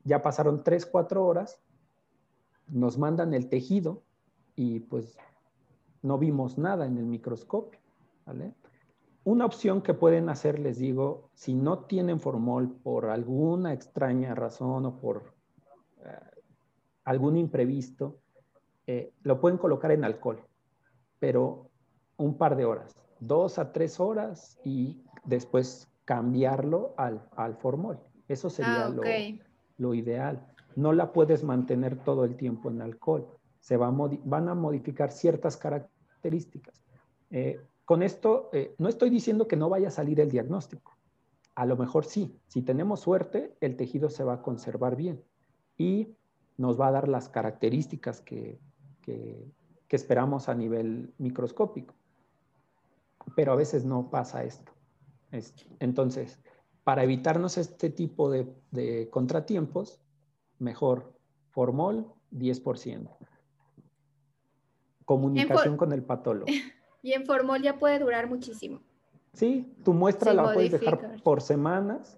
ya 0.03 0.21
pasaron 0.21 0.63
tres, 0.63 0.85
cuatro 0.85 1.25
horas, 1.25 1.59
nos 2.69 2.97
mandan 2.97 3.33
el 3.33 3.49
tejido 3.49 4.03
y 4.57 4.81
pues 4.81 5.17
no 6.01 6.17
vimos 6.17 6.57
nada 6.57 6.85
en 6.85 6.97
el 6.97 7.05
microscopio, 7.05 7.79
¿vale? 8.25 8.53
Una 9.23 9.45
opción 9.45 9.81
que 9.81 9.93
pueden 9.93 10.27
hacer, 10.27 10.59
les 10.59 10.77
digo, 10.79 11.29
si 11.33 11.53
no 11.53 11.85
tienen 11.85 12.19
formol 12.19 12.71
por 12.71 13.05
alguna 13.05 13.71
extraña 13.71 14.35
razón 14.35 14.85
o 14.85 14.99
por 14.99 15.33
eh, 16.03 16.41
algún 17.05 17.37
imprevisto, 17.37 18.19
eh, 18.85 19.13
lo 19.23 19.39
pueden 19.39 19.57
colocar 19.57 19.91
en 19.91 20.03
alcohol, 20.03 20.41
pero 21.19 21.69
un 22.17 22.37
par 22.37 22.55
de 22.55 22.65
horas, 22.65 22.95
dos 23.19 23.59
a 23.59 23.71
tres 23.71 23.99
horas 23.99 24.57
y 24.63 25.03
después 25.25 25.87
cambiarlo 26.05 26.93
al, 26.97 27.27
al 27.35 27.55
formol. 27.57 27.99
Eso 28.27 28.49
sería 28.49 28.87
ah, 28.87 29.35
lo, 29.77 29.93
ideal. 29.93 30.45
No 30.75 30.93
la 30.93 31.11
puedes 31.11 31.43
mantener 31.43 31.97
todo 32.03 32.25
el 32.25 32.35
tiempo 32.35 32.69
en 32.69 32.81
alcohol. 32.81 33.27
Se 33.59 33.77
va 33.77 33.91
van 33.91 34.49
a 34.49 34.55
modificar 34.55 35.11
ciertas 35.11 35.57
características. 35.57 36.83
Eh, 37.31 37.59
con 37.85 38.03
esto, 38.03 38.49
eh, 38.53 38.75
no 38.77 38.89
estoy 38.89 39.09
diciendo 39.09 39.47
que 39.47 39.55
no 39.55 39.69
vaya 39.69 39.87
a 39.87 39.91
salir 39.91 40.19
el 40.19 40.29
diagnóstico. 40.29 40.97
A 41.55 41.65
lo 41.65 41.77
mejor 41.77 42.05
sí. 42.05 42.37
Si 42.47 42.61
tenemos 42.61 42.99
suerte, 42.99 43.55
el 43.61 43.77
tejido 43.77 44.09
se 44.09 44.23
va 44.23 44.33
a 44.33 44.41
conservar 44.41 44.95
bien 44.95 45.23
y 45.77 46.15
nos 46.57 46.79
va 46.79 46.87
a 46.87 46.91
dar 46.91 47.07
las 47.07 47.29
características 47.29 48.21
que, 48.21 48.59
esperamos 49.89 50.49
a 50.49 50.53
nivel 50.53 51.13
microscópico. 51.17 51.95
Pero 53.35 53.53
a 53.53 53.55
veces 53.55 53.85
no 53.85 54.09
pasa 54.09 54.43
esto. 54.43 54.71
entonces, 55.79 56.39
para 56.83 57.03
evitarnos 57.03 57.57
este 57.57 57.89
tipo 57.89 58.29
de, 58.29 59.09
contratiempos, 59.09 60.01
mejor 60.59 61.13
formol 61.51 62.13
10%. 62.31 63.09
Comunicación 65.07 65.77
con 65.77 65.93
el 65.93 66.03
patólogo. 66.03 66.45
Y 67.03 67.13
en 67.13 67.25
formol 67.25 67.61
ya 67.61 67.77
puede 67.77 67.99
durar 67.99 68.27
muchísimo. 68.27 68.81
Sí, 69.31 69.71
tu 69.85 69.93
muestra 69.93 70.33
la 70.33 70.51
puedes 70.51 70.71
dejar 70.71 71.21
por 71.23 71.41
semanas 71.41 72.17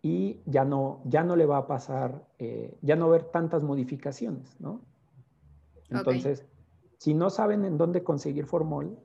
y 0.00 0.40
ya 0.46 0.64
no, 0.64 1.02
ya 1.04 1.24
no 1.24 1.36
le 1.36 1.44
va 1.44 1.58
a 1.58 1.66
pasar, 1.66 2.24
eh, 2.38 2.74
ya 2.80 2.96
no 2.96 3.10
ver 3.10 3.24
tantas 3.24 3.62
modificaciones, 3.64 4.58
¿no? 4.60 4.80
Entonces, 5.90 6.46
si 6.96 7.12
no 7.12 7.28
saben 7.28 7.66
en 7.66 7.76
dónde 7.76 8.02
conseguir 8.02 8.46
formol, 8.46 8.96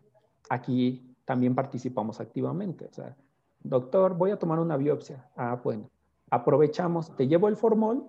aquí 0.49 1.13
también 1.25 1.53
participamos 1.53 2.21
activamente. 2.21 2.85
O 2.85 2.93
sea, 2.93 3.17
doctor, 3.61 4.15
voy 4.15 4.31
a 4.31 4.39
tomar 4.39 4.59
una 4.59 4.77
biopsia. 4.77 5.27
Ah, 5.35 5.59
bueno, 5.61 5.89
aprovechamos, 6.29 7.13
te 7.17 7.27
llevo 7.27 7.49
el 7.49 7.57
formol, 7.57 8.05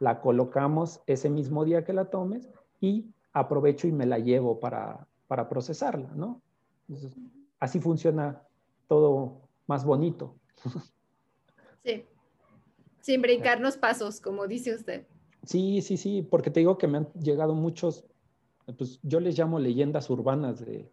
la 0.00 0.20
colocamos 0.20 1.00
ese 1.06 1.30
mismo 1.30 1.64
día 1.64 1.84
que 1.84 1.92
la 1.92 2.06
tomes 2.06 2.50
y 2.80 3.14
aprovecho 3.34 3.86
y 3.86 3.92
me 3.92 4.06
la 4.06 4.18
llevo 4.18 4.58
para, 4.58 5.06
para 5.26 5.48
procesarla, 5.48 6.10
¿no? 6.14 6.40
así 7.60 7.80
funciona 7.80 8.42
todo 8.88 9.42
más 9.66 9.84
bonito. 9.84 10.36
Sí, 11.84 12.02
sin 13.02 13.20
brincarnos 13.20 13.76
pasos, 13.76 14.18
como 14.18 14.46
dice 14.46 14.74
usted. 14.74 15.06
Sí, 15.42 15.82
sí, 15.82 15.98
sí, 15.98 16.22
porque 16.22 16.50
te 16.50 16.60
digo 16.60 16.78
que 16.78 16.86
me 16.86 16.96
han 16.96 17.12
llegado 17.12 17.54
muchos, 17.54 18.06
pues 18.78 19.00
yo 19.02 19.20
les 19.20 19.38
llamo 19.38 19.58
leyendas 19.58 20.08
urbanas 20.08 20.64
de 20.64 20.90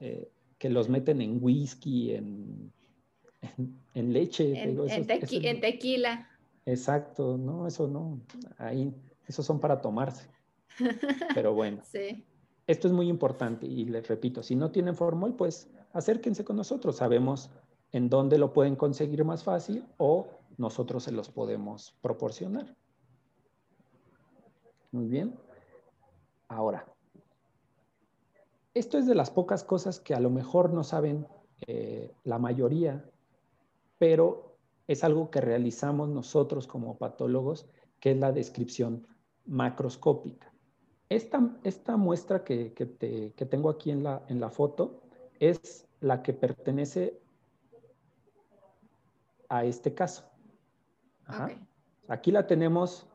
eh, 0.00 0.30
que 0.58 0.68
los 0.68 0.90
meten 0.90 1.22
en 1.22 1.42
whisky, 1.42 2.10
en, 2.14 2.70
en, 3.94 4.12
leche. 4.12 4.52
En, 4.62 4.78
en 4.78 5.60
tequila. 5.62 6.28
Exacto, 6.66 7.38
no, 7.38 7.66
eso 7.66 7.88
no, 7.88 8.20
ahí, 8.58 8.92
esos 9.26 9.46
son 9.46 9.60
para 9.60 9.80
tomarse. 9.80 10.28
Pero 11.34 11.54
bueno. 11.54 11.82
Sí 11.84 12.24
esto 12.68 12.86
es 12.86 12.92
muy 12.92 13.08
importante 13.08 13.66
y 13.66 13.86
les 13.86 14.06
repito, 14.06 14.42
si 14.42 14.54
no 14.54 14.70
tienen 14.70 14.94
formol, 14.94 15.34
pues 15.34 15.68
acérquense 15.94 16.44
con 16.44 16.56
nosotros. 16.56 16.96
Sabemos 16.96 17.50
en 17.92 18.10
dónde 18.10 18.36
lo 18.36 18.52
pueden 18.52 18.76
conseguir 18.76 19.24
más 19.24 19.42
fácil 19.42 19.86
o 19.96 20.28
nosotros 20.58 21.04
se 21.04 21.12
los 21.12 21.30
podemos 21.30 21.96
proporcionar. 22.02 22.76
Muy 24.92 25.06
bien. 25.06 25.34
Ahora, 26.48 26.84
esto 28.74 28.98
es 28.98 29.06
de 29.06 29.14
las 29.14 29.30
pocas 29.30 29.64
cosas 29.64 29.98
que 29.98 30.14
a 30.14 30.20
lo 30.20 30.28
mejor 30.28 30.70
no 30.70 30.84
saben 30.84 31.26
eh, 31.66 32.12
la 32.24 32.38
mayoría, 32.38 33.02
pero 33.96 34.58
es 34.86 35.04
algo 35.04 35.30
que 35.30 35.40
realizamos 35.40 36.10
nosotros 36.10 36.66
como 36.66 36.98
patólogos, 36.98 37.66
que 37.98 38.10
es 38.10 38.18
la 38.18 38.30
descripción 38.30 39.06
macroscópica. 39.46 40.52
Esta, 41.08 41.96
muestra 41.96 42.44
que, 42.44 42.70
tengo 43.48 43.70
aquí 43.70 43.90
en 43.90 44.02
la, 44.02 44.22
en 44.28 44.40
la 44.40 44.50
foto 44.50 45.00
es 45.40 45.86
la 46.00 46.22
que 46.22 46.34
pertenece 46.34 47.18
a 49.48 49.64
este 49.64 49.94
caso. 49.94 50.24
Aquí 52.08 52.30
la 52.30 52.46
tenemos 52.46 53.06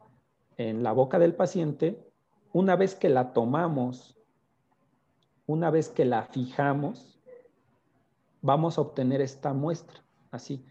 en 0.57 0.81
la 0.81 0.91
boca 0.91 1.19
del 1.19 1.35
paciente. 1.35 2.11
Una 2.51 2.75
vez 2.75 2.95
que 2.95 3.09
la 3.09 3.33
tomamos, 3.33 4.17
una 5.45 5.69
vez 5.69 5.89
que 5.89 6.05
la 6.05 6.23
fijamos, 6.23 7.19
vamos 8.41 8.77
a 8.77 8.81
obtener 8.81 9.21
esta 9.21 9.53
muestra. 9.53 10.03
Así. 10.31 10.65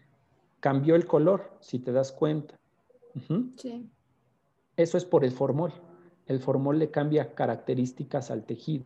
Cambió 0.59 0.95
el 0.95 1.05
color, 1.05 1.57
si 1.61 1.79
te 1.79 1.93
das 1.93 2.11
cuenta. 2.11 2.59
Sí. 3.57 3.89
Eso 4.75 4.97
es 4.97 5.05
por 5.05 5.23
el 5.23 5.31
formol 5.31 5.73
el 6.25 6.39
formol 6.39 6.79
le 6.79 6.91
cambia 6.91 7.33
características 7.33 8.31
al 8.31 8.43
tejido, 8.45 8.85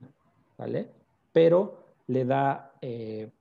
¿vale? 0.57 0.91
Pero 1.33 1.85
le 2.07 2.25
da 2.25 2.73
eh, 2.81 3.31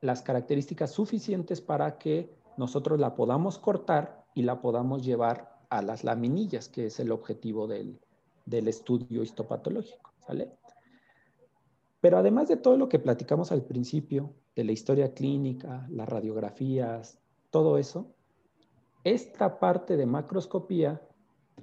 las 0.00 0.22
características 0.22 0.92
suficientes 0.92 1.60
para 1.60 1.98
que 1.98 2.34
nosotros 2.56 3.00
la 3.00 3.14
podamos 3.14 3.58
cortar 3.58 4.24
y 4.34 4.42
la 4.42 4.60
podamos 4.60 5.04
llevar 5.04 5.56
a 5.70 5.82
las 5.82 6.04
laminillas, 6.04 6.68
que 6.68 6.86
es 6.86 7.00
el 7.00 7.10
objetivo 7.10 7.66
del, 7.66 7.98
del 8.44 8.68
estudio 8.68 9.22
histopatológico, 9.22 10.12
¿vale? 10.28 10.50
Pero 12.00 12.18
además 12.18 12.48
de 12.48 12.56
todo 12.56 12.76
lo 12.76 12.88
que 12.88 12.98
platicamos 12.98 13.50
al 13.50 13.62
principio, 13.62 14.32
de 14.54 14.64
la 14.64 14.72
historia 14.72 15.12
clínica, 15.12 15.86
las 15.90 16.08
radiografías, 16.08 17.18
todo 17.50 17.78
eso, 17.78 18.14
esta 19.04 19.58
parte 19.60 19.96
de 19.96 20.06
macroscopía 20.06 21.00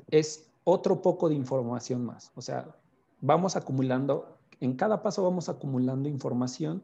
es 0.10 0.53
otro 0.64 1.02
poco 1.02 1.30
de 1.30 1.36
información 1.36 2.06
más. 2.06 2.32
O 2.36 2.42
sea, 2.42 2.76
vamos 3.22 3.56
acumulando, 3.56 4.38
en 4.60 4.76
cada 4.76 5.02
paso 5.02 5.24
vamos 5.24 5.50
acumulando 5.50 6.10
información 6.10 6.84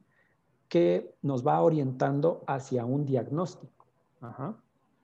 que 0.67 1.15
nos 1.21 1.45
va 1.45 1.61
orientando 1.61 2.43
hacia 2.47 2.85
un 2.85 3.05
diagnóstico. 3.05 3.87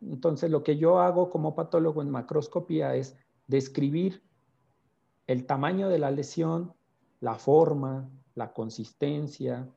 Entonces, 0.01 0.51
lo 0.51 0.63
que 0.63 0.77
yo 0.77 0.99
hago 0.99 1.29
como 1.29 1.55
patólogo 1.55 2.01
en 2.01 2.11
macroscopía 2.11 2.95
es 2.95 3.17
describir 3.47 4.21
el 5.27 5.45
tamaño 5.45 5.89
de 5.89 5.99
la 5.99 6.11
lesión, 6.11 6.73
la 7.19 7.35
forma, 7.35 8.07
la 8.35 8.53
consistencia, 8.53 9.67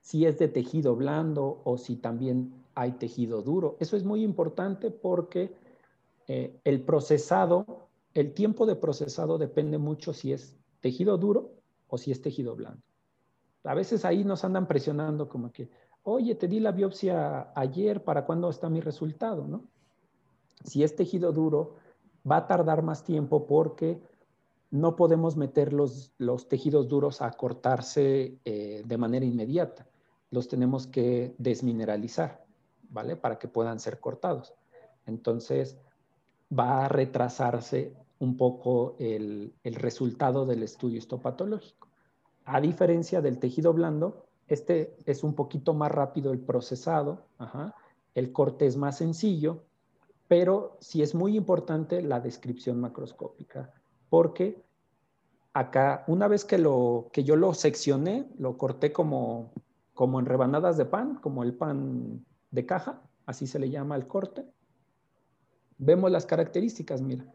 si 0.00 0.26
es 0.26 0.38
de 0.38 0.48
tejido 0.48 0.94
blando 0.94 1.62
o 1.64 1.78
si 1.78 1.96
también 1.96 2.52
hay 2.74 2.92
tejido 2.92 3.42
duro. 3.42 3.76
Eso 3.80 3.96
es 3.96 4.04
muy 4.04 4.22
importante 4.22 4.90
porque 4.90 5.54
eh, 6.28 6.60
el 6.64 6.82
procesado 6.82 7.81
el 8.14 8.34
tiempo 8.34 8.66
de 8.66 8.76
procesado 8.76 9.38
depende 9.38 9.78
mucho 9.78 10.12
si 10.12 10.32
es 10.32 10.56
tejido 10.80 11.16
duro 11.18 11.52
o 11.88 11.98
si 11.98 12.10
es 12.10 12.20
tejido 12.20 12.54
blando. 12.54 12.82
A 13.64 13.74
veces 13.74 14.04
ahí 14.04 14.24
nos 14.24 14.44
andan 14.44 14.66
presionando 14.66 15.28
como 15.28 15.52
que, 15.52 15.70
oye, 16.02 16.34
te 16.34 16.48
di 16.48 16.60
la 16.60 16.72
biopsia 16.72 17.52
ayer, 17.54 18.02
¿para 18.02 18.24
cuándo 18.24 18.50
está 18.50 18.68
mi 18.68 18.80
resultado? 18.80 19.46
¿no? 19.46 19.64
Si 20.64 20.82
es 20.82 20.96
tejido 20.96 21.32
duro, 21.32 21.76
va 22.28 22.38
a 22.38 22.46
tardar 22.46 22.82
más 22.82 23.04
tiempo 23.04 23.46
porque 23.46 24.02
no 24.70 24.96
podemos 24.96 25.36
meter 25.36 25.72
los, 25.72 26.12
los 26.18 26.48
tejidos 26.48 26.88
duros 26.88 27.20
a 27.20 27.30
cortarse 27.32 28.38
eh, 28.44 28.82
de 28.84 28.98
manera 28.98 29.24
inmediata. 29.24 29.86
Los 30.30 30.48
tenemos 30.48 30.86
que 30.86 31.34
desmineralizar, 31.36 32.44
¿vale? 32.88 33.16
Para 33.16 33.38
que 33.38 33.48
puedan 33.48 33.78
ser 33.78 34.00
cortados. 34.00 34.54
Entonces, 35.04 35.76
va 36.58 36.84
a 36.84 36.88
retrasarse 36.88 37.92
un 38.18 38.36
poco 38.36 38.96
el, 38.98 39.52
resultado 39.64 40.46
del 40.46 40.62
estudio 40.62 40.98
histopatológico. 40.98 41.88
A 42.44 42.60
diferencia 42.60 43.20
del 43.20 43.38
tejido 43.38 43.72
blando, 43.72 44.26
este 44.46 44.96
es 45.06 45.24
un 45.24 45.34
poquito 45.34 45.74
más 45.74 45.90
rápido 45.90 46.32
el 46.32 46.40
procesado, 46.40 47.26
el 48.14 48.32
corte 48.32 48.66
es 48.66 48.76
más 48.76 48.98
sencillo 48.98 49.62
pero 50.32 50.78
sí 50.80 51.02
es 51.02 51.14
muy 51.14 51.36
importante 51.36 52.00
la 52.00 52.18
descripción 52.18 52.80
macroscópica, 52.80 53.70
porque 54.08 54.64
acá, 55.52 56.04
una 56.06 56.26
vez 56.26 56.46
que, 56.46 56.56
lo, 56.56 57.10
que 57.12 57.22
yo 57.22 57.36
lo 57.36 57.52
seccioné, 57.52 58.26
lo 58.38 58.56
corté 58.56 58.94
como, 58.94 59.52
como 59.92 60.20
en 60.20 60.24
rebanadas 60.24 60.78
de 60.78 60.86
pan, 60.86 61.16
como 61.16 61.42
el 61.42 61.52
pan 61.52 62.24
de 62.50 62.64
caja, 62.64 63.02
así 63.26 63.46
se 63.46 63.58
le 63.58 63.68
llama 63.68 63.94
el 63.94 64.06
corte. 64.06 64.46
Vemos 65.84 66.12
las 66.12 66.26
características, 66.26 67.02
mira. 67.02 67.26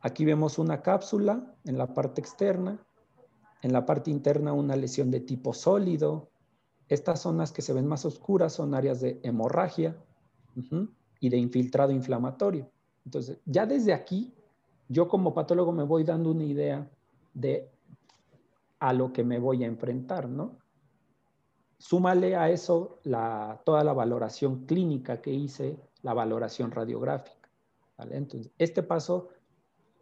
Aquí 0.00 0.24
vemos 0.24 0.58
una 0.58 0.82
cápsula 0.82 1.54
en 1.64 1.78
la 1.78 1.94
parte 1.94 2.20
externa, 2.20 2.84
en 3.62 3.72
la 3.72 3.86
parte 3.86 4.10
interna 4.10 4.52
una 4.52 4.74
lesión 4.74 5.08
de 5.12 5.20
tipo 5.20 5.54
sólido. 5.54 6.28
Estas 6.88 7.20
zonas 7.20 7.52
que 7.52 7.62
se 7.62 7.72
ven 7.72 7.86
más 7.86 8.04
oscuras 8.04 8.54
son 8.54 8.74
áreas 8.74 9.00
de 9.00 9.20
hemorragia 9.22 9.96
y 11.20 11.28
de 11.28 11.36
infiltrado 11.36 11.92
inflamatorio. 11.92 12.68
Entonces, 13.04 13.38
ya 13.44 13.66
desde 13.66 13.92
aquí, 13.92 14.34
yo 14.88 15.06
como 15.06 15.32
patólogo 15.32 15.70
me 15.70 15.84
voy 15.84 16.02
dando 16.02 16.32
una 16.32 16.44
idea 16.44 16.90
de 17.34 17.70
a 18.80 18.92
lo 18.92 19.12
que 19.12 19.22
me 19.22 19.38
voy 19.38 19.62
a 19.62 19.68
enfrentar, 19.68 20.28
¿no? 20.28 20.58
Súmale 21.78 22.34
a 22.34 22.50
eso 22.50 22.98
la, 23.04 23.62
toda 23.64 23.84
la 23.84 23.92
valoración 23.92 24.66
clínica 24.66 25.20
que 25.20 25.32
hice, 25.32 25.78
la 26.02 26.14
valoración 26.14 26.72
radiográfica. 26.72 27.35
Entonces, 27.98 28.52
este 28.58 28.82
paso 28.82 29.28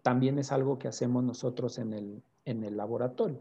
también 0.03 0.39
es 0.39 0.53
algo 0.53 0.79
que 0.79 0.89
hacemos 0.89 1.25
nosotros 1.25 1.79
en 1.79 1.93
el, 1.93 2.23
en 2.45 2.65
el 2.65 2.77
laboratorio. 2.77 3.41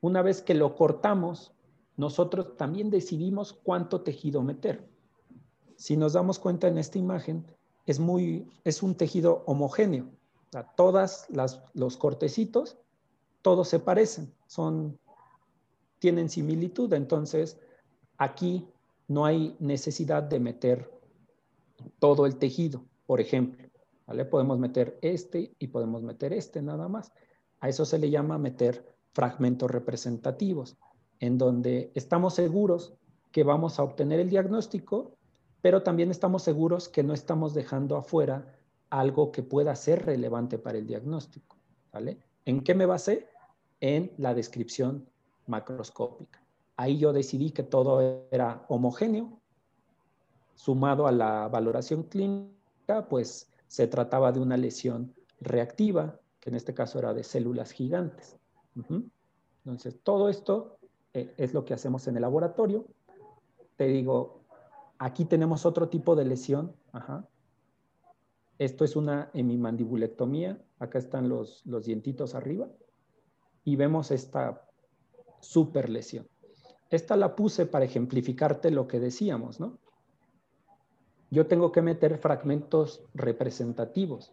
Una 0.00 0.22
vez 0.22 0.42
que 0.42 0.54
lo 0.54 0.74
cortamos, 0.74 1.52
nosotros 1.96 2.56
también 2.56 2.90
decidimos 2.90 3.52
cuánto 3.52 4.02
tejido 4.02 4.42
meter. 4.42 4.88
Si 5.76 5.96
nos 5.96 6.12
damos 6.12 6.38
cuenta 6.38 6.68
en 6.68 6.78
esta 6.78 6.98
imagen, 6.98 7.44
es, 7.86 7.98
muy, 7.98 8.48
es 8.64 8.82
un 8.82 8.94
tejido 8.94 9.42
homogéneo. 9.46 10.10
O 10.54 10.62
todas 10.76 11.26
las, 11.28 11.62
los 11.74 11.96
cortecitos, 11.96 12.78
todos 13.42 13.68
se 13.68 13.78
parecen, 13.78 14.32
son, 14.46 14.98
tienen 15.98 16.30
similitud. 16.30 16.92
Entonces, 16.92 17.58
aquí 18.16 18.68
no 19.08 19.24
hay 19.24 19.56
necesidad 19.58 20.22
de 20.22 20.40
meter 20.40 20.90
todo 21.98 22.26
el 22.26 22.36
tejido, 22.36 22.84
por 23.08 23.22
ejemplo. 23.22 23.66
¿vale? 24.06 24.26
Podemos 24.26 24.58
meter 24.58 24.98
este 25.00 25.54
y 25.58 25.68
podemos 25.68 26.02
meter 26.02 26.34
este 26.34 26.60
nada 26.60 26.88
más. 26.88 27.10
A 27.58 27.70
eso 27.70 27.86
se 27.86 27.98
le 27.98 28.10
llama 28.10 28.36
meter 28.36 28.86
fragmentos 29.14 29.70
representativos, 29.70 30.76
en 31.18 31.38
donde 31.38 31.90
estamos 31.94 32.34
seguros 32.34 32.92
que 33.32 33.44
vamos 33.44 33.78
a 33.78 33.82
obtener 33.82 34.20
el 34.20 34.28
diagnóstico, 34.28 35.16
pero 35.62 35.82
también 35.82 36.10
estamos 36.10 36.42
seguros 36.42 36.90
que 36.90 37.02
no 37.02 37.14
estamos 37.14 37.54
dejando 37.54 37.96
afuera 37.96 38.54
algo 38.90 39.32
que 39.32 39.42
pueda 39.42 39.74
ser 39.74 40.04
relevante 40.04 40.58
para 40.58 40.76
el 40.76 40.86
diagnóstico. 40.86 41.56
¿vale? 41.90 42.18
¿En 42.44 42.60
qué 42.62 42.74
me 42.74 42.84
basé? 42.84 43.26
En 43.80 44.12
la 44.18 44.34
descripción 44.34 45.08
macroscópica. 45.46 46.42
Ahí 46.76 46.98
yo 46.98 47.14
decidí 47.14 47.52
que 47.52 47.62
todo 47.62 48.26
era 48.30 48.66
homogéneo, 48.68 49.40
sumado 50.54 51.06
a 51.06 51.12
la 51.12 51.48
valoración 51.48 52.02
clínica, 52.02 52.57
pues 53.08 53.50
se 53.66 53.86
trataba 53.86 54.32
de 54.32 54.40
una 54.40 54.56
lesión 54.56 55.14
reactiva, 55.40 56.18
que 56.40 56.50
en 56.50 56.56
este 56.56 56.74
caso 56.74 56.98
era 56.98 57.12
de 57.14 57.22
células 57.22 57.70
gigantes. 57.72 58.38
Entonces, 59.64 60.00
todo 60.02 60.28
esto 60.28 60.78
eh, 61.12 61.34
es 61.36 61.52
lo 61.52 61.64
que 61.64 61.74
hacemos 61.74 62.06
en 62.08 62.16
el 62.16 62.22
laboratorio. 62.22 62.86
Te 63.76 63.86
digo, 63.86 64.44
aquí 64.98 65.24
tenemos 65.24 65.66
otro 65.66 65.88
tipo 65.88 66.16
de 66.16 66.24
lesión. 66.24 66.74
Esto 68.58 68.84
es 68.84 68.96
una 68.96 69.30
hemimandibulectomía. 69.34 70.62
Acá 70.78 70.98
están 70.98 71.28
los, 71.28 71.66
los 71.66 71.84
dientitos 71.84 72.34
arriba. 72.34 72.68
Y 73.64 73.76
vemos 73.76 74.10
esta 74.10 74.66
super 75.40 75.90
lesión. 75.90 76.26
Esta 76.88 77.16
la 77.16 77.36
puse 77.36 77.66
para 77.66 77.84
ejemplificarte 77.84 78.70
lo 78.70 78.88
que 78.88 78.98
decíamos, 78.98 79.60
¿no? 79.60 79.78
Yo 81.30 81.46
tengo 81.46 81.72
que 81.72 81.82
meter 81.82 82.18
fragmentos 82.18 83.02
representativos. 83.14 84.32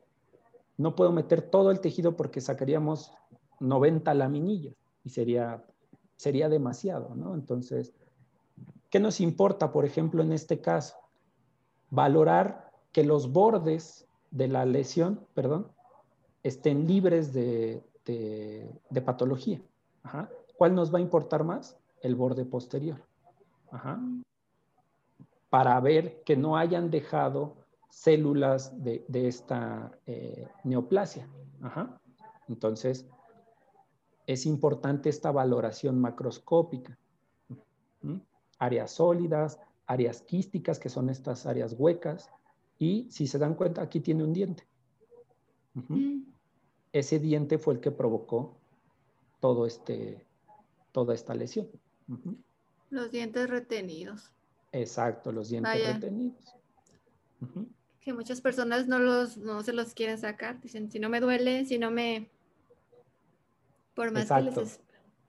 No 0.77 0.95
puedo 0.95 1.11
meter 1.11 1.41
todo 1.41 1.71
el 1.71 1.79
tejido 1.79 2.15
porque 2.15 2.41
sacaríamos 2.41 3.11
90 3.59 4.13
laminillas 4.13 4.75
y 5.03 5.09
sería, 5.09 5.63
sería 6.15 6.49
demasiado, 6.49 7.15
¿no? 7.15 7.33
Entonces, 7.35 7.93
¿qué 8.89 8.99
nos 8.99 9.19
importa, 9.19 9.71
por 9.71 9.85
ejemplo, 9.85 10.21
en 10.21 10.31
este 10.31 10.61
caso? 10.61 10.95
Valorar 11.89 12.71
que 12.91 13.03
los 13.03 13.31
bordes 13.31 14.07
de 14.31 14.47
la 14.47 14.65
lesión, 14.65 15.25
perdón, 15.33 15.67
estén 16.43 16.87
libres 16.87 17.33
de, 17.33 17.83
de, 18.05 19.01
patología. 19.01 19.61
¿Cuál 20.57 20.75
nos 20.75 20.93
va 20.93 20.99
a 20.99 21.01
importar 21.01 21.43
más? 21.43 21.77
El 22.01 22.15
borde 22.15 22.45
posterior. 22.45 23.01
Para 25.55 25.79
ver 25.79 26.21
que 26.25 26.35
no 26.35 26.57
hayan 26.57 26.91
dejado 26.91 27.55
células 27.89 28.73
de, 28.83 29.05
esta 29.07 29.97
eh, 30.05 30.49
neoplasia. 30.65 31.29
Entonces, 32.49 33.07
es 34.27 34.45
importante 34.45 35.07
esta 35.07 35.31
valoración 35.31 35.97
macroscópica. 36.01 36.99
Áreas 38.59 38.91
sólidas, 38.91 39.57
áreas 39.87 40.21
quísticas, 40.23 40.77
que 40.77 40.89
son 40.89 41.09
estas 41.09 41.45
áreas 41.45 41.73
huecas, 41.79 42.29
y 42.77 43.07
si 43.09 43.25
se 43.25 43.39
dan 43.39 43.55
cuenta, 43.55 43.81
aquí 43.81 44.01
tiene 44.01 44.25
un 44.25 44.33
diente. 44.33 44.67
Mm. 45.73 46.23
Ese 46.91 47.17
diente 47.17 47.59
fue 47.59 47.75
el 47.75 47.79
que 47.79 47.91
provocó 47.91 48.57
todo 49.39 49.65
este, 49.65 50.27
toda 50.91 51.13
esta 51.13 51.33
lesión. 51.33 51.69
Los 52.89 53.09
dientes 53.09 53.49
retenidos. 53.49 54.34
Exacto, 54.75 55.31
los 55.31 55.49
dientes 55.49 55.93
retenidos. 55.93 56.55
Que 58.01 58.13
muchas 58.13 58.41
personas 58.41 58.87
no, 58.87 58.99
los, 58.99 59.37
no 59.37 59.63
se 59.63 59.73
los 59.73 59.93
quieren 59.93 60.17
sacar. 60.17 60.61
Dicen, 60.61 60.91
si 60.91 60.99
no 60.99 61.09
me 61.09 61.19
duele, 61.19 61.65
si 61.65 61.77
no 61.77 61.91
me 61.91 62.29
por 63.95 64.11
más 64.11 64.23
Exacto. 64.23 64.61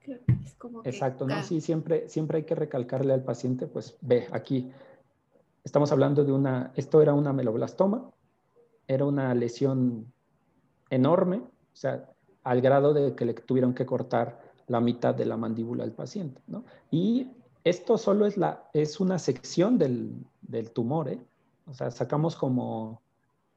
que 0.01 0.11
les 0.11 0.45
es, 0.45 0.55
como 0.55 0.81
Exacto, 0.83 1.25
¿no? 1.25 1.41
Sí, 1.43 1.61
siempre, 1.61 2.07
siempre 2.09 2.39
hay 2.39 2.43
que 2.43 2.55
recalcarle 2.55 3.13
al 3.13 3.23
paciente, 3.23 3.65
pues 3.65 3.97
ve, 4.01 4.27
aquí 4.31 4.71
estamos 5.63 5.91
hablando 5.91 6.23
de 6.23 6.31
una, 6.31 6.71
esto 6.75 7.01
era 7.01 7.13
una 7.13 7.33
meloblastoma, 7.33 8.09
era 8.87 9.05
una 9.05 9.33
lesión 9.33 10.11
enorme, 10.89 11.37
o 11.37 11.75
sea, 11.75 12.09
al 12.43 12.61
grado 12.61 12.93
de 12.93 13.15
que 13.15 13.25
le 13.25 13.33
tuvieron 13.33 13.73
que 13.73 13.85
cortar 13.85 14.39
la 14.67 14.81
mitad 14.81 15.15
de 15.15 15.25
la 15.25 15.37
mandíbula 15.37 15.83
al 15.83 15.93
paciente, 15.93 16.41
¿no? 16.47 16.65
Y 16.91 17.31
esto 17.69 17.97
solo 17.97 18.25
es, 18.25 18.37
la, 18.37 18.69
es 18.73 18.99
una 18.99 19.19
sección 19.19 19.77
del, 19.77 20.25
del 20.41 20.71
tumor, 20.71 21.09
¿eh? 21.09 21.19
O 21.65 21.73
sea, 21.73 21.91
sacamos 21.91 22.35
como 22.35 23.01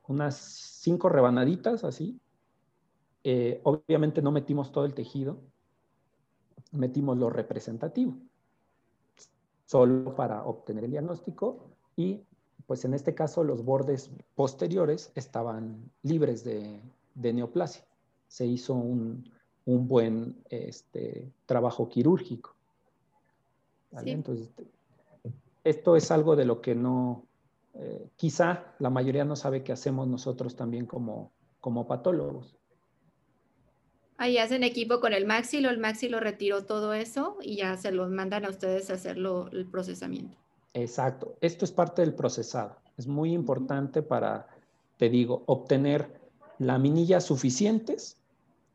unas 0.09 0.37
cinco 0.37 1.09
rebanaditas 1.09 1.85
así, 1.85 2.21
eh, 3.23 3.61
obviamente 3.65 4.23
no 4.23 4.33
metimos 4.33 4.73
todo 4.73 4.85
el 4.85 4.95
tejido, 4.95 5.39
metimos 6.73 7.19
lo 7.19 7.29
representativo, 7.29 8.15
solo 9.67 10.15
para 10.17 10.45
obtener 10.45 10.85
el 10.85 10.91
diagnóstico 10.91 11.71
y 11.97 12.23
pues 12.67 12.85
en 12.85 12.95
este 12.95 13.15
caso 13.15 13.45
los 13.45 13.65
bordes 13.65 14.11
posteriores 14.35 15.13
estaban 15.15 15.91
libres 16.03 16.45
de, 16.45 16.81
neoplasia. 17.15 17.85
Se 18.29 18.47
hizo 18.47 18.75
un, 18.75 19.31
buen 19.67 20.43
este, 20.49 21.31
trabajo 21.47 21.89
quirúrgico. 21.89 22.57
Entonces, 23.93 24.51
esto 25.65 25.97
es 25.97 26.11
algo 26.11 26.37
de 26.37 26.45
lo 26.45 26.61
que 26.61 26.75
no, 26.75 27.27
eh, 27.75 28.09
quizá 28.17 28.75
la 28.79 28.91
mayoría 28.91 29.25
no 29.25 29.37
sabe 29.37 29.63
que 29.63 29.73
hacemos 29.73 30.07
nosotros 30.09 30.57
también 30.57 30.87
como, 30.87 31.33
como 31.61 31.87
patólogos. 31.87 32.57
Ahí 34.17 34.37
hacen 34.37 34.63
equipo 34.65 35.01
con 35.01 35.15
el 35.15 35.27
Maxi, 35.27 35.65
el 35.65 35.79
Maxi 35.79 36.09
lo 36.09 36.21
retiró 36.21 36.65
todo 36.67 36.93
eso 36.93 37.39
y 37.41 37.57
ya 37.57 37.77
se 37.79 37.91
los 37.91 38.11
mandan 38.11 38.45
a 38.45 38.51
ustedes 38.51 38.91
a 38.91 38.95
hacerlo 38.95 39.49
el 39.51 39.67
procesamiento. 39.67 40.37
Exacto. 40.75 41.37
Esto 41.41 41.65
es 41.65 41.73
parte 41.73 42.03
del 42.03 42.15
procesado. 42.15 42.77
Es 42.99 43.07
muy 43.07 43.33
importante 43.33 44.03
para, 44.03 44.47
te 44.99 45.09
digo, 45.09 45.43
obtener 45.47 46.21
laminillas 46.59 47.25
suficientes 47.25 48.19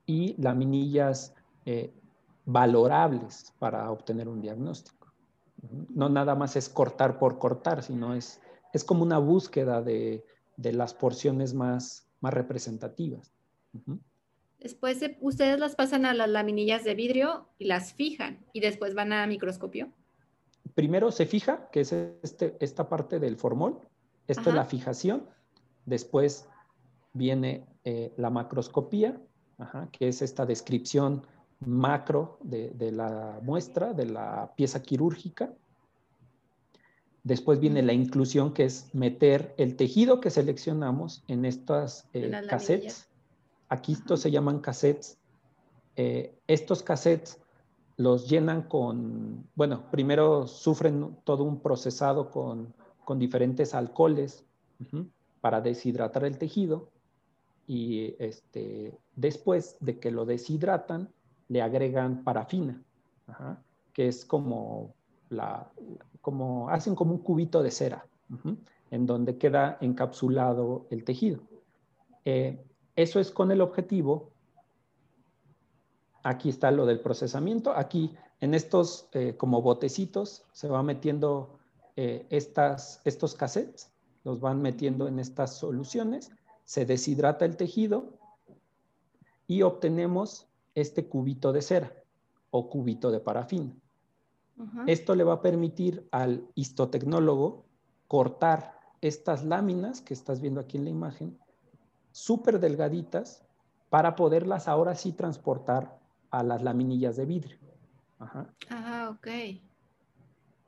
y 0.08 0.36
laminillas 0.42 1.34
eh, 1.66 1.94
valorables 2.46 3.54
para 3.60 3.92
obtener 3.92 4.28
un 4.28 4.42
diagnóstico. 4.42 4.95
No 5.90 6.10
nada 6.10 6.36
más 6.36 6.56
es 6.56 6.70
cortar 6.70 7.20
por 7.20 7.40
cortar, 7.40 7.84
sino 7.84 8.14
es, 8.14 8.42
es 8.74 8.84
como 8.84 9.04
una 9.04 9.18
búsqueda 9.18 9.82
de, 9.82 10.24
las 10.58 10.94
porciones 10.94 11.54
más, 11.54 12.08
más 12.22 12.34
representativas. 12.34 13.34
Después 14.60 15.00
ustedes 15.22 15.60
las 15.60 15.76
pasan 15.76 16.06
a 16.06 16.14
las 16.14 16.30
laminillas 16.30 16.84
de 16.84 16.96
vidrio 16.96 17.48
y 17.58 17.66
las 17.66 17.94
fijan 17.94 18.46
y 18.54 18.62
después 18.62 18.96
van 18.96 19.14
a 19.14 19.28
microscopio. 19.28 19.90
Primero 20.74 21.12
se 21.12 21.26
fija, 21.26 21.70
que 21.72 21.82
es 21.82 21.94
este, 21.94 22.58
esta 22.60 22.90
parte 22.90 23.20
del 23.20 23.38
formol. 23.38 23.80
Esto 24.28 24.50
es 24.50 24.56
la 24.56 24.66
fijación. 24.66 25.30
Después 25.86 26.48
viene 27.14 27.66
eh, 27.84 28.12
la 28.18 28.30
macroscopía, 28.30 29.22
que 29.92 30.08
es 30.08 30.22
esta 30.22 30.46
descripción 30.46 31.26
macro 31.60 32.38
de, 32.42 32.92
la 32.92 33.40
muestra, 33.42 33.94
de 33.94 34.06
la 34.06 34.54
pieza 34.56 34.82
quirúrgica. 34.82 35.54
Después 37.24 37.60
viene 37.60 37.82
la 37.82 37.94
inclusión, 37.94 38.54
que 38.54 38.66
es 38.66 38.94
meter 38.94 39.56
el 39.58 39.76
tejido 39.76 40.20
que 40.20 40.30
seleccionamos 40.30 41.24
en 41.28 41.46
estas 41.46 42.08
eh, 42.14 42.32
cassettes. 42.48 43.08
Aquí 43.70 43.94
estos 43.94 44.22
se 44.22 44.30
llaman 44.32 44.60
cassettes. 44.60 45.18
Eh, 45.96 46.36
estos 46.48 46.84
cassettes 46.84 47.40
los 47.98 48.30
llenan 48.30 48.64
con, 48.64 49.48
bueno, 49.56 49.90
primero 49.90 50.48
sufren 50.48 51.18
todo 51.24 51.44
un 51.44 51.62
procesado 51.62 52.30
con, 52.30 52.74
diferentes 53.18 53.76
alcoholes 53.76 54.44
para 55.40 55.62
deshidratar 55.62 56.26
el 56.26 56.40
tejido 56.40 56.90
y 57.68 58.16
este, 58.18 58.98
después 59.16 59.78
de 59.80 60.00
que 60.00 60.10
lo 60.10 60.26
deshidratan, 60.26 61.14
le 61.48 61.62
agregan 61.62 62.24
parafina, 62.24 62.82
que 63.94 64.08
es 64.08 64.26
como, 64.26 64.94
la, 65.30 65.70
como, 66.22 66.70
hacen 66.70 66.96
como 66.96 67.14
un 67.14 67.20
cubito 67.20 67.62
de 67.62 67.72
cera, 67.72 68.06
en 68.92 69.06
donde 69.06 69.38
queda 69.38 69.78
encapsulado 69.82 70.88
el 70.90 71.04
tejido. 71.04 71.42
Eh, 72.26 72.60
eso 72.96 73.20
es 73.20 73.32
con 73.32 73.52
el 73.52 73.62
objetivo, 73.62 74.32
aquí 76.24 76.50
está 76.50 76.72
lo 76.72 76.86
del 76.86 77.00
procesamiento, 77.00 77.72
aquí 77.76 78.16
en 78.42 78.54
estos 78.54 79.08
eh, 79.12 79.36
como 79.38 79.62
botecitos 79.62 80.44
se 80.52 80.68
va 80.68 80.82
metiendo 80.82 81.60
eh, 81.96 82.26
estas, 82.30 83.02
estos 83.06 83.36
cassettes, 83.36 83.92
los 84.24 84.40
van 84.40 84.62
metiendo 84.62 85.08
en 85.08 85.20
estas 85.20 85.56
soluciones, 85.56 86.32
se 86.64 86.86
deshidrata 86.86 87.46
el 87.46 87.58
tejido 87.58 88.14
y 89.48 89.62
obtenemos 89.62 90.45
este 90.76 91.08
cubito 91.08 91.52
de 91.52 91.62
cera 91.62 91.94
o 92.52 92.70
cubito 92.70 93.10
de 93.12 93.20
parafina. 93.20 93.74
Esto 94.88 95.16
le 95.16 95.26
va 95.26 95.34
a 95.34 95.42
permitir 95.42 96.08
al 96.12 96.48
histotecnólogo 96.56 97.66
cortar 98.08 98.80
estas 99.02 99.44
láminas 99.44 100.02
que 100.02 100.14
estás 100.14 100.40
viendo 100.40 100.62
aquí 100.62 100.78
en 100.78 100.86
la 100.86 100.92
imagen, 100.92 101.38
súper 102.12 102.60
delgaditas, 102.60 103.46
para 103.90 104.16
poderlas 104.16 104.68
ahora 104.68 104.96
sí 104.96 105.12
transportar 105.12 106.00
a 106.30 106.44
las 106.44 106.62
laminillas 106.64 107.16
de 107.16 107.26
vidrio. 107.26 107.58
Ajá. 108.20 108.54
Ah, 108.70 109.10
ok. 109.12 109.28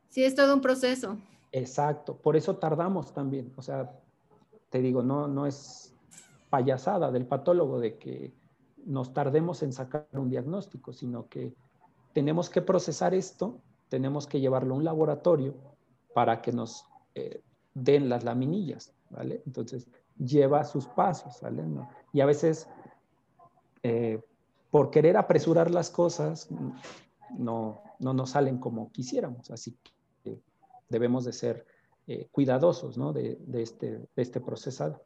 Sí, 0.09 0.23
es 0.23 0.35
todo 0.35 0.53
un 0.53 0.61
proceso. 0.61 1.17
Exacto, 1.51 2.17
por 2.17 2.35
eso 2.35 2.57
tardamos 2.57 3.13
también. 3.13 3.53
O 3.55 3.61
sea, 3.61 3.91
te 4.69 4.81
digo, 4.81 5.01
no, 5.01 5.27
no 5.27 5.45
es 5.45 5.95
payasada 6.49 7.11
del 7.11 7.25
patólogo 7.25 7.79
de 7.79 7.97
que 7.97 8.33
nos 8.85 9.13
tardemos 9.13 9.63
en 9.63 9.73
sacar 9.73 10.07
un 10.13 10.29
diagnóstico, 10.29 10.93
sino 10.93 11.27
que 11.27 11.53
tenemos 12.13 12.49
que 12.49 12.61
procesar 12.61 13.13
esto, 13.13 13.61
tenemos 13.89 14.27
que 14.27 14.39
llevarlo 14.39 14.73
a 14.73 14.77
un 14.77 14.83
laboratorio 14.83 15.55
para 16.13 16.41
que 16.41 16.51
nos 16.51 16.85
eh, 17.15 17.41
den 17.73 18.09
las 18.09 18.23
laminillas, 18.23 18.93
¿vale? 19.09 19.43
Entonces, 19.45 19.87
lleva 20.17 20.63
sus 20.63 20.87
pasos, 20.87 21.39
¿vale? 21.41 21.63
Y 22.13 22.21
a 22.21 22.25
veces, 22.25 22.67
eh, 23.83 24.21
por 24.71 24.89
querer 24.89 25.17
apresurar 25.17 25.71
las 25.71 25.89
cosas, 25.89 26.49
no, 27.37 27.81
no 27.99 28.13
nos 28.13 28.31
salen 28.31 28.57
como 28.57 28.91
quisiéramos, 28.91 29.51
así 29.51 29.77
que 30.23 30.41
debemos 30.89 31.25
de 31.25 31.33
ser 31.33 31.65
eh, 32.07 32.29
cuidadosos, 32.31 32.97
¿no? 32.97 33.13
De, 33.13 33.37
este, 33.53 33.97
de 33.97 34.21
este 34.21 34.39
procesado. 34.39 35.03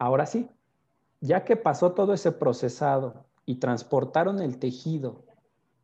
Ahora 0.00 0.24
sí, 0.24 0.48
ya 1.20 1.44
que 1.44 1.56
pasó 1.56 1.92
todo 1.92 2.14
ese 2.14 2.32
procesado 2.32 3.26
y 3.44 3.56
transportaron 3.56 4.40
el 4.40 4.58
tejido 4.58 5.26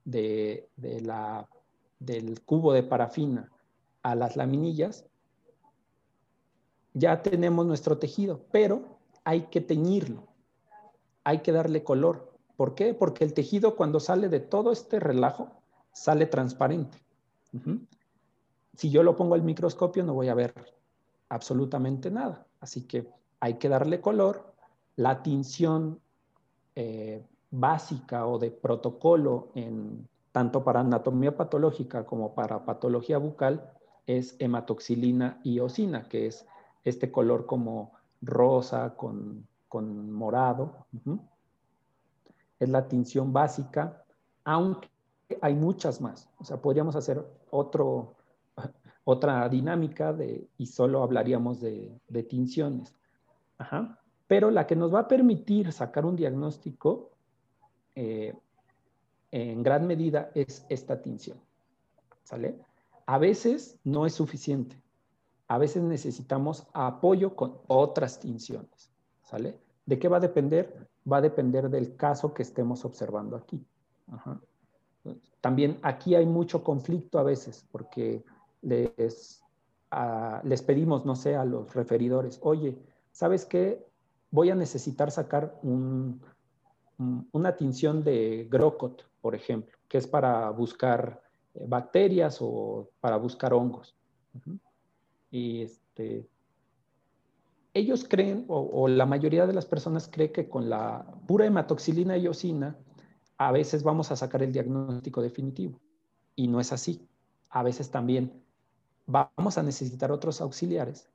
de, 0.06 0.70
la, 1.02 1.46
del 1.98 2.40
cubo 2.40 2.72
de 2.72 2.82
parafina 2.82 3.52
a 4.02 4.14
las 4.14 4.34
laminillas, 4.34 5.04
ya 6.94 7.20
tenemos 7.20 7.66
nuestro 7.66 7.98
tejido, 7.98 8.40
pero 8.50 8.96
hay 9.22 9.48
que 9.48 9.60
teñirlo, 9.60 10.26
hay 11.22 11.40
que 11.40 11.52
darle 11.52 11.84
color. 11.84 12.32
¿Por 12.56 12.74
qué? 12.74 12.94
Porque 12.94 13.22
el 13.22 13.34
tejido 13.34 13.76
cuando 13.76 14.00
sale 14.00 14.30
de 14.30 14.40
todo 14.40 14.72
este 14.72 14.98
relajo, 14.98 15.50
sale 15.92 16.24
transparente. 16.24 16.96
Si 18.74 18.88
yo 18.88 19.02
lo 19.02 19.14
pongo 19.14 19.34
al 19.34 19.42
microscopio 19.42 20.04
no 20.04 20.14
voy 20.14 20.28
a 20.30 20.34
ver 20.34 20.54
absolutamente 21.28 22.10
nada. 22.10 22.46
Así 22.60 22.86
que 22.86 23.14
hay 23.46 23.54
que 23.54 23.68
darle 23.68 24.00
color. 24.00 24.52
La 24.96 25.22
tinción 25.22 26.00
eh, 26.74 27.24
básica 27.50 28.26
o 28.26 28.40
de 28.40 28.50
protocolo 28.50 29.50
en 29.54 30.08
tanto 30.32 30.64
para 30.64 30.80
anatomía 30.80 31.36
patológica 31.36 32.04
como 32.04 32.34
para 32.34 32.64
patología 32.64 33.18
bucal 33.18 33.72
es 34.06 34.34
hematoxilina 34.40 35.40
y 35.44 35.60
osina, 35.60 36.08
que 36.08 36.26
es 36.26 36.44
este 36.84 37.10
color 37.12 37.46
como 37.46 37.92
rosa 38.20 38.96
con, 38.96 39.46
morado. 40.12 40.86
Es 42.58 42.68
la 42.68 42.88
tinción 42.88 43.32
básica, 43.32 44.02
aunque 44.44 44.88
hay 45.40 45.54
muchas 45.54 46.00
más. 46.00 46.28
O 46.38 46.44
sea, 46.44 46.56
podríamos 46.56 46.96
hacer 46.96 47.24
otro, 47.50 48.16
otra 49.04 49.48
dinámica 49.48 50.12
de, 50.12 50.48
y 50.58 50.66
solo 50.66 51.02
hablaríamos 51.04 51.60
de 51.60 52.22
tinciones. 52.28 52.92
Pero 54.26 54.50
la 54.50 54.66
que 54.66 54.76
nos 54.76 54.92
va 54.92 55.00
a 55.00 55.08
permitir 55.08 55.72
sacar 55.72 56.04
un 56.04 56.16
diagnóstico 56.16 57.10
eh, 57.94 58.34
en 59.30 59.62
gran 59.62 59.86
medida 59.86 60.30
es 60.34 60.66
esta 60.68 61.00
tinción. 61.00 61.38
¿Sale? 62.24 62.58
A 63.06 63.18
veces 63.18 63.78
no 63.84 64.06
es 64.06 64.14
suficiente. 64.14 64.82
A 65.48 65.58
veces 65.58 65.82
necesitamos 65.82 66.66
apoyo 66.72 67.36
con 67.36 67.58
otras 67.68 68.18
tinciones. 68.18 68.90
¿Sale? 69.22 69.58
¿De 69.84 69.98
qué 69.98 70.08
va 70.08 70.16
a 70.16 70.20
depender? 70.20 70.88
Va 71.10 71.18
a 71.18 71.20
depender 71.20 71.70
del 71.70 71.96
caso 71.96 72.34
que 72.34 72.42
estemos 72.42 72.84
observando 72.84 73.36
aquí. 73.36 73.64
También 75.40 75.78
aquí 75.82 76.16
hay 76.16 76.26
mucho 76.26 76.64
conflicto 76.64 77.18
a 77.20 77.22
veces 77.22 77.64
porque 77.70 78.24
les, 78.62 79.44
ah, 79.92 80.40
les 80.44 80.62
pedimos, 80.62 81.04
no 81.06 81.14
sé, 81.14 81.36
a 81.36 81.44
los 81.44 81.72
referidores, 81.74 82.40
oye, 82.42 82.76
¿sabes 83.16 83.46
qué? 83.46 83.82
Voy 84.30 84.50
a 84.50 84.54
necesitar 84.54 85.10
sacar 85.10 85.58
una 85.62 87.56
tinción 87.56 88.04
de 88.04 88.46
Grocot, 88.50 89.08
por 89.22 89.34
ejemplo, 89.34 89.74
que 89.88 89.96
es 89.96 90.06
para 90.06 90.50
buscar 90.50 91.22
eh, 91.54 91.64
bacterias 91.66 92.38
o 92.42 92.90
para 93.00 93.16
buscar 93.16 93.54
hongos. 93.54 93.96
Y 95.30 95.62
este, 95.62 96.28
ellos 97.72 98.04
creen, 98.06 98.44
o, 98.48 98.86
la 98.86 99.06
mayoría 99.06 99.46
de 99.46 99.54
las 99.54 99.64
personas 99.64 100.08
cree 100.12 100.30
que 100.30 100.50
con 100.50 100.68
la 100.68 101.06
pura 101.26 101.46
hematoxilina 101.46 102.18
y 102.18 102.28
osina, 102.28 102.76
a 103.38 103.50
veces 103.50 103.82
vamos 103.82 104.12
a 104.12 104.16
sacar 104.16 104.42
el 104.42 104.52
diagnóstico 104.52 105.22
definitivo. 105.22 105.80
Y 106.34 106.48
no 106.48 106.60
es 106.60 106.70
así. 106.70 107.08
A 107.48 107.62
veces 107.62 107.90
también 107.90 108.44
vamos 109.06 109.56
a 109.56 109.62
necesitar 109.62 110.12
otros 110.12 110.42
auxiliares 110.42 111.08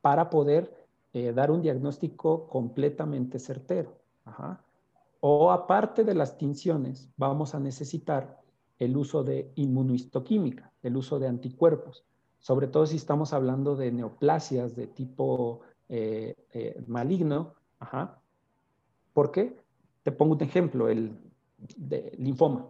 para 0.00 0.30
poder 0.30 0.79
eh, 1.12 1.32
dar 1.32 1.50
un 1.50 1.60
diagnóstico 1.60 2.46
completamente 2.46 3.40
certero. 3.40 3.98
O 5.20 5.50
aparte 5.50 6.04
de 6.04 6.14
las 6.14 6.38
tinciones, 6.38 7.10
vamos 7.16 7.54
a 7.54 7.58
necesitar 7.58 8.40
el 8.78 8.96
uso 8.96 9.24
de 9.24 9.50
inmunohistoquímica, 9.56 10.72
el 10.82 10.96
uso 10.96 11.18
de 11.18 11.26
anticuerpos, 11.26 12.04
sobre 12.38 12.68
todo 12.68 12.86
si 12.86 12.96
estamos 12.96 13.32
hablando 13.32 13.74
de 13.74 13.90
neoplasias 13.90 14.76
de 14.76 14.86
tipo 14.86 15.60
eh, 15.88 16.36
eh, 16.52 16.80
maligno. 16.86 17.54
¿Por 19.12 19.32
qué? 19.32 19.56
Te 20.04 20.12
pongo 20.12 20.34
un 20.34 20.42
ejemplo, 20.42 20.88
el 20.88 21.12
linfoma. 22.18 22.68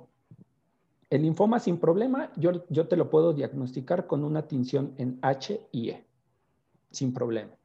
El 1.11 1.23
linfoma 1.23 1.61
sin 1.61 1.77
problema, 1.77 2.33
yo, 2.37 2.67
yo 2.71 2.89
te 2.89 2.97
lo 2.97 3.11
puedo 3.11 3.35
diagnosticar 3.35 4.07
con 4.07 4.25
una 4.25 4.49
tinción 4.49 4.95
en 4.97 5.19
H 5.21 5.69
y 5.73 5.91
E, 5.91 6.07
sin 6.91 7.13
problema 7.13 7.60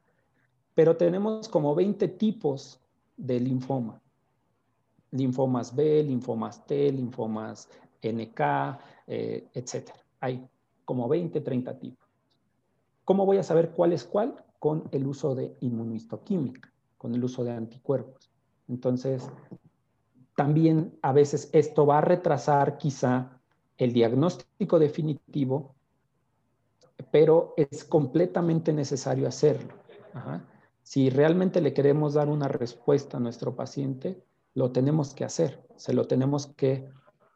pero 0.76 0.94
tenemos 0.94 1.48
como 1.48 1.74
20 1.74 2.06
tipos 2.08 2.78
de 3.16 3.40
linfoma. 3.40 3.98
Linfomas 5.10 5.74
B, 5.74 6.02
linfomas 6.02 6.66
T, 6.66 6.92
linfomas 6.92 7.70
NK, 8.02 8.40
eh, 9.06 9.48
etc. 9.54 9.90
Hay 10.20 10.46
como 10.84 11.08
20, 11.08 11.40
30 11.40 11.78
tipos. 11.78 12.06
¿Cómo 13.06 13.24
voy 13.24 13.38
a 13.38 13.42
saber 13.42 13.70
cuál 13.70 13.94
es 13.94 14.04
cuál? 14.04 14.44
Con 14.58 14.84
el 14.92 15.06
uso 15.06 15.34
de 15.34 15.56
inmunohistoquímica, 15.60 16.70
con 16.98 17.14
el 17.14 17.24
uso 17.24 17.42
de 17.42 17.52
anticuerpos. 17.52 18.30
Entonces, 18.68 19.26
también 20.34 20.98
a 21.00 21.14
veces 21.14 21.48
esto 21.54 21.86
va 21.86 21.98
a 21.98 22.02
retrasar 22.02 22.76
quizá 22.76 23.40
el 23.78 23.94
diagnóstico 23.94 24.78
definitivo 24.78 25.74
pero 27.10 27.54
es 27.56 27.84
completamente 27.84 28.72
necesario 28.72 29.28
hacerlo. 29.28 29.74
Si 30.86 31.10
realmente 31.10 31.60
le 31.60 31.74
queremos 31.74 32.14
dar 32.14 32.28
una 32.28 32.46
respuesta 32.46 33.16
a 33.16 33.20
nuestro 33.20 33.56
paciente, 33.56 34.22
lo 34.54 34.70
tenemos 34.70 35.14
que 35.14 35.24
hacer, 35.24 35.66
se 35.74 35.92
lo 35.92 36.06
tenemos 36.06 36.46
que 36.46 36.88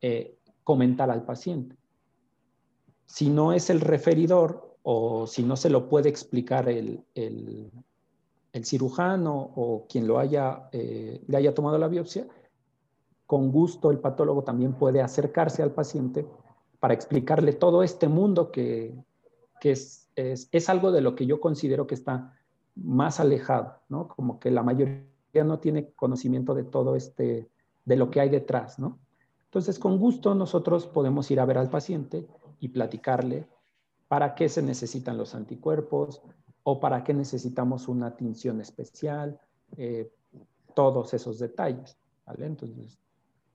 eh, 0.02 0.38
comentar 0.62 1.10
al 1.10 1.24
paciente. 1.24 1.74
Si 3.06 3.28
no 3.28 3.52
es 3.52 3.68
el 3.68 3.80
referidor 3.80 4.76
o 4.84 5.26
si 5.26 5.42
no 5.42 5.56
se 5.56 5.68
lo 5.68 5.88
puede 5.88 6.08
explicar 6.08 6.68
el, 6.68 7.02
cirujano 8.62 9.50
o 9.56 9.84
quien 9.88 10.06
lo 10.06 10.20
haya, 10.20 10.68
eh, 10.70 11.20
le 11.26 11.36
haya 11.36 11.52
tomado 11.52 11.76
la 11.76 11.88
biopsia, 11.88 12.28
con 13.26 13.50
gusto 13.50 13.90
el 13.90 13.98
patólogo 13.98 14.44
también 14.44 14.74
puede 14.74 15.02
acercarse 15.02 15.60
al 15.60 15.72
paciente 15.72 16.24
para 16.78 16.94
explicarle 16.94 17.54
todo 17.54 17.82
este 17.82 18.06
mundo 18.06 18.52
que, 18.52 18.94
es, 19.60 20.08
es, 20.14 20.68
algo 20.68 20.92
de 20.92 21.00
lo 21.00 21.16
que 21.16 21.26
yo 21.26 21.40
considero 21.40 21.88
que 21.88 21.96
está 21.96 22.36
más 22.82 23.20
alejado, 23.20 23.76
¿no? 23.88 24.08
Como 24.08 24.40
que 24.40 24.50
la 24.50 24.62
mayoría 24.62 25.04
no 25.44 25.58
tiene 25.58 25.92
conocimiento 25.92 26.54
de 26.54 26.64
todo 26.64 26.96
este, 26.96 27.50
de 27.84 27.96
lo 27.96 28.10
que 28.10 28.20
hay 28.20 28.28
detrás, 28.28 28.78
¿no? 28.78 28.98
Entonces, 29.44 29.78
con 29.78 29.98
gusto 29.98 30.34
nosotros 30.34 30.86
podemos 30.86 31.30
ir 31.30 31.40
a 31.40 31.44
ver 31.44 31.58
al 31.58 31.70
paciente 31.70 32.26
y 32.60 32.68
platicarle 32.68 33.46
para 34.08 34.34
qué 34.34 34.48
se 34.48 34.62
necesitan 34.62 35.18
los 35.18 35.34
anticuerpos 35.34 36.22
o 36.62 36.80
para 36.80 37.02
qué 37.04 37.14
necesitamos 37.14 37.88
una 37.88 38.16
tinción 38.16 38.60
especial, 38.60 39.40
eh, 39.76 40.10
todos 40.74 41.14
esos 41.14 41.38
detalles, 41.38 41.96
¿vale? 42.26 42.46
Entonces, 42.46 42.98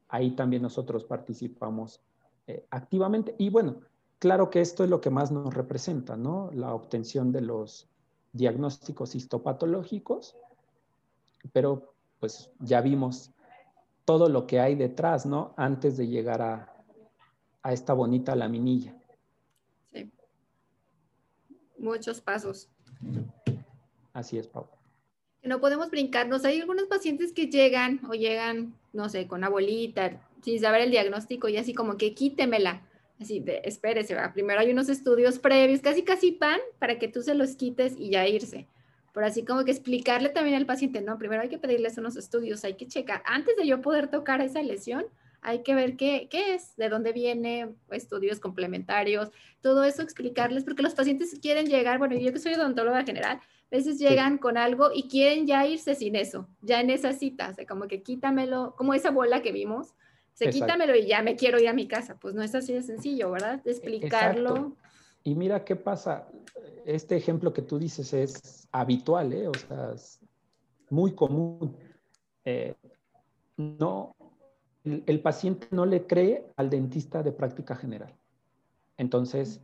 ahí 0.09 0.31
también 0.31 0.61
nosotros 0.61 1.03
participamos 1.03 2.01
eh, 2.47 2.65
activamente. 2.69 3.35
Y 3.37 3.49
bueno, 3.49 3.77
claro 4.19 4.49
que 4.49 4.61
esto 4.61 4.83
es 4.83 4.89
lo 4.89 5.01
que 5.01 5.09
más 5.09 5.31
nos 5.31 5.53
representa, 5.53 6.15
¿no? 6.17 6.51
La 6.53 6.73
obtención 6.73 7.31
de 7.31 7.41
los 7.41 7.89
diagnósticos 8.35 9.15
histopatológicos, 9.15 10.35
pero 11.53 11.93
pues 12.19 12.49
ya 12.59 12.81
vimos 12.81 13.31
todo 14.03 14.29
lo 14.29 14.45
que 14.45 14.59
hay 14.59 14.75
detrás, 14.75 15.25
¿no? 15.25 15.53
Antes 15.57 15.97
de 15.97 16.07
llegar 16.07 16.41
a, 16.41 16.75
a 17.63 17.73
esta 17.73 17.93
bonita 17.93 18.35
laminilla. 18.35 18.95
Sí. 19.91 20.11
Muchos 21.77 22.21
pasos. 22.21 22.69
Así 24.13 24.37
es, 24.37 24.47
Pau. 24.47 24.67
No 25.43 25.59
podemos 25.59 25.89
brincarnos. 25.89 26.43
Hay 26.45 26.59
algunos 26.59 26.85
pacientes 26.85 27.31
que 27.31 27.47
llegan 27.47 28.01
o 28.09 28.13
llegan, 28.13 28.75
no 28.93 29.09
sé, 29.09 29.27
con 29.27 29.43
abuelita, 29.43 30.21
sin 30.41 30.59
saber 30.59 30.81
el 30.81 30.91
diagnóstico 30.91 31.47
y 31.49 31.57
así 31.57 31.73
como 31.73 31.97
que 31.97 32.13
quítemela. 32.13 32.87
Así 33.19 33.39
de, 33.39 33.61
espérese, 33.63 34.13
¿va? 34.13 34.33
primero 34.33 34.59
hay 34.59 34.71
unos 34.71 34.89
estudios 34.89 35.39
previos, 35.39 35.81
casi 35.81 36.03
casi 36.03 36.31
pan, 36.33 36.59
para 36.79 36.99
que 36.99 37.07
tú 37.07 37.21
se 37.21 37.33
los 37.33 37.55
quites 37.55 37.95
y 37.97 38.09
ya 38.09 38.27
irse. 38.27 38.67
Pero 39.13 39.25
así 39.25 39.45
como 39.45 39.63
que 39.63 39.71
explicarle 39.71 40.29
también 40.29 40.57
al 40.57 40.65
paciente, 40.65 41.01
no, 41.01 41.17
primero 41.17 41.41
hay 41.41 41.47
que 41.47 41.57
pedirles 41.57 41.97
unos 41.97 42.17
estudios, 42.17 42.65
hay 42.65 42.73
que 42.73 42.87
checar, 42.87 43.23
antes 43.25 43.55
de 43.55 43.65
yo 43.65 43.81
poder 43.81 44.09
tocar 44.09 44.41
esa 44.41 44.61
lesión, 44.61 45.05
hay 45.41 45.63
que 45.63 45.75
ver 45.75 45.95
qué, 45.95 46.27
qué 46.29 46.55
es, 46.55 46.75
de 46.75 46.89
dónde 46.89 47.13
viene, 47.13 47.69
estudios 47.91 48.39
complementarios, 48.41 49.31
todo 49.61 49.85
eso 49.85 50.01
explicarles, 50.01 50.65
porque 50.65 50.83
los 50.83 50.95
pacientes 50.95 51.39
quieren 51.41 51.67
llegar, 51.67 51.99
bueno, 51.99 52.17
yo 52.17 52.33
que 52.33 52.39
soy 52.39 52.55
odontóloga 52.55 53.05
general, 53.05 53.37
a 53.37 53.75
veces 53.75 53.97
llegan 53.97 54.37
con 54.37 54.57
algo 54.57 54.89
y 54.93 55.07
quieren 55.07 55.47
ya 55.47 55.65
irse 55.65 55.95
sin 55.95 56.15
eso, 56.15 56.49
ya 56.61 56.81
en 56.81 56.89
esa 56.89 57.13
cita, 57.13 57.49
o 57.49 57.53
sea, 57.53 57.65
como 57.65 57.87
que 57.87 58.03
quítamelo, 58.03 58.75
como 58.75 58.93
esa 58.93 59.11
bola 59.11 59.41
que 59.41 59.53
vimos, 59.53 59.93
se 60.35 60.49
quítamelo 60.49 60.93
y 60.95 61.07
ya 61.07 61.23
me 61.23 61.37
quiero 61.37 61.59
ir 61.59 61.69
a 61.69 61.73
mi 61.73 61.87
casa. 61.87 62.17
Pues 62.19 62.35
no 62.35 62.43
es 62.43 62.53
así 62.53 62.73
de 62.73 62.83
sencillo, 62.83 63.31
¿verdad? 63.31 63.63
De 63.63 63.71
explicarlo. 63.71 64.75
Y 65.23 65.33
mira 65.33 65.63
qué 65.63 65.77
pasa. 65.77 66.27
Este 66.85 67.15
ejemplo 67.15 67.53
que 67.53 67.61
tú 67.61 67.79
dices 67.79 68.13
es 68.13 68.67
habitual, 68.73 69.31
¿eh? 69.31 69.47
O 69.47 69.53
sea, 69.53 69.93
es 69.95 70.19
muy 70.89 71.15
común. 71.15 71.77
Eh, 72.43 72.75
no, 73.55 74.13
el, 74.83 75.21
paciente 75.21 75.67
no 75.71 75.85
le 75.85 76.05
cree 76.05 76.45
al 76.57 76.69
dentista 76.69 77.23
de 77.23 77.31
práctica 77.31 77.77
general. 77.77 78.13
Entonces, 78.97 79.61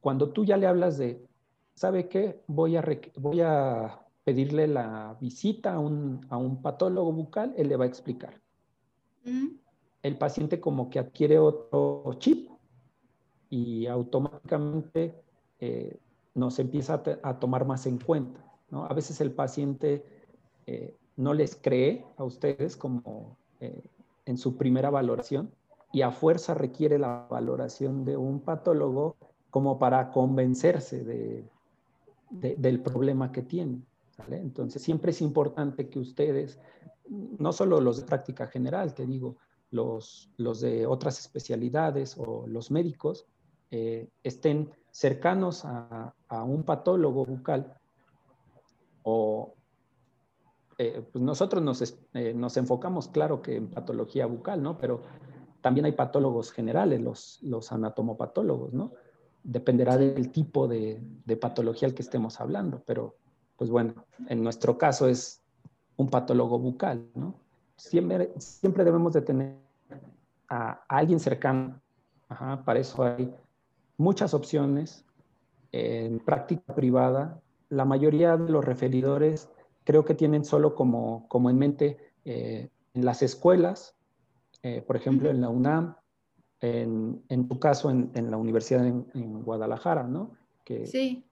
cuando 0.00 0.30
tú 0.30 0.46
ya 0.46 0.56
le 0.56 0.66
hablas 0.66 0.96
de, 0.96 1.22
¿sabe 1.74 2.08
qué? 2.08 2.40
Voy 2.46 2.76
a, 2.76 2.84
voy 3.16 3.42
a 3.42 4.00
pedirle 4.24 4.68
la 4.68 5.18
visita 5.20 5.74
a 5.74 5.78
un, 5.78 6.26
a 6.30 6.38
un 6.38 6.62
patólogo 6.62 7.12
bucal, 7.12 7.52
él 7.58 7.68
le 7.68 7.76
va 7.76 7.84
a 7.84 7.88
explicar 7.88 8.40
el 10.02 10.18
paciente 10.18 10.60
como 10.60 10.90
que 10.90 10.98
adquiere 10.98 11.38
otro 11.38 12.14
chip 12.18 12.50
y 13.50 13.86
automáticamente 13.86 15.14
eh, 15.60 15.98
nos 16.34 16.58
empieza 16.58 17.02
a, 17.22 17.38
tomar 17.38 17.66
más 17.66 17.86
en 17.86 17.98
cuenta. 17.98 18.44
¿no? 18.70 18.84
A 18.84 18.94
veces 18.94 19.20
el 19.20 19.32
paciente 19.32 20.04
eh, 20.66 20.96
no 21.16 21.34
les 21.34 21.56
cree 21.56 22.04
a 22.16 22.24
ustedes 22.24 22.76
como 22.76 23.36
eh, 23.60 23.82
en 24.26 24.38
su 24.38 24.56
primera 24.56 24.90
valoración 24.90 25.50
y 25.92 26.02
a 26.02 26.10
fuerza 26.10 26.54
requiere 26.54 26.98
la 26.98 27.26
valoración 27.30 28.04
de 28.04 28.16
un 28.16 28.40
patólogo 28.40 29.16
como 29.50 29.78
para 29.78 30.10
convencerse 30.10 31.04
de, 31.04 31.44
del 32.30 32.80
problema 32.80 33.30
que 33.30 33.42
tiene. 33.42 33.82
Entonces 34.30 34.80
siempre 34.80 35.10
es 35.10 35.20
importante 35.20 35.90
que 35.90 35.98
ustedes, 35.98 36.58
no 37.10 37.52
solo 37.52 37.80
los 37.80 38.00
de 38.00 38.06
práctica 38.06 38.46
general, 38.46 38.94
te 38.94 39.06
digo, 39.06 39.36
los, 39.72 40.30
de 40.60 40.86
otras 40.86 41.18
especialidades 41.18 42.16
o 42.18 42.46
los 42.46 42.70
médicos 42.70 43.26
eh, 43.70 44.08
estén 44.22 44.70
cercanos 44.90 45.64
a, 45.64 46.14
un 46.44 46.62
patólogo 46.62 47.24
bucal 47.24 47.74
o 49.02 49.54
eh, 50.78 51.02
pues 51.10 51.22
nosotros 51.22 51.62
nos, 51.62 51.98
eh, 52.14 52.34
nos, 52.34 52.56
enfocamos, 52.56 53.08
claro 53.08 53.42
que 53.42 53.56
en 53.56 53.68
patología 53.68 54.26
bucal, 54.26 54.62
¿no? 54.62 54.78
Pero 54.78 55.02
también 55.60 55.86
hay 55.86 55.92
patólogos 55.92 56.50
generales, 56.50 57.00
los, 57.00 57.38
los 57.42 57.72
anatomopatólogos, 57.72 58.72
¿no? 58.72 58.92
Dependerá 59.42 59.96
del 59.96 60.30
tipo 60.30 60.68
de, 60.68 61.00
de, 61.24 61.36
patología 61.36 61.88
al 61.88 61.94
que 61.94 62.02
estemos 62.02 62.40
hablando, 62.40 62.82
pero 62.86 63.16
pues 63.56 63.70
bueno, 63.70 64.06
en 64.28 64.42
nuestro 64.42 64.76
caso 64.76 65.08
es 65.08 65.42
un 65.96 66.08
patólogo 66.08 66.58
bucal, 66.58 67.06
¿no? 67.14 67.34
Siempre, 67.76 68.32
siempre 68.38 68.84
debemos 68.84 69.12
de 69.12 69.22
tener 69.22 69.61
a, 70.52 70.84
alguien 70.88 71.18
cercano. 71.18 71.80
para 72.64 72.78
eso 72.78 73.02
hay 73.02 73.34
muchas 73.96 74.34
opciones 74.34 75.04
en 75.72 76.20
práctica 76.20 76.74
privada. 76.74 77.40
La 77.70 77.84
mayoría 77.84 78.36
de 78.36 78.52
los 78.52 78.64
referidores 78.64 79.50
creo 79.84 80.04
que 80.04 80.14
tienen 80.14 80.44
solo 80.44 80.74
como, 80.74 81.26
como 81.28 81.48
en 81.48 81.58
mente 81.58 81.98
eh, 82.24 82.68
en 82.94 83.04
las 83.04 83.22
escuelas, 83.22 83.96
eh, 84.62 84.82
por 84.82 84.96
ejemplo, 84.96 85.30
en 85.30 85.40
la 85.40 85.48
UNAM, 85.48 85.96
en, 86.60 87.24
en 87.28 87.48
tu 87.48 87.58
caso 87.58 87.90
en, 87.90 88.10
en 88.14 88.30
la 88.30 88.36
Universidad 88.36 88.86
en, 88.86 89.06
en, 89.14 89.42
Guadalajara, 89.42 90.04
¿no? 90.04 90.32
Que 90.64 90.86
sí. 90.86 91.24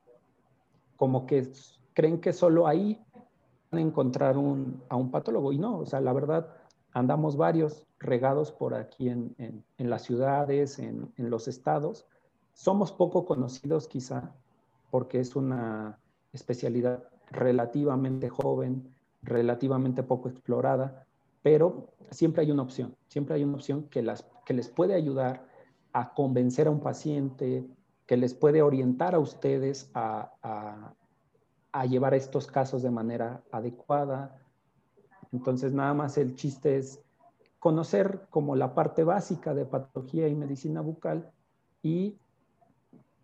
Como 0.96 1.26
que 1.26 1.52
creen 1.92 2.20
que 2.20 2.32
solo 2.32 2.66
ahí 2.66 3.00
van 3.70 3.78
a 3.78 3.82
encontrar 3.82 4.36
un, 4.36 4.82
a 4.88 4.96
un 4.96 5.10
patólogo 5.10 5.52
y 5.52 5.58
no, 5.58 5.78
o 5.78 5.86
sea, 5.86 6.00
la 6.00 6.12
verdad, 6.12 6.48
andamos 6.92 7.36
varios 7.36 7.86
regados 7.98 8.50
por 8.52 8.74
aquí 8.74 9.08
en, 9.08 9.64
las 9.78 10.02
ciudades, 10.02 10.78
en, 10.78 11.12
los 11.16 11.48
estados. 11.48 12.06
Somos 12.52 12.92
poco 12.92 13.24
conocidos 13.24 13.86
quizá 13.86 14.32
porque 14.90 15.20
es 15.20 15.36
una 15.36 15.98
especialidad 16.32 17.04
relativamente 17.30 18.28
joven, 18.28 18.92
relativamente 19.22 20.02
poco 20.02 20.28
explorada, 20.28 21.06
pero 21.42 21.88
siempre 22.10 22.42
hay 22.42 22.50
una 22.50 22.62
opción, 22.62 22.96
siempre 23.06 23.36
hay 23.36 23.44
una 23.44 23.54
opción 23.54 23.84
que, 23.84 24.02
las, 24.02 24.26
que 24.44 24.54
les 24.54 24.68
puede 24.68 24.94
ayudar 24.94 25.46
a 25.92 26.12
convencer 26.14 26.66
a 26.66 26.70
un 26.70 26.80
paciente, 26.80 27.66
que 28.06 28.16
les 28.16 28.34
puede 28.34 28.62
orientar 28.62 29.14
a 29.14 29.20
ustedes 29.20 29.90
a, 29.94 30.94
a 31.72 31.86
llevar 31.86 32.14
estos 32.14 32.46
casos 32.46 32.82
de 32.82 32.90
manera 32.90 33.42
adecuada. 33.52 34.39
Entonces, 35.32 35.72
nada 35.72 35.94
más 35.94 36.18
el 36.18 36.34
chiste 36.34 36.76
es 36.76 37.00
conocer 37.58 38.26
como 38.30 38.56
la 38.56 38.74
parte 38.74 39.04
básica 39.04 39.54
de 39.54 39.66
patología 39.66 40.28
y 40.28 40.34
medicina 40.34 40.80
bucal 40.80 41.30
y 41.82 42.16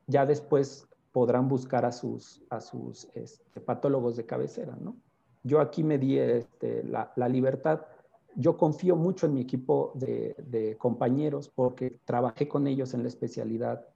ya 0.06 0.26
después 0.26 0.86
podrán 1.12 1.48
buscar 1.48 1.84
a 1.84 1.92
sus, 1.92 2.42
a 2.50 2.60
sus 2.60 3.08
este, 3.14 3.60
patólogos 3.60 4.16
de 4.16 4.26
cabecera, 4.26 4.76
¿no? 4.78 4.96
Yo 5.42 5.60
aquí 5.60 5.82
me 5.84 5.96
di 5.96 6.18
este, 6.18 6.82
la, 6.84 7.28
libertad, 7.28 7.82
yo 8.34 8.56
confío 8.56 8.96
mucho 8.96 9.26
en 9.26 9.34
mi 9.34 9.40
equipo 9.40 9.92
de, 9.94 10.76
compañeros 10.78 11.48
porque 11.48 12.00
trabajé 12.04 12.48
con 12.48 12.66
ellos 12.66 12.94
en 12.94 13.02
la 13.02 13.08
especialidad. 13.08 13.86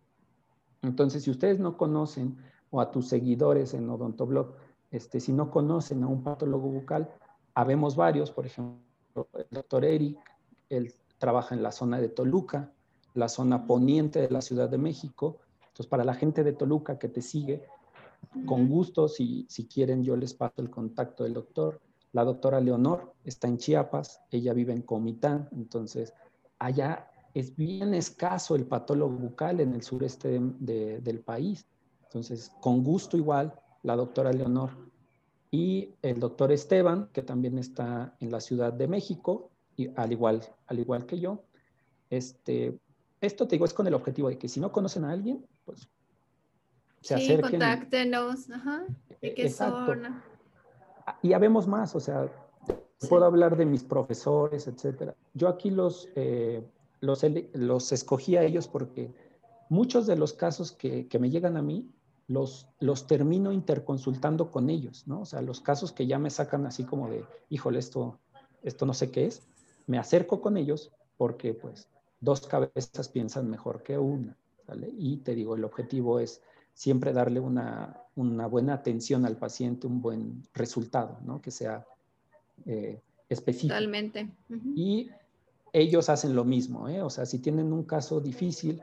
Entonces, 0.83 1.25
si 1.25 1.31
ustedes 1.31 1.59
no 1.59 1.77
conocen 1.77 2.37
o 2.71 2.81
a 2.81 2.93
tus 2.93 3.09
seguidores 3.09 3.75
en 3.75 3.91
Odontoblog, 3.91 4.55
este, 4.93 5.19
si 5.19 5.33
no 5.33 5.51
conocen 5.51 6.05
a 6.05 6.07
un 6.07 6.23
patólogo 6.23 6.69
bucal, 6.69 7.11
habemos 7.55 7.97
varios, 7.97 8.31
por 8.31 8.47
ejemplo, 8.47 8.79
el 9.35 9.47
doctor 9.51 9.85
Eric, 9.85 10.19
él 10.69 10.93
trabaja 11.19 11.55
en 11.55 11.63
la 11.63 11.73
zona 11.73 12.01
de 12.01 12.09
Toluca, 12.09 12.73
la 13.15 13.29
zona 13.29 13.67
poniente 13.67 14.21
de 14.21 14.31
la 14.31 14.41
Ciudad 14.41 14.69
de 14.69 14.79
México. 14.79 15.39
Entonces, 15.61 15.87
para 15.87 16.05
la 16.05 16.15
gente 16.15 16.45
de 16.45 16.53
Toluca 16.53 16.99
que 16.99 17.09
te 17.09 17.23
sigue, 17.23 17.65
con 18.47 18.69
gusto, 18.69 19.09
si, 19.09 19.47
si 19.49 19.67
quieren, 19.67 20.05
yo 20.05 20.17
les 20.17 20.35
paso 20.35 20.63
el 20.63 20.71
contacto 20.71 21.25
del 21.25 21.35
doctor. 21.35 21.81
La 22.13 22.25
doctora 22.25 22.61
Leonor 22.61 23.15
está 23.25 23.49
en 23.49 23.59
Chiapas, 23.59 24.21
ella 24.31 24.53
vive 24.53 24.73
en 24.73 24.83
Comitán, 24.83 25.49
entonces 25.53 26.13
allá 26.59 27.09
es 27.35 27.55
bien 27.55 27.95
escaso 27.95 28.57
el 28.57 28.67
patólogo 28.67 29.17
bucal 29.17 29.61
en 29.61 29.75
el 29.75 29.83
sureste 29.83 30.41
del 30.41 31.21
país. 31.21 31.67
Entonces, 32.05 32.51
con 32.61 32.83
gusto 32.83 33.17
igual, 33.17 33.55
la 33.83 33.95
doctora 33.95 34.33
Leonor 34.33 34.90
y 35.51 35.91
el 36.03 36.21
doctor 36.21 36.53
Esteban, 36.53 37.09
que 37.13 37.23
también 37.23 37.59
está 37.59 38.15
en 38.21 38.31
la 38.31 38.41
Ciudad 38.41 38.73
de 38.73 38.87
México, 38.87 39.51
y 39.77 39.91
al, 39.97 40.13
igual, 40.13 40.43
al 40.67 40.79
igual 40.79 41.07
que 41.07 41.19
yo. 41.19 41.43
Este, 42.09 42.79
esto 43.21 43.47
te 43.47 43.57
digo, 43.57 43.65
es 43.65 43.75
con 43.75 43.87
el 43.87 43.95
objetivo 43.95 44.29
de 44.29 44.39
que 44.39 44.49
si 44.49 44.61
no 44.61 44.71
conocen 44.71 45.05
a 45.05 45.13
alguien, 45.13 45.45
pues 45.65 45.89
se 47.01 47.19
sí, 47.19 47.41
contáctenos. 47.41 48.51
Ajá. 48.51 48.85
¿De 49.21 49.35
qué 49.35 49.51
zona? 49.51 50.23
Y 51.23 51.33
habemos 51.33 51.67
más, 51.67 51.95
o 51.97 52.01
sea, 52.01 52.31
puedo 53.09 53.25
hablar 53.25 53.57
de 53.57 53.67
mis 53.67 53.83
profesores, 53.83 54.69
etcétera. 54.69 55.15
Yo 55.35 55.49
aquí 55.49 55.71
los, 55.71 56.09
eh, 56.15 56.63
los, 57.01 57.25
los, 57.55 57.93
escogí 57.93 58.37
a 58.37 58.43
ellos 58.43 58.69
porque 58.69 59.13
muchos 59.69 60.07
de 60.07 60.17
los 60.17 60.33
casos 60.33 60.73
que, 60.73 61.09
que, 61.09 61.19
me 61.19 61.31
llegan 61.31 61.57
a 61.57 61.63
mí 61.63 61.89
los, 62.31 62.69
los 62.79 63.09
termino 63.09 63.51
interconsultando 63.51 64.53
con 64.53 64.71
ellos, 64.71 65.03
¿no? 65.09 65.23
O 65.23 65.25
sea, 65.25 65.43
los 65.43 65.61
casos 65.61 65.91
que 65.91 66.07
ya 66.07 66.17
me 66.17 66.31
sacan 66.31 66.65
así 66.65 66.85
como 66.85 67.11
de, 67.11 67.25
híjole, 67.49 67.81
esto, 67.81 68.21
esto 68.63 68.87
no 68.87 68.95
sé 68.95 69.11
qué 69.11 69.27
es, 69.27 69.43
me 69.89 69.99
acerco 69.99 70.41
con 70.41 70.57
ellos 70.57 70.93
porque 71.17 71.55
pues 71.55 71.89
dos 72.21 72.47
cabezas 72.47 73.09
piensan 73.09 73.51
mejor 73.51 73.83
que 73.83 73.99
una, 73.99 74.37
¿vale? 74.69 74.93
Y 74.97 75.17
te 75.17 75.35
digo, 75.35 75.57
el 75.57 75.65
objetivo 75.65 76.21
es 76.21 76.41
siempre 76.73 77.13
darle 77.13 77.41
una, 77.41 78.01
una 78.15 78.47
buena 78.47 78.75
atención 78.75 79.27
al 79.27 79.37
paciente, 79.37 79.89
un 79.89 80.01
buen 80.01 80.45
resultado, 80.55 81.19
¿no? 81.25 81.43
Que 81.43 81.51
sea 81.51 81.85
eh, 82.65 83.01
específico. 83.29 83.75
Totalmente. 83.75 84.29
Y 84.77 85.11
ellos 85.73 86.09
hacen 86.09 86.37
lo 86.37 86.45
mismo, 86.45 86.89
¿eh? 86.89 87.03
O 87.03 87.11
sea, 87.11 87.27
si 87.27 87.41
tienen 87.41 87.73
un 87.73 87.83
caso 87.83 88.21
difícil, 88.21 88.81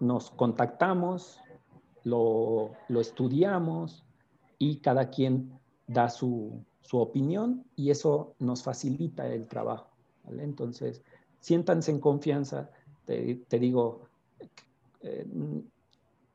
nos 0.00 0.30
contactamos, 0.30 1.38
lo, 2.04 2.72
lo 2.88 3.00
estudiamos 3.00 4.04
y 4.58 4.76
cada 4.76 5.10
quien 5.10 5.58
da 5.86 6.08
su, 6.08 6.64
su, 6.80 6.98
opinión 6.98 7.64
y 7.76 7.90
eso 7.90 8.34
nos 8.38 8.62
facilita 8.62 9.26
el 9.26 9.46
trabajo. 9.46 9.90
Entonces, 10.28 11.02
siéntanse 11.40 11.90
en 11.90 12.00
confianza, 12.00 12.70
te, 13.04 13.36
te 13.48 13.58
digo, 13.58 14.02
eh, 15.02 15.26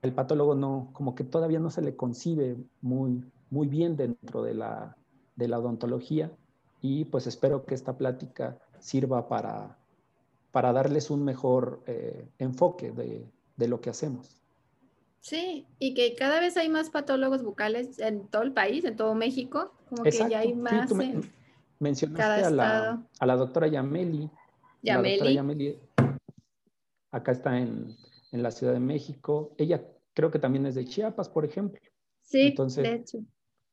el 0.01 0.13
patólogo 0.13 0.55
no, 0.55 0.89
como 0.93 1.15
que 1.15 1.23
todavía 1.23 1.59
no 1.59 1.69
se 1.69 1.81
le 1.81 1.95
concibe 1.95 2.57
muy, 2.81 3.23
muy 3.49 3.67
bien 3.67 3.95
dentro 3.95 4.43
de 4.43 4.53
la, 4.53 4.95
de 5.35 5.47
la 5.47 5.59
odontología 5.59 6.31
y 6.81 7.05
pues 7.05 7.27
espero 7.27 7.65
que 7.65 7.75
esta 7.75 7.97
plática 7.97 8.57
sirva 8.79 9.27
para, 9.27 9.77
para 10.51 10.73
darles 10.73 11.09
un 11.09 11.23
mejor 11.23 11.81
eh, 11.87 12.27
enfoque 12.39 12.91
de, 12.91 13.25
de, 13.55 13.67
lo 13.67 13.81
que 13.81 13.89
hacemos. 13.89 14.41
Sí, 15.19 15.65
y 15.79 15.93
que 15.93 16.15
cada 16.15 16.39
vez 16.39 16.55
hay 16.57 16.69
más 16.69 16.89
patólogos 16.89 17.43
bucales 17.43 17.99
en 17.99 18.27
todo 18.27 18.43
el 18.43 18.53
país, 18.53 18.85
en 18.85 18.95
todo 18.95 19.13
México, 19.15 19.73
como 19.89 20.03
que 20.03 20.11
ya 20.11 20.39
hay 20.39 20.53
más. 20.53 20.91
mencionaste 21.79 22.45
a 22.45 22.49
la, 22.49 23.07
a 23.19 23.25
la, 23.25 23.35
doctora 23.35 23.67
Yameli. 23.67 24.29
Yameli. 24.81 25.09
La 25.09 25.11
doctora 25.11 25.31
Yameli 25.31 25.79
acá 27.11 27.31
está 27.31 27.57
en, 27.59 27.95
en 28.31 28.43
la 28.43 28.51
Ciudad 28.51 28.73
de 28.73 28.79
México. 28.79 29.53
Ella 29.57 29.83
creo 30.13 30.31
que 30.31 30.39
también 30.39 30.65
es 30.65 30.75
de 30.75 30.85
Chiapas, 30.85 31.29
por 31.29 31.45
ejemplo. 31.45 31.79
Sí, 32.21 32.47
Entonces, 32.47 32.83
de 32.83 32.95
hecho. 32.95 33.19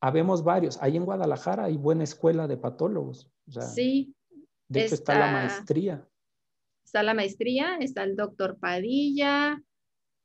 Habemos 0.01 0.45
varios. 0.45 0.81
Ahí 0.83 0.97
en 0.97 1.05
Guadalajara 1.05 1.65
hay 1.65 1.77
buena 1.77 2.05
escuela 2.05 2.47
de 2.47 2.57
patólogos. 2.57 3.31
sí. 3.75 4.15
De 4.69 4.85
hecho, 4.85 4.95
está, 4.95 5.19
la 5.19 5.31
maestría. 5.31 6.09
Está 6.85 7.03
la 7.03 7.15
maestría, 7.15 7.77
está 7.77 8.03
el 8.03 8.17
doctor 8.17 8.59
Padilla. 8.59 9.63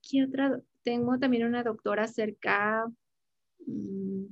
¿Qué 0.02 0.24
otra? 0.24 0.62
Tengo 0.84 1.18
también 1.20 1.46
una 1.46 1.64
doctora 1.64 2.08
cerca, 2.08 2.86
mm, 3.66 4.26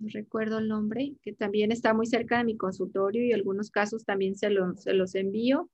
no 0.00 0.08
recuerdo 0.12 0.58
el 0.58 0.68
nombre, 0.68 1.14
que 1.22 1.32
también 1.32 1.72
está 1.72 1.94
muy 1.94 2.06
cerca 2.06 2.38
de 2.38 2.44
mi 2.44 2.56
consultorio 2.56 3.24
y 3.24 3.32
algunos 3.32 3.70
casos 3.70 4.04
también 4.04 4.36
se, 4.36 4.48
se 4.76 4.92
los 4.92 5.14
envío. 5.14 5.70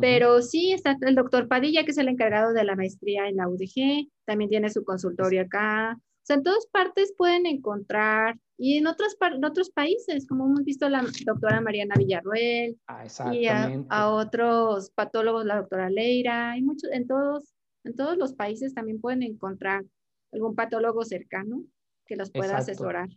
Pero 0.00 0.42
sí 0.42 0.72
está 0.72 0.96
el 1.00 1.16
doctor 1.16 1.48
Padilla, 1.48 1.84
que 1.84 1.90
es 1.90 1.98
el 1.98 2.06
encargado 2.06 2.52
de 2.52 2.62
la 2.62 2.76
maestría 2.76 3.28
en 3.28 3.36
la 3.36 3.48
UDG, 3.48 4.08
también 4.24 4.48
tiene 4.48 4.70
su 4.70 4.84
consultorio 4.84 5.42
acá. 5.42 5.96
O 5.98 6.20
sea, 6.22 6.36
en 6.36 6.44
todas 6.44 6.66
partes 6.66 7.12
pueden 7.16 7.46
encontrar, 7.46 8.38
y 8.56 8.76
en 8.76 8.86
otros, 8.86 9.16
en 9.20 9.44
otros 9.44 9.70
países, 9.70 10.26
como 10.26 10.46
hemos 10.46 10.64
visto 10.64 10.86
a 10.86 10.90
la 10.90 11.04
doctora 11.24 11.60
Mariana 11.60 11.94
Villarruel, 11.96 12.78
ah, 12.86 13.06
y 13.32 13.46
a, 13.46 14.10
otros 14.10 14.90
patólogos, 14.90 15.46
la 15.46 15.58
doctora 15.58 15.88
Leira, 15.90 16.56
y 16.56 16.62
muchos, 16.62 16.90
en 16.92 17.06
todos, 17.06 17.54
en 17.84 17.94
todos 17.94 18.16
los 18.16 18.34
países 18.34 18.74
también 18.74 19.00
pueden 19.00 19.22
encontrar 19.22 19.84
algún 20.32 20.54
patólogo 20.54 21.04
cercano 21.04 21.64
que 22.06 22.16
los 22.16 22.30
pueda 22.30 22.56
asesorar. 22.56 23.08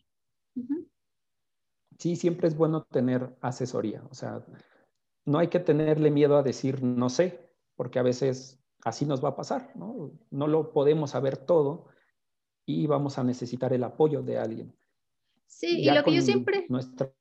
Sí, 1.97 2.16
siempre 2.16 2.47
es 2.47 2.55
bueno 2.55 2.84
tener 2.84 3.36
asesoría, 3.41 4.03
o 4.09 4.14
sea, 4.14 4.45
no 5.26 5.39
hay 5.39 5.47
que 5.47 5.59
tenerle 5.59 6.09
miedo 6.09 6.38
a 6.38 6.43
decir 6.43 6.82
no 6.82 7.09
sé, 7.09 7.51
porque 7.76 7.99
a 7.99 8.03
veces 8.03 8.59
así 8.84 9.05
nos 9.05 9.24
va 9.24 9.30
a 9.30 9.36
pasar, 9.36 9.72
¿no? 9.76 10.12
No 10.30 10.47
lo 10.47 10.74
podemos 10.74 11.12
saber 11.12 11.38
todo 11.38 11.88
y 12.66 12.88
vamos 12.88 13.18
a 13.18 13.24
necesitar 13.24 13.74
el 13.74 13.84
apoyo 13.84 14.24
de 14.24 14.38
alguien. 14.38 14.76
Sí, 15.45 15.82
y 15.82 15.91
lo 15.91 16.03
que 16.03 16.14
yo 16.14 16.22
siempre... 16.22 16.66
Nuestra 16.70 17.14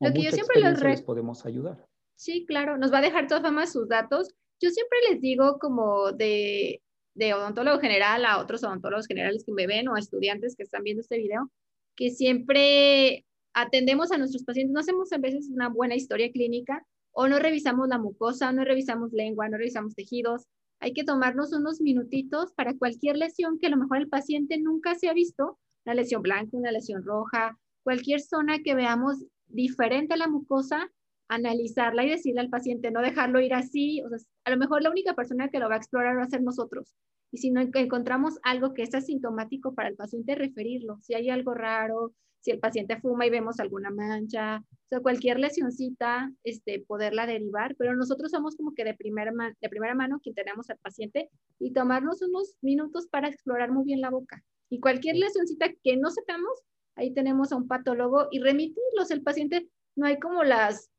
lo 0.00 0.12
que 0.12 0.22
yo 0.22 0.32
siempre 0.32 0.60
les, 0.60 1.02
podemos 1.02 1.46
ayudar. 1.46 1.88
Sí, 2.16 2.44
claro, 2.44 2.76
nos 2.76 2.92
va 2.92 2.98
a 2.98 3.02
dejar 3.02 3.28
todas 3.28 3.52
más 3.52 3.72
sus 3.72 3.88
datos. 3.88 4.34
Yo 4.62 4.70
siempre 4.70 4.98
les 5.10 5.20
digo 5.20 5.58
como 5.58 6.12
de, 6.12 6.80
de 7.14 7.34
odontólogo 7.34 7.80
general 7.80 8.24
a 8.24 8.38
otros 8.38 8.62
odontólogos 8.62 9.08
generales 9.08 9.44
que 9.44 9.52
me 9.52 9.66
ven 9.66 9.88
o 9.88 9.96
a 9.96 9.98
estudiantes 9.98 10.54
que 10.54 10.62
están 10.62 10.84
viendo 10.84 11.00
este 11.00 11.18
video, 11.18 11.50
que 11.96 12.10
siempre 12.10 13.26
atendemos 13.54 14.12
a 14.12 14.18
nuestros 14.18 14.44
pacientes, 14.44 14.72
no 14.72 14.80
hacemos 14.80 15.12
a 15.12 15.18
veces 15.18 15.48
una 15.50 15.68
buena 15.68 15.96
historia 15.96 16.30
clínica 16.30 16.86
o 17.10 17.26
no 17.28 17.40
revisamos 17.40 17.88
la 17.88 17.98
mucosa, 17.98 18.52
no 18.52 18.64
revisamos 18.64 19.12
lengua, 19.12 19.48
no 19.48 19.58
revisamos 19.58 19.96
tejidos. 19.96 20.46
Hay 20.80 20.92
que 20.94 21.04
tomarnos 21.04 21.52
unos 21.52 21.80
minutitos 21.80 22.52
para 22.54 22.76
cualquier 22.78 23.16
lesión 23.16 23.58
que 23.58 23.66
a 23.66 23.70
lo 23.70 23.76
mejor 23.76 23.98
el 23.98 24.08
paciente 24.08 24.58
nunca 24.58 24.94
se 24.94 25.08
ha 25.08 25.12
visto, 25.12 25.58
una 25.84 25.94
lesión 25.94 26.22
blanca, 26.22 26.56
una 26.56 26.72
lesión 26.72 27.04
roja, 27.04 27.58
cualquier 27.82 28.20
zona 28.20 28.60
que 28.60 28.74
veamos 28.74 29.24
diferente 29.46 30.14
a 30.14 30.16
la 30.16 30.28
mucosa, 30.28 30.90
analizarla 31.28 32.04
y 32.04 32.10
decirle 32.10 32.40
al 32.40 32.50
paciente, 32.50 32.90
no 32.90 33.00
dejarlo 33.00 33.40
ir 33.40 33.54
así. 33.54 34.02
O 34.02 34.08
sea, 34.08 34.18
a 34.44 34.50
lo 34.50 34.56
mejor 34.56 34.82
la 34.82 34.90
única 34.90 35.14
persona 35.14 35.48
que 35.48 35.58
lo 35.58 35.68
va 35.68 35.74
a 35.76 35.78
explorar 35.78 36.16
va 36.16 36.24
a 36.24 36.28
ser 36.28 36.42
nosotros. 36.42 36.94
Y 37.30 37.38
si 37.38 37.50
no 37.50 37.60
encontramos 37.60 38.38
algo 38.42 38.74
que 38.74 38.82
es 38.82 38.94
asintomático 38.94 39.74
para 39.74 39.88
el 39.88 39.96
paciente, 39.96 40.34
referirlo. 40.34 40.98
Si 41.00 41.14
hay 41.14 41.30
algo 41.30 41.54
raro, 41.54 42.12
si 42.42 42.50
el 42.50 42.58
paciente 42.58 43.00
fuma 43.00 43.24
y 43.24 43.30
vemos 43.30 43.60
alguna 43.60 43.90
mancha, 43.90 44.58
o 44.58 44.88
sea, 44.88 45.00
cualquier 45.00 45.38
lesioncita, 45.38 46.30
este, 46.44 46.80
poderla 46.80 47.26
derivar, 47.26 47.74
pero 47.78 47.94
nosotros 47.94 48.30
somos 48.30 48.56
como 48.56 48.74
que 48.74 48.84
de 48.84 48.94
primera, 48.94 49.32
de 49.60 49.68
primera 49.68 49.94
mano 49.94 50.20
quien 50.22 50.34
tenemos 50.34 50.68
al 50.68 50.78
paciente 50.78 51.30
y 51.58 51.72
tomarnos 51.72 52.20
unos 52.20 52.56
minutos 52.60 53.06
para 53.06 53.28
explorar 53.28 53.70
muy 53.70 53.84
bien 53.84 54.00
la 54.00 54.10
boca. 54.10 54.42
Y 54.68 54.80
cualquier 54.80 55.16
lesioncita 55.16 55.72
que 55.82 55.96
no 55.96 56.10
sepamos, 56.10 56.52
ahí 56.96 57.14
tenemos 57.14 57.52
a 57.52 57.56
un 57.56 57.68
patólogo 57.68 58.28
y 58.30 58.40
remitirlos. 58.40 59.10
El 59.10 59.22
paciente 59.22 59.68
no 59.96 60.06
hay 60.06 60.18
como 60.18 60.44
las, 60.44 60.90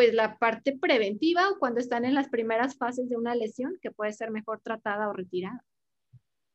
pues 0.00 0.14
la 0.14 0.38
parte 0.38 0.78
preventiva 0.78 1.50
o 1.50 1.58
cuando 1.58 1.78
están 1.78 2.06
en 2.06 2.14
las 2.14 2.30
primeras 2.30 2.74
fases 2.78 3.10
de 3.10 3.18
una 3.18 3.34
lesión 3.34 3.76
que 3.82 3.90
puede 3.90 4.14
ser 4.14 4.30
mejor 4.30 4.62
tratada 4.62 5.10
o 5.10 5.12
retirada. 5.12 5.62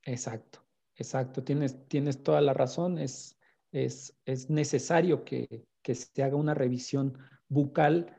Exacto, 0.02 0.66
exacto. 0.96 1.44
Tienes, 1.44 1.88
tienes 1.88 2.24
toda 2.24 2.42
la 2.42 2.56
razón. 2.56 2.98
Es, 2.98 3.38
es, 3.72 4.16
necesario 4.50 5.24
que, 5.24 5.64
se 5.84 6.24
haga 6.24 6.36
una 6.36 6.56
revisión 6.56 7.20
bucal 7.48 8.18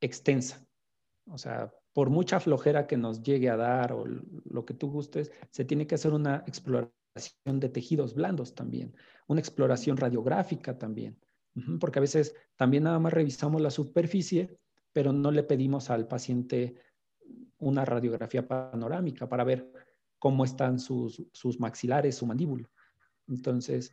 extensa. 0.00 0.66
O 1.26 1.36
sea, 1.36 1.70
por 1.92 2.08
mucha 2.08 2.40
flojera 2.40 2.86
que 2.86 2.96
nos 2.96 3.22
llegue 3.22 3.50
a 3.50 3.58
dar 3.58 3.92
o 3.92 4.06
lo 4.06 4.64
que 4.64 4.72
tú 4.72 4.90
gustes, 4.90 5.30
se 5.50 5.66
tiene 5.66 5.86
que 5.86 5.96
hacer 5.96 6.14
una 6.14 6.44
exploración 6.46 7.60
de 7.60 7.68
tejidos 7.68 8.14
blandos 8.14 8.54
también, 8.54 8.94
una 9.26 9.40
exploración 9.40 9.98
radiográfica 9.98 10.78
también, 10.78 11.20
porque 11.80 11.98
a 11.98 12.02
veces 12.02 12.34
también 12.56 12.84
nada 12.84 12.98
más 12.98 13.12
revisamos 13.12 13.60
la 13.60 13.70
superficie, 13.70 14.58
pero 14.92 15.12
no 15.12 15.30
le 15.30 15.42
pedimos 15.42 15.90
al 15.90 16.06
paciente 16.06 16.76
una 17.58 17.84
radiografía 17.84 18.46
panorámica 18.46 19.28
para 19.28 19.44
ver 19.44 19.72
cómo 20.18 20.44
están 20.44 20.78
sus, 20.78 21.22
sus 21.32 21.60
maxilares, 21.60 22.16
su 22.16 22.26
mandíbula. 22.26 22.68
Entonces, 23.28 23.92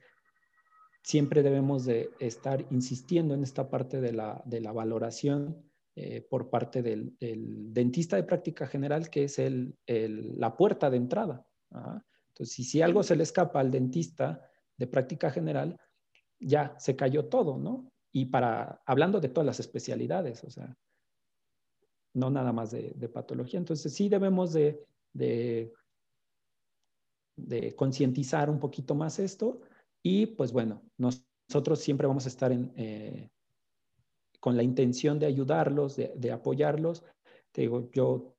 siempre 1.01 1.43
debemos 1.43 1.85
de 1.85 2.11
estar 2.19 2.65
insistiendo 2.71 3.33
en 3.33 3.43
esta 3.43 3.69
parte 3.69 4.01
de 4.01 4.13
la, 4.13 4.41
de 4.45 4.61
la 4.61 4.71
valoración 4.71 5.63
eh, 5.95 6.25
por 6.27 6.49
parte 6.49 6.81
del, 6.81 7.15
dentista 7.19 8.15
de 8.15 8.23
práctica 8.23 8.65
general, 8.65 9.09
que 9.09 9.25
es 9.25 9.37
el, 9.37 9.77
la 9.85 10.55
puerta 10.55 10.89
de 10.89 10.97
entrada. 10.97 11.45
Entonces, 12.29 12.67
si, 12.67 12.81
algo 12.81 13.03
se 13.03 13.15
le 13.15 13.23
escapa 13.23 13.59
al 13.59 13.69
dentista 13.69 14.41
de 14.77 14.87
práctica 14.87 15.29
general, 15.29 15.79
ya 16.45 16.75
se 16.79 16.95
cayó 16.95 17.25
todo, 17.25 17.57
¿no? 17.57 17.91
Y 18.11 18.25
para, 18.25 18.81
hablando 18.85 19.19
de 19.19 19.29
todas 19.29 19.45
las 19.45 19.59
especialidades, 19.59 20.43
o 20.43 20.49
sea, 20.49 20.75
no 22.13 22.29
nada 22.29 22.53
más 22.53 22.71
de, 22.71 23.09
patología. 23.09 23.59
Entonces, 23.59 23.93
sí 23.93 24.07
debemos 24.07 24.53
de, 24.53 24.85
de, 25.13 25.73
concientizar 27.75 28.49
un 28.49 28.59
poquito 28.59 28.95
más 28.95 29.19
esto 29.19 29.61
y, 30.03 30.27
pues 30.27 30.51
bueno, 30.51 30.83
nosotros 30.97 31.79
siempre 31.79 32.07
vamos 32.07 32.25
a 32.25 32.29
estar 32.29 32.51
eh, 32.51 33.29
con 34.39 34.57
la 34.57 34.63
intención 34.63 35.19
de 35.19 35.25
ayudarlos, 35.25 35.95
de, 35.95 36.31
apoyarlos. 36.31 37.03
Te 37.51 37.61
digo, 37.61 37.89
yo, 37.91 38.35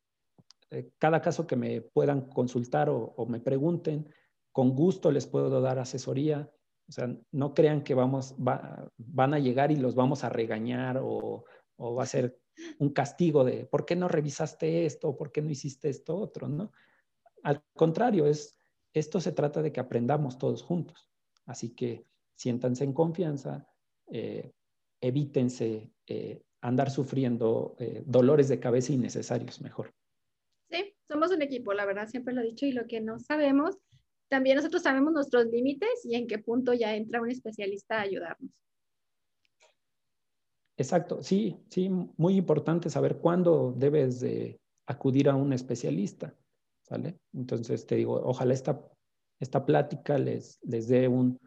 eh, 0.71 0.91
cada 0.99 1.21
caso 1.21 1.47
que 1.47 1.57
me 1.57 1.81
puedan 1.81 2.29
consultar 2.29 2.91
o, 2.91 3.27
me 3.29 3.41
pregunten, 3.41 4.09
con 4.53 4.75
gusto 4.77 5.11
les 5.11 5.27
puedo 5.27 5.61
dar 5.61 5.79
asesoría. 5.79 6.51
O 6.89 6.93
sea, 6.93 7.15
no 7.33 7.55
crean 7.55 7.83
que 7.83 7.95
vamos, 7.95 8.35
van 8.39 9.35
a 9.35 9.39
llegar 9.39 9.73
y 9.73 9.77
los 9.77 9.95
vamos 9.95 10.25
a 10.25 10.29
regañar 10.29 10.99
o, 11.03 11.45
va 11.79 12.03
a 12.03 12.07
ser 12.07 12.39
un 12.79 12.91
castigo 12.91 13.43
de 13.45 13.67
¿por 13.67 13.85
qué 13.85 13.97
no 13.97 14.07
revisaste 14.07 14.87
esto? 14.87 15.17
¿Por 15.17 15.33
qué 15.33 15.43
no 15.43 15.51
hiciste 15.51 15.89
esto 15.89 16.17
otro? 16.17 16.49
¿no? 16.49 16.73
Al 17.43 17.63
contrario, 17.75 18.27
es, 18.27 18.57
esto 18.93 19.21
se 19.21 19.33
trata 19.33 19.63
de 19.63 19.73
que 19.73 19.81
aprendamos 19.81 20.39
todos 20.39 20.63
juntos. 20.63 21.11
Así 21.47 21.75
que 21.75 22.07
siéntanse 22.37 22.85
en 22.85 22.93
confianza, 22.93 23.69
eh, 24.07 24.53
evítense 25.01 25.91
eh, 26.07 26.43
andar 26.61 26.91
sufriendo 26.91 27.77
eh, 27.79 28.03
dolores 28.07 28.49
de 28.49 28.61
cabeza 28.61 28.93
innecesarios 28.93 29.61
mejor. 29.61 29.93
Sí, 30.71 30.97
somos 31.07 31.31
un 31.31 31.43
equipo, 31.43 31.75
la 31.75 31.85
verdad, 31.85 32.09
siempre 32.09 32.35
lo 32.35 32.41
he 32.41 32.47
dicho, 32.47 32.67
y 32.67 32.73
lo 32.73 32.87
que 32.87 33.01
no 33.01 33.19
sabemos, 33.19 33.77
también 34.29 34.57
nosotros 34.57 34.83
sabemos 34.83 35.13
nuestros 35.13 35.47
límites 35.47 36.05
y 36.05 36.15
en 36.15 36.27
qué 36.27 36.39
punto 36.39 36.73
ya 36.73 36.95
entra 36.95 37.21
un 37.21 37.31
especialista 37.31 37.99
a 37.99 38.03
ayudarnos. 38.03 38.51
Exacto, 40.77 41.23
sí, 41.23 41.57
sí, 41.71 41.89
muy 41.89 42.37
importante 42.37 42.91
saber 42.91 43.19
cuándo 43.19 43.73
debes 43.77 44.21
de 44.21 44.61
acudir 44.87 45.29
a 45.29 45.37
un 45.37 45.53
especialista, 45.53 46.37
¿sale? 46.83 47.19
Entonces 47.33 47.87
te 47.87 47.95
digo, 47.95 48.21
ojalá 48.25 48.55
esta, 48.55 48.83
esta 49.39 49.65
plática 49.65 50.19
les, 50.19 50.59
les 50.63 50.89
dé 50.89 51.07
un, 51.07 51.39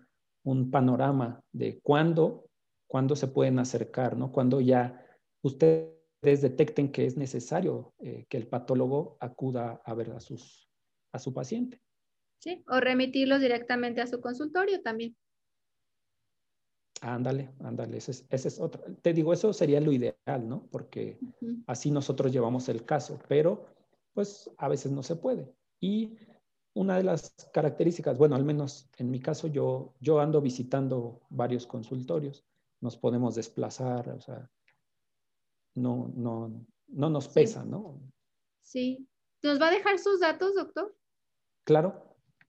un 0.44 0.72
panorama 0.72 1.42
de 1.52 1.80
cuándo 1.82 2.48
cuándo 2.88 3.16
se 3.16 3.28
pueden 3.28 3.60
acercar, 3.60 4.18
¿no? 4.18 4.32
Cuando 4.32 4.62
ya 4.62 5.06
ustedes 5.44 6.42
detecten 6.42 6.92
que 6.92 7.06
es 7.06 7.18
necesario 7.18 7.94
eh, 8.00 8.26
que 8.30 8.38
el 8.38 8.48
patólogo 8.48 9.18
acuda 9.20 9.82
a 9.86 9.94
ver 9.94 10.12
a, 10.12 10.20
sus, 10.20 10.70
a 11.12 11.20
su 11.20 11.34
paciente. 11.34 11.82
Sí, 12.40 12.64
o 12.68 12.80
remitirlos 12.80 13.42
directamente 13.42 14.02
a 14.02 14.08
su 14.08 14.22
consultorio 14.22 14.82
también. 14.82 15.16
Ándale, 17.02 17.52
ándale, 17.60 17.98
ese 17.98 18.26
es, 18.30 18.60
otro. 18.60 18.84
Te 19.02 19.14
digo, 19.14 19.32
eso 19.32 19.54
sería 19.54 19.80
lo 19.80 19.92
ideal, 19.92 20.48
¿no? 20.48 20.68
Porque 20.72 21.20
así 21.68 21.92
nosotros 21.92 22.32
llevamos 22.32 22.70
el 22.70 22.86
caso, 22.86 23.20
pero 23.28 23.68
pues 24.14 24.50
a 24.58 24.68
veces 24.68 24.92
no 24.92 25.04
se 25.04 25.16
puede. 25.16 25.54
Y 25.80 26.18
una 26.74 26.98
de 26.98 27.04
las 27.04 27.36
características, 27.54 28.18
bueno, 28.18 28.36
al 28.36 28.44
menos 28.44 28.90
en 28.98 29.12
mi 29.12 29.20
caso 29.20 29.48
yo, 29.48 29.94
yo 30.00 30.20
ando 30.20 30.42
visitando 30.42 31.22
varios 31.30 31.68
consultorios 31.68 32.46
nos 32.82 32.98
podemos 32.98 33.36
desplazar, 33.36 34.10
o 34.10 34.22
sea, 34.22 34.50
no, 35.76 36.12
no, 36.16 36.66
no 36.88 37.10
nos 37.10 37.28
pesa, 37.28 37.64
¿no? 37.66 38.00
Sí. 38.62 39.08
¿Nos 39.44 39.62
va 39.62 39.68
a 39.68 39.72
dejar 39.72 40.00
sus 40.00 40.20
datos, 40.20 40.56
doctor? 40.56 40.96
Claro. 41.64 42.07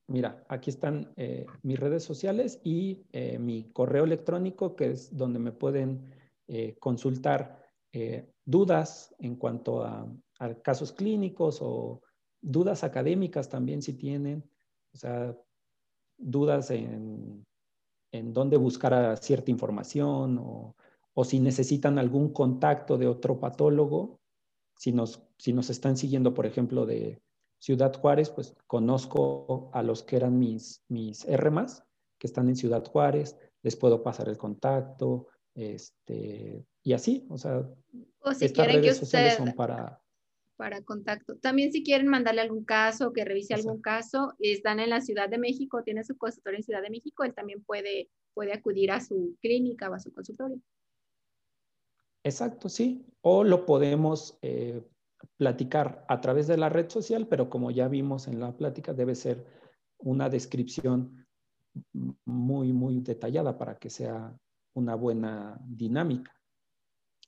Mira, 0.09 0.45
aquí 0.49 0.71
están 0.71 1.13
eh, 1.17 1.47
mis 1.63 1.79
redes 1.79 2.03
sociales 2.03 2.61
y 2.65 3.05
eh, 3.13 3.39
mi 3.39 3.71
correo 3.73 4.05
electrónico, 4.05 4.75
que 4.75 4.91
es 4.91 5.17
donde 5.17 5.39
me 5.39 5.53
pueden 5.53 6.13
eh, 6.49 6.77
consultar 6.79 7.67
dudas 8.45 9.13
en 9.19 9.35
cuanto 9.35 9.83
a, 9.83 10.07
casos 10.63 10.93
clínicos 10.93 11.59
o 11.61 12.01
dudas 12.41 12.85
académicas 12.85 13.49
también 13.49 13.83
si 13.83 13.95
tienen, 13.95 14.45
o 14.95 14.97
sea, 14.97 15.37
dudas 16.17 16.71
en 16.71 17.45
en 18.13 18.33
dónde 18.33 18.57
buscar 18.57 19.17
cierta 19.19 19.51
información 19.51 20.39
o, 20.41 20.75
si 21.25 21.41
necesitan 21.41 21.99
algún 21.99 22.33
contacto 22.33 22.97
de 22.97 23.09
otro 23.09 23.41
patólogo. 23.41 24.21
Si 24.77 24.93
nos, 24.93 25.21
si 25.37 25.53
nos 25.53 25.69
están 25.69 25.97
siguiendo, 25.97 26.33
por 26.33 26.47
ejemplo, 26.47 26.87
de 26.87 27.21
Ciudad 27.59 27.93
Juárez, 27.95 28.31
pues 28.31 28.55
conozco 28.67 29.71
a 29.73 29.83
los 29.83 30.03
que 30.03 30.17
eran 30.17 30.39
mis, 30.39 30.83
mis 30.89 31.27
RMAs, 31.27 31.85
que 32.19 32.27
están 32.27 32.49
en 32.49 32.57
Ciudad 32.57 32.85
Juárez, 32.85 33.37
les 33.63 33.77
puedo 33.77 34.03
pasar 34.03 34.29
el 34.29 34.37
contacto, 34.37 35.29
este, 35.55 36.65
y 36.83 36.93
así, 36.93 37.27
o 37.29 37.37
sea, 37.37 37.69
o 38.21 38.33
si 38.33 38.45
estas 38.45 38.67
redes 38.67 38.97
sociales 38.97 39.35
son 39.35 39.53
para, 39.53 40.01
para 40.59 40.83
contacto. 40.83 41.37
También 41.37 41.73
si 41.73 41.83
quieren 41.83 42.09
mandarle 42.09 42.41
algún 42.41 42.65
caso, 42.65 43.13
que 43.13 43.25
revise 43.25 43.55
algún 43.55 43.81
caso, 43.81 44.35
están 44.41 44.81
en 44.81 44.91
la 44.91 45.01
Ciudad 45.01 45.29
de 45.29 45.39
México, 45.39 45.83
tiene 45.85 46.05
su 46.05 46.19
consultorio 46.19 46.59
en 46.59 46.65
Ciudad 46.65 46.83
de 46.83 46.91
México, 46.91 47.25
él 47.25 47.33
también 47.33 47.63
puede, 47.63 48.11
puede 48.35 48.53
acudir 48.53 48.91
a 48.91 49.01
su 49.01 49.37
clínica 49.41 49.89
o 49.89 49.95
a 49.95 50.01
su 50.01 50.13
consultorio. 50.13 50.61
Exacto, 52.25 52.69
sí. 52.69 53.07
O 53.21 53.45
lo 53.45 53.65
podemos 53.65 54.37
eh, 54.43 54.83
platicar 55.37 56.05
a 56.09 56.21
través 56.21 56.47
de 56.47 56.57
la 56.57 56.69
red 56.69 56.89
social, 56.89 57.27
pero 57.29 57.51
como 57.51 57.71
ya 57.71 57.89
vimos 57.89 58.29
en 58.29 58.41
la 58.41 58.57
plática, 58.57 58.93
debe 58.93 59.15
ser 59.15 59.45
una 59.99 60.29
descripción 60.29 61.27
muy, 62.25 62.73
muy 62.73 63.01
detallada 63.01 63.57
para 63.59 63.79
que 63.79 63.91
sea 63.91 64.37
una 64.75 64.95
buena 64.95 65.59
dinámica. 65.65 66.33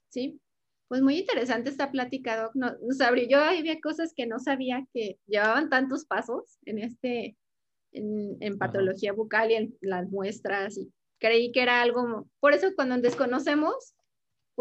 Sí, 0.09 0.41
pues 0.87 1.01
muy 1.01 1.19
interesante 1.19 1.69
esta 1.69 1.91
plática, 1.91 2.41
Doc. 2.41 2.51
No, 2.55 2.75
nos 2.81 2.99
abrió, 3.01 3.27
yo 3.27 3.39
había 3.39 3.79
cosas 3.79 4.13
que 4.15 4.27
no 4.27 4.39
sabía 4.39 4.85
que 4.93 5.19
llevaban 5.25 5.69
tantos 5.69 6.05
pasos 6.05 6.57
en 6.65 6.79
este, 6.79 7.37
en, 7.93 8.57
patología 8.57 9.13
bucal 9.13 9.51
y 9.51 9.55
en 9.55 9.77
las 9.81 10.09
muestras 10.09 10.77
y 10.77 10.91
creí 11.19 11.51
que 11.51 11.61
era 11.61 11.81
algo, 11.81 12.27
por 12.39 12.53
eso 12.53 12.67
cuando 12.75 12.97
desconocemos, 12.97 13.93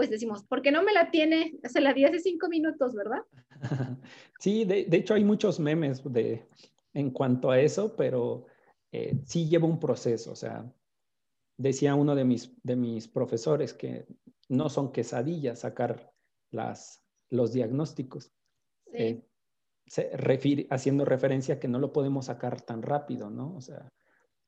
pues 0.01 0.09
decimos, 0.09 0.43
¿por 0.45 0.63
qué 0.63 0.73
no 0.73 0.83
me 0.83 0.95
la 0.95 1.11
tiene? 1.11 1.59
Se 1.63 1.79
la 1.79 1.93
di 1.93 2.07
hace 2.07 2.21
cinco 2.21 2.49
minutos, 2.49 2.95
¿verdad? 2.95 3.21
Sí, 4.39 4.65
de, 4.65 4.87
hecho 4.93 5.13
hay 5.13 5.25
muchos 5.25 5.61
memes 5.61 6.03
de, 6.11 6.49
en 6.95 7.11
cuanto 7.11 7.51
a 7.51 7.61
eso, 7.61 7.95
pero 7.97 8.47
eh, 8.93 9.21
sí 9.27 9.47
lleva 9.47 9.67
un 9.67 9.79
proceso, 9.79 10.33
o 10.33 10.37
sea, 10.37 10.73
decía 11.59 11.95
uno 11.95 12.15
de 12.15 12.25
mis, 12.25 12.51
de 12.63 12.77
mis 12.77 13.09
profesores 13.09 13.75
que 13.75 14.07
no 14.49 14.71
son 14.71 14.91
quesadillas 14.91 15.59
sacar 15.59 16.11
las, 16.51 17.05
los 17.29 17.53
diagnósticos. 17.53 18.33
Eh, 18.95 19.23
haciendo 20.71 21.05
referencia 21.05 21.61
que 21.61 21.69
no 21.69 21.79
lo 21.79 21.93
podemos 21.93 22.25
sacar 22.25 22.63
tan 22.63 22.81
rápido, 22.81 23.29
¿no? 23.29 23.55
O 23.55 23.61
sea, 23.61 23.93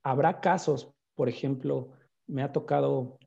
habrá 0.03 0.41
casos, 0.41 0.95
por 1.15 1.29
ejemplo, 1.29 1.91
me 2.27 2.43
ha 2.43 2.53
tocado 2.53 3.19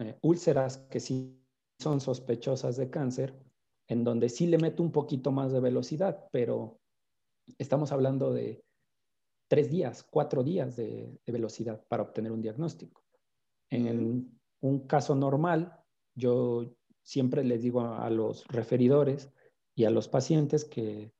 eh, 0.00 0.18
úlceras 0.20 0.76
que 0.90 1.00
sí 1.00 1.45
son 1.78 2.00
sospechosas 2.00 2.76
de 2.76 2.90
cáncer, 2.90 3.34
en 3.88 4.04
donde 4.04 4.28
sí 4.28 4.46
le 4.46 4.58
meto 4.58 4.82
un 4.82 4.92
poquito 4.92 5.30
más 5.30 5.52
de 5.52 5.60
velocidad, 5.60 6.28
pero 6.32 6.78
estamos 7.58 7.92
hablando 7.92 8.32
de 8.32 8.64
tres 9.48 9.70
días, 9.70 10.02
cuatro 10.02 10.42
días 10.42 10.76
de, 10.76 11.18
velocidad 11.26 11.84
para 11.88 12.02
obtener 12.02 12.32
un 12.32 12.42
diagnóstico. 12.42 13.04
En 13.70 14.38
un 14.60 14.86
caso 14.86 15.14
normal, 15.14 15.80
yo 16.14 16.74
siempre 17.02 17.44
les 17.44 17.62
digo 17.62 17.82
a, 17.82 18.10
los 18.10 18.46
referidores 18.48 19.30
y 19.74 19.84
a 19.84 19.90
los 19.90 20.08
pacientes 20.08 20.64
que, 20.64 21.12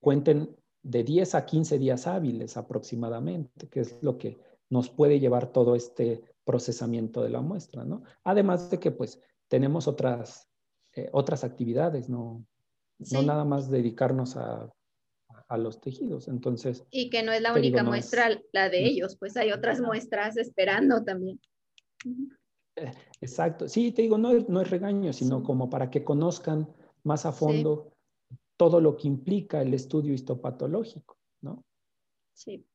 cuenten 0.00 0.56
de 0.82 1.04
10 1.04 1.34
a 1.34 1.44
15 1.44 1.78
días 1.78 2.06
hábiles 2.06 2.56
aproximadamente, 2.56 3.68
que 3.68 3.80
es 3.80 3.96
lo 4.00 4.18
que 4.18 4.38
nos 4.70 4.90
puede 4.90 5.20
llevar 5.20 5.52
todo 5.52 5.76
este 5.76 6.22
procesamiento 6.44 7.22
de 7.22 7.30
la 7.30 7.42
muestra, 7.42 7.84
¿no? 7.84 8.02
Además 8.24 8.70
de 8.70 8.80
que 8.80 8.90
pues 8.90 9.20
tenemos 9.48 9.88
otras, 9.88 10.48
eh, 10.94 11.08
otras 11.12 11.44
actividades, 11.44 12.08
¿no? 12.08 12.44
No 13.12 13.22
nada 13.22 13.44
más 13.44 13.70
dedicarnos 13.70 14.36
a, 14.36 14.72
los 15.56 15.80
tejidos, 15.80 16.28
entonces... 16.28 16.84
Y 16.90 17.08
que 17.08 17.22
no 17.22 17.32
es 17.32 17.40
la 17.40 17.54
única 17.54 17.82
muestra 17.82 18.28
la 18.52 18.68
de 18.68 18.84
ellos, 18.84 19.16
pues 19.16 19.36
hay 19.36 19.50
otras 19.52 19.80
muestras 19.80 20.36
esperando 20.36 21.04
también. 21.04 21.40
Exacto. 23.20 23.66
Sí, 23.66 23.92
te 23.92 24.02
digo, 24.02 24.18
no, 24.18 24.32
no 24.32 24.60
es 24.60 24.68
regaño, 24.68 25.12
sino 25.12 25.42
como 25.42 25.70
para 25.70 25.90
que 25.90 26.04
conozcan 26.04 26.68
más 27.02 27.24
a 27.24 27.32
fondo 27.32 27.94
todo 28.58 28.80
lo 28.80 28.96
que 28.96 29.08
implica 29.08 29.62
el 29.62 29.72
estudio 29.72 30.12
histopatológico, 30.12 31.16
¿no? 31.40 31.64
Sí. 32.34 32.66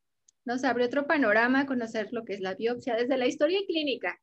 Nos 0.46 0.64
abre 0.64 0.86
otro 0.86 1.06
panorama 1.06 1.66
conocer 1.66 2.12
lo 2.12 2.26
que 2.26 2.34
es 2.34 2.42
la 2.42 2.56
biopsia 2.56 2.96
desde 2.96 3.18
la 3.18 3.28
historia 3.28 3.60
clínica. 3.68 4.20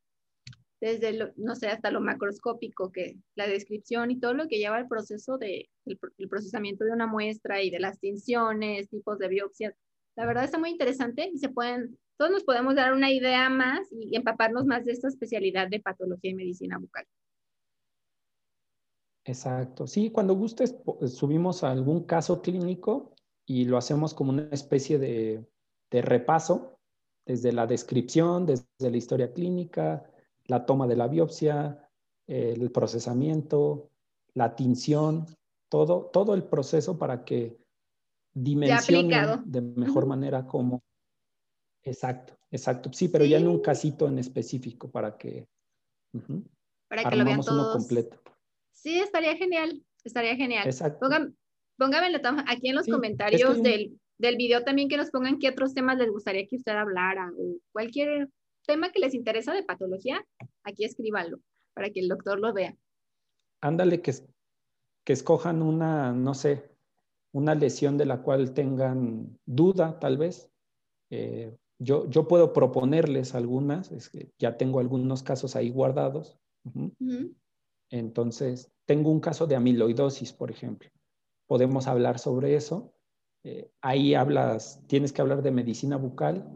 Desde, 0.80 1.12
lo, 1.12 1.32
no 1.36 1.54
sé, 1.54 1.68
hasta 1.68 1.90
lo 1.90 2.00
macroscópico, 2.00 2.90
que 2.90 3.18
la 3.34 3.46
descripción 3.46 4.10
y 4.10 4.18
todo 4.18 4.34
lo 4.34 4.48
que 4.48 4.58
lleva 4.58 4.78
el 4.78 4.88
proceso 4.88 5.36
de, 5.36 5.68
el, 5.84 6.28
procesamiento 6.28 6.84
de 6.84 6.92
una 6.92 7.06
muestra 7.06 7.62
y 7.62 7.70
de 7.70 7.80
las 7.80 8.00
tinciones, 8.00 8.88
tipos 8.88 9.18
de 9.18 9.28
biopsias. 9.28 9.74
La 10.16 10.26
verdad 10.26 10.44
está 10.44 10.58
muy 10.58 10.70
interesante 10.70 11.30
y 11.32 11.38
se 11.38 11.50
pueden, 11.50 11.98
todos 12.16 12.30
nos 12.30 12.44
podemos 12.44 12.74
dar 12.74 12.94
una 12.94 13.12
idea 13.12 13.48
más 13.50 13.88
y 13.92 14.16
empaparnos 14.16 14.64
más 14.64 14.84
de 14.84 14.92
esta 14.92 15.08
especialidad 15.08 15.68
de 15.68 15.80
patología 15.80 16.30
y 16.30 16.34
medicina 16.34 16.78
bucal. 16.78 17.04
Exacto. 19.24 19.86
Sí, 19.86 20.10
cuando 20.10 20.34
gustes, 20.34 20.74
subimos 21.06 21.62
algún 21.62 22.04
caso 22.04 22.40
clínico 22.40 23.14
y 23.46 23.66
lo 23.66 23.76
hacemos 23.76 24.14
como 24.14 24.30
una 24.30 24.48
especie 24.50 24.98
de, 24.98 25.46
de 25.90 26.02
repaso 26.02 26.78
desde 27.26 27.52
la 27.52 27.66
descripción, 27.66 28.46
desde 28.46 28.66
la 28.90 28.96
historia 28.96 29.32
clínica, 29.32 30.10
la 30.46 30.66
toma 30.66 30.86
de 30.86 30.96
la 30.96 31.08
biopsia, 31.08 31.88
el 32.26 32.70
procesamiento, 32.70 33.90
la 34.34 34.54
tinción, 34.54 35.26
todo, 35.68 36.10
todo 36.12 36.34
el 36.34 36.44
proceso 36.44 36.98
para 36.98 37.24
que 37.24 37.58
dimensionen 38.32 39.42
de 39.44 39.60
mejor 39.60 40.06
manera 40.06 40.46
cómo. 40.46 40.82
Exacto, 41.82 42.36
exacto. 42.50 42.92
Sí, 42.92 43.08
pero 43.08 43.24
ya 43.24 43.38
en 43.38 43.48
un 43.48 43.60
casito 43.60 44.06
en 44.06 44.18
específico 44.18 44.90
para 44.90 45.16
que, 45.16 45.48
para 46.88 47.08
que 47.08 47.16
lo 47.16 47.24
vean 47.24 47.40
todos. 47.40 47.52
uno 47.52 47.72
completo. 47.72 48.20
Sí, 48.72 48.98
estaría 48.98 49.36
genial, 49.36 49.82
estaría 50.04 50.36
genial. 50.36 50.66
Exacto. 50.66 51.08
póngamelo 51.76 52.18
aquí 52.46 52.68
en 52.68 52.76
los 52.76 52.86
comentarios 52.86 53.62
del, 53.62 53.98
del 54.18 54.36
video 54.36 54.62
también 54.64 54.88
que 54.88 54.96
nos 54.96 55.10
pongan 55.10 55.38
qué 55.38 55.48
otros 55.48 55.74
temas 55.74 55.98
les 55.98 56.10
gustaría 56.10 56.46
que 56.46 56.56
usted 56.56 56.72
hablara 56.72 57.32
o 57.36 57.58
cualquier 57.72 58.28
tema 58.66 58.92
que 58.92 59.00
les 59.00 59.14
interesa 59.14 59.52
de 59.52 59.62
patología, 59.62 60.24
aquí 60.64 60.84
escríbanlo 60.84 61.38
para 61.74 61.90
que 61.90 62.00
el 62.00 62.08
doctor 62.08 62.38
lo 62.38 62.52
vea. 62.52 62.76
Ándale, 63.60 64.00
que, 64.00 64.12
que 65.04 65.12
escojan 65.12 65.62
una, 65.62 66.12
no 66.12 66.34
sé, 66.34 66.70
una 67.32 67.54
lesión 67.54 67.96
de 67.96 68.06
la 68.06 68.22
cual 68.22 68.52
tengan 68.52 69.38
duda, 69.46 69.98
tal 69.98 70.18
vez. 70.18 70.50
Eh, 71.10 71.56
yo, 71.78 72.08
yo 72.10 72.28
puedo 72.28 72.52
proponerles 72.52 73.34
algunas, 73.34 73.90
es 73.92 74.08
que 74.10 74.32
ya 74.38 74.56
tengo 74.56 74.80
algunos 74.80 75.22
casos 75.22 75.56
ahí 75.56 75.70
guardados. 75.70 76.38
Entonces, 77.90 78.70
tengo 78.84 79.10
un 79.10 79.20
caso 79.20 79.46
de 79.46 79.56
amiloidosis, 79.56 80.32
por 80.32 80.50
ejemplo. 80.50 80.90
Podemos 81.46 81.86
hablar 81.86 82.18
sobre 82.18 82.54
eso. 82.54 82.92
Eh, 83.42 83.70
ahí 83.80 84.14
hablas, 84.14 84.82
tienes 84.86 85.12
que 85.12 85.22
hablar 85.22 85.42
de 85.42 85.50
medicina 85.50 85.96
bucal, 85.96 86.46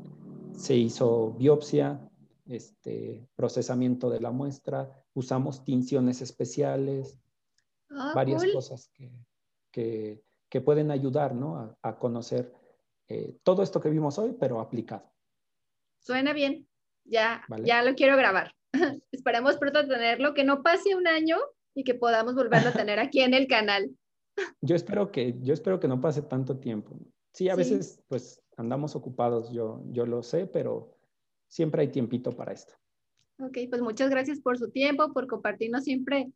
se 0.57 0.77
hizo 0.77 1.33
biopsia, 1.33 2.01
este, 2.47 3.27
procesamiento 3.37 4.11
de 4.11 4.21
la 4.21 4.31
muestra, 4.31 4.91
usamos 5.15 5.65
tinciones 5.65 6.21
especiales, 6.21 7.19
ah, 7.91 8.13
varias 8.15 8.45
cosas 8.53 8.91
que, 8.93 9.11
que, 9.71 10.61
pueden 10.61 10.93
ayudar 10.93 11.35
¿no? 11.35 11.77
a, 11.83 11.99
conocer 11.99 12.55
eh, 13.09 13.37
todo 13.43 13.63
esto 13.63 13.81
que 13.81 13.91
vimos 13.91 14.19
hoy, 14.19 14.37
pero 14.39 14.61
aplicado. 14.61 15.11
Suena 15.99 16.33
bien, 16.33 16.69
ya, 17.05 17.43
ya 17.65 17.83
lo 17.83 17.95
quiero 17.97 18.17
grabar. 18.17 18.55
Esperemos 19.11 19.57
pronto 19.57 19.87
tenerlo, 19.89 20.33
que 20.33 20.45
no 20.45 20.63
pase 20.63 20.95
un 20.95 21.09
año 21.09 21.39
y 21.75 21.83
que 21.83 21.95
podamos 21.95 22.37
volverlo 22.37 22.69
a 22.69 22.73
tener 22.87 23.01
aquí 23.01 23.21
en 23.21 23.35
el 23.35 23.49
canal. 23.49 23.91
Yo 24.61 24.77
espero 24.77 25.11
que, 25.11 25.35
yo 25.41 25.55
espero 25.55 25.81
que 25.81 25.89
no 25.89 26.01
pase 26.01 26.23
tanto 26.23 26.59
tiempo. 26.59 26.97
Sí, 27.33 27.49
a 27.49 27.57
veces 27.57 28.01
pues 28.07 28.44
andamos 28.57 28.97
ocupados, 28.97 29.51
yo, 29.53 29.83
yo 29.91 30.07
lo 30.07 30.23
sé, 30.23 30.47
pero 30.47 30.97
siempre 31.49 31.83
hay 31.83 31.89
tiempito 31.89 32.33
para 32.33 32.53
esto. 32.53 32.75
Ok, 33.39 33.59
pues 33.69 33.83
muchas 33.83 34.11
gracias 34.11 34.41
por 34.41 34.59
su 34.59 34.71
tiempo, 34.71 35.13
por 35.13 35.27
compartirnos 35.27 35.85
siempre 35.85 36.31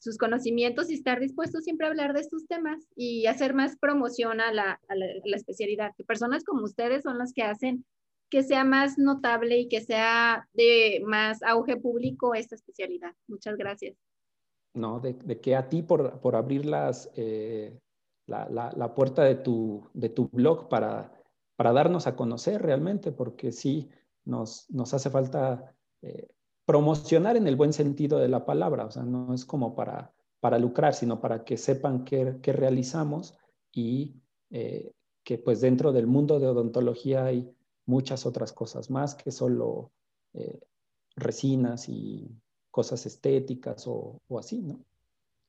sus 0.00 0.18
conocimientos 0.18 0.90
y 0.90 0.94
estar 0.94 1.20
dispuesto 1.20 1.60
siempre 1.60 1.86
a 1.86 1.90
hablar 1.90 2.12
de 2.12 2.20
estos 2.20 2.46
temas 2.46 2.84
y 2.96 3.26
hacer 3.26 3.54
más 3.54 3.76
promoción 3.78 4.40
a 4.40 4.52
la, 4.52 4.80
a 4.88 4.94
la, 4.94 5.36
especialidad. 5.36 5.92
Que 5.96 6.04
personas 6.04 6.44
como 6.44 6.64
ustedes 6.64 7.02
son 7.02 7.18
las 7.18 7.32
que 7.32 7.42
hacen 7.42 7.84
que 8.28 8.42
sea 8.42 8.64
más 8.64 8.98
notable 8.98 9.56
y 9.58 9.68
que 9.68 9.80
sea 9.80 10.48
de 10.52 11.00
más 11.06 11.42
auge 11.44 11.76
público 11.76 12.34
esta 12.34 12.56
especialidad. 12.56 13.12
Muchas 13.28 13.56
gracias. 13.56 13.96
No, 14.74 14.98
de, 14.98 15.14
de 15.14 15.40
que 15.40 15.54
a 15.54 15.68
ti 15.68 15.82
por, 15.82 16.20
por 16.20 16.34
abrir 16.34 16.66
las, 16.66 17.10
eh, 17.14 17.78
la, 18.26 18.48
la, 18.50 18.72
la, 18.76 18.94
puerta 18.94 19.22
de 19.22 19.36
tu, 19.36 19.88
de 19.94 20.08
tu 20.08 20.28
blog 20.28 20.68
para, 20.68 21.16
para 21.56 21.72
darnos 21.72 22.06
a 22.06 22.16
conocer 22.16 22.62
realmente, 22.62 23.12
porque 23.12 23.50
sí, 23.50 23.90
nos, 24.24 24.70
nos 24.70 24.92
hace 24.94 25.10
falta 25.10 25.74
eh, 26.02 26.28
promocionar 26.64 27.36
en 27.36 27.46
el 27.46 27.56
buen 27.56 27.72
sentido 27.72 28.18
de 28.18 28.28
la 28.28 28.44
palabra, 28.44 28.86
o 28.86 28.90
sea, 28.90 29.02
no 29.02 29.32
es 29.32 29.44
como 29.44 29.74
para, 29.74 30.12
para 30.40 30.58
lucrar, 30.58 30.94
sino 30.94 31.20
para 31.20 31.44
que 31.44 31.56
sepan 31.56 32.04
qué, 32.04 32.38
qué 32.42 32.52
realizamos 32.52 33.38
y 33.72 34.16
eh, 34.50 34.92
que 35.24 35.38
pues 35.38 35.60
dentro 35.60 35.92
del 35.92 36.06
mundo 36.06 36.38
de 36.38 36.48
odontología 36.48 37.24
hay 37.24 37.50
muchas 37.86 38.26
otras 38.26 38.52
cosas 38.52 38.90
más 38.90 39.14
que 39.14 39.30
solo 39.30 39.92
eh, 40.34 40.60
resinas 41.14 41.88
y 41.88 42.28
cosas 42.70 43.06
estéticas 43.06 43.86
o, 43.86 44.20
o, 44.28 44.38
así, 44.38 44.60
¿no? 44.60 44.84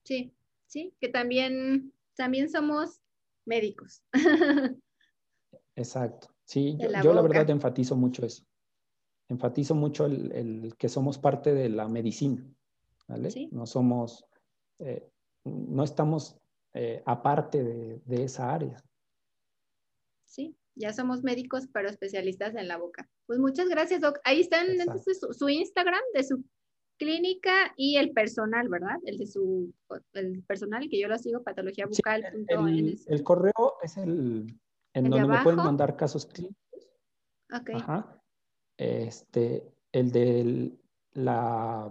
Sí, 0.03 0.31
sí, 0.65 0.93
que 0.99 1.09
también, 1.09 1.91
también 2.15 2.49
somos 2.49 3.01
médicos. 3.45 4.01
Exacto, 5.77 6.27
sí, 6.43 6.75
yo, 6.77 6.89
yo 7.01 7.13
la 7.13 7.21
verdad 7.21 7.49
enfatizo 7.49 7.95
mucho 7.95 8.25
eso 8.25 8.43
enfatizo 9.29 9.75
mucho 9.75 10.05
el, 10.05 10.73
que 10.77 10.89
somos 10.89 11.17
parte 11.17 11.53
de 11.53 11.69
la 11.69 11.87
medicina, 11.87 12.45
¿vale? 13.07 13.29
No 13.51 13.65
somos, 13.65 14.25
eh, 14.79 15.09
no 15.43 15.83
estamos 15.83 16.37
eh, 16.73 17.01
aparte 17.05 17.63
de, 17.63 18.23
esa 18.23 18.53
área. 18.53 18.81
Sí, 20.25 20.55
ya 20.75 20.93
somos 20.93 21.23
médicos, 21.23 21.67
pero 21.73 21.89
especialistas 21.89 22.55
en 22.55 22.67
la 22.67 22.77
boca. 22.77 23.09
Pues 23.25 23.39
muchas 23.39 23.67
gracias, 23.67 24.01
Doc. 24.01 24.19
Ahí 24.23 24.41
están 24.41 24.69
entonces 24.69 25.19
su, 25.31 25.49
Instagram 25.49 26.01
de 26.13 26.23
su 26.23 26.43
clínica 26.97 27.73
y 27.75 27.97
el 27.97 28.11
personal, 28.11 28.69
¿verdad? 28.69 28.97
El 29.03 29.17
de 29.17 29.27
su, 29.27 29.73
el 30.13 30.43
personal 30.43 30.87
que 30.89 30.99
yo 30.99 31.07
lo 31.07 31.17
sigo, 31.17 31.43
patologiabucal.ns. 31.43 32.47
el, 32.49 32.99
el, 33.07 33.23
correo 33.23 33.75
es 33.83 33.97
el 33.97 34.57
en 34.97 35.09
donde 35.09 35.27
me 35.27 35.43
pueden 35.43 35.57
mandar 35.57 35.95
casos 35.95 36.25
clínicos. 36.25 36.57
Ok. 37.51 37.69
Ajá 37.75 38.17
este, 38.77 39.69
el 39.91 40.11
de 40.11 40.71
la, 41.13 41.89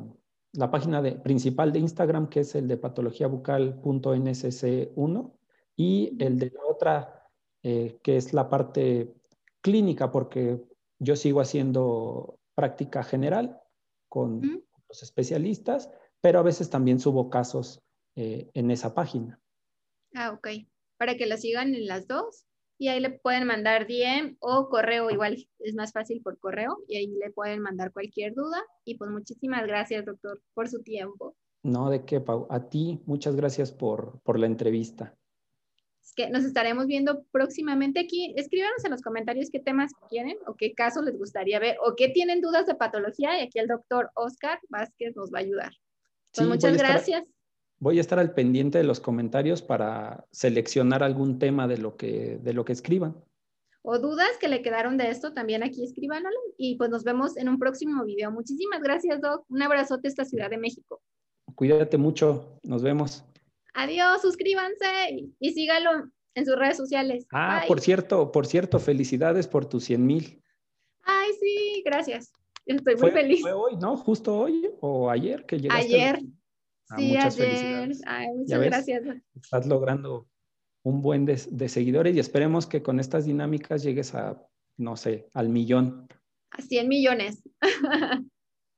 la, 0.52 0.70
página 0.70 1.02
de, 1.02 1.12
principal 1.12 1.72
de 1.72 1.80
Instagram, 1.80 2.28
que 2.28 2.40
es 2.40 2.54
el 2.54 2.68
de 2.68 2.76
patologiabucal.nsc1, 2.76 5.32
y 5.76 6.16
el 6.22 6.38
de 6.38 6.50
la 6.50 6.60
otra, 6.64 7.28
eh, 7.62 7.98
que 8.02 8.16
es 8.16 8.32
la 8.32 8.48
parte 8.48 9.14
clínica, 9.60 10.10
porque 10.10 10.64
yo 10.98 11.14
sigo 11.16 11.42
haciendo 11.42 12.38
práctica 12.54 13.02
general 13.02 13.60
con 14.08 14.64
los 14.88 15.02
especialistas, 15.02 15.90
pero 16.20 16.38
a 16.38 16.42
veces 16.42 16.70
también 16.70 17.00
subo 17.00 17.28
casos 17.28 17.82
eh, 18.14 18.48
en 18.54 18.70
esa 18.70 18.94
página. 18.94 19.38
Ah, 20.14 20.30
ok. 20.32 20.48
Para 20.96 21.16
que 21.16 21.26
la 21.26 21.36
sigan 21.36 21.74
en 21.74 21.86
las 21.86 22.06
dos 22.06 22.46
y 22.78 22.88
ahí 22.88 23.00
le 23.00 23.10
pueden 23.10 23.46
mandar 23.46 23.86
DM 23.86 24.36
o 24.40 24.68
correo, 24.68 25.10
igual 25.10 25.46
es 25.60 25.74
más 25.74 25.92
fácil 25.92 26.20
por 26.22 26.38
correo 26.38 26.78
y 26.86 26.96
ahí 26.96 27.06
le 27.06 27.30
pueden 27.30 27.60
mandar 27.60 27.92
cualquier 27.92 28.34
duda. 28.34 28.62
Y 28.84 28.96
pues 28.96 29.10
muchísimas 29.10 29.66
gracias, 29.66 30.04
doctor, 30.04 30.42
por 30.54 30.68
su 30.68 30.82
tiempo. 30.82 31.34
No, 31.62 31.90
de 31.90 32.04
qué, 32.04 32.20
Pau. 32.20 32.46
A 32.50 32.68
ti, 32.68 33.00
muchas 33.06 33.34
gracias 33.34 33.72
por, 33.72 34.20
por 34.20 34.38
la 34.38 34.46
entrevista. 34.46 35.16
Es 36.02 36.12
que 36.14 36.30
nos 36.30 36.44
estaremos 36.44 36.86
viendo 36.86 37.24
próximamente 37.32 37.98
aquí. 37.98 38.32
Escríbanos 38.36 38.84
en 38.84 38.92
los 38.92 39.02
comentarios 39.02 39.50
qué 39.50 39.58
temas 39.58 39.92
quieren 40.08 40.36
o 40.46 40.54
qué 40.54 40.74
casos 40.74 41.04
les 41.04 41.18
gustaría 41.18 41.58
ver 41.58 41.76
o 41.84 41.96
qué 41.96 42.10
tienen 42.10 42.40
dudas 42.40 42.66
de 42.66 42.74
patología 42.74 43.38
y 43.38 43.42
aquí 43.42 43.58
el 43.58 43.66
doctor 43.66 44.10
Oscar 44.14 44.60
Vázquez 44.68 45.16
nos 45.16 45.32
va 45.32 45.38
a 45.38 45.42
ayudar. 45.42 45.72
Pues 46.34 46.46
muchas 46.46 46.76
gracias 46.76 47.24
voy 47.78 47.98
a 47.98 48.00
estar 48.00 48.18
al 48.18 48.34
pendiente 48.34 48.78
de 48.78 48.84
los 48.84 49.00
comentarios 49.00 49.62
para 49.62 50.26
seleccionar 50.30 51.02
algún 51.02 51.38
tema 51.38 51.68
de 51.68 51.78
lo 51.78 51.96
que, 51.96 52.38
de 52.42 52.52
lo 52.52 52.64
que 52.64 52.72
escriban. 52.72 53.16
O 53.82 53.98
dudas 53.98 54.36
que 54.40 54.48
le 54.48 54.62
quedaron 54.62 54.96
de 54.96 55.10
esto, 55.10 55.32
también 55.32 55.62
aquí 55.62 55.84
escríbanlo 55.84 56.28
y 56.58 56.76
pues 56.76 56.90
nos 56.90 57.04
vemos 57.04 57.36
en 57.36 57.48
un 57.48 57.58
próximo 57.58 58.04
video. 58.04 58.32
Muchísimas 58.32 58.82
gracias, 58.82 59.20
Doc. 59.20 59.44
Un 59.48 59.62
abrazote 59.62 60.08
a 60.08 60.10
esta 60.10 60.24
Ciudad 60.24 60.50
de 60.50 60.58
México. 60.58 61.00
Cuídate 61.54 61.96
mucho. 61.96 62.58
Nos 62.64 62.82
vemos. 62.82 63.24
Adiós, 63.74 64.22
suscríbanse 64.22 65.30
y, 65.38 65.52
síganlo 65.52 66.10
en 66.34 66.46
sus 66.46 66.56
redes 66.56 66.76
sociales. 66.76 67.26
Ah, 67.30 67.64
por 67.68 67.80
cierto, 67.80 68.32
por 68.32 68.46
cierto, 68.46 68.80
felicidades 68.80 69.46
por 69.46 69.66
tus 69.66 69.84
100 69.84 70.04
mil. 70.04 70.42
Ay, 71.02 71.30
sí, 71.40 71.82
gracias. 71.84 72.32
Estoy 72.64 72.96
muy 72.96 73.12
feliz. 73.12 73.42
¿Fue 73.42 73.52
hoy, 73.52 73.76
no? 73.76 73.96
¿Justo 73.96 74.36
hoy 74.36 74.68
o 74.80 75.08
ayer 75.08 75.46
que 75.46 75.60
llegaste? 75.60 75.94
Ayer. 75.94 76.20
Ah, 76.88 76.96
sí, 76.98 77.16
ayer. 77.16 77.92
Ay, 78.06 78.28
muchas 78.34 78.60
gracias. 78.60 79.02
Estás 79.34 79.66
logrando 79.66 80.28
un 80.82 81.02
buen 81.02 81.24
de, 81.26 81.68
seguidores 81.68 82.14
y 82.14 82.20
esperemos 82.20 82.66
que 82.66 82.82
con 82.82 83.00
estas 83.00 83.24
dinámicas 83.24 83.82
llegues 83.82 84.14
a, 84.14 84.40
no 84.76 84.96
sé, 84.96 85.28
al 85.32 85.48
millón. 85.48 86.06
A 86.50 86.62
100 86.62 86.88
millones. 86.88 87.42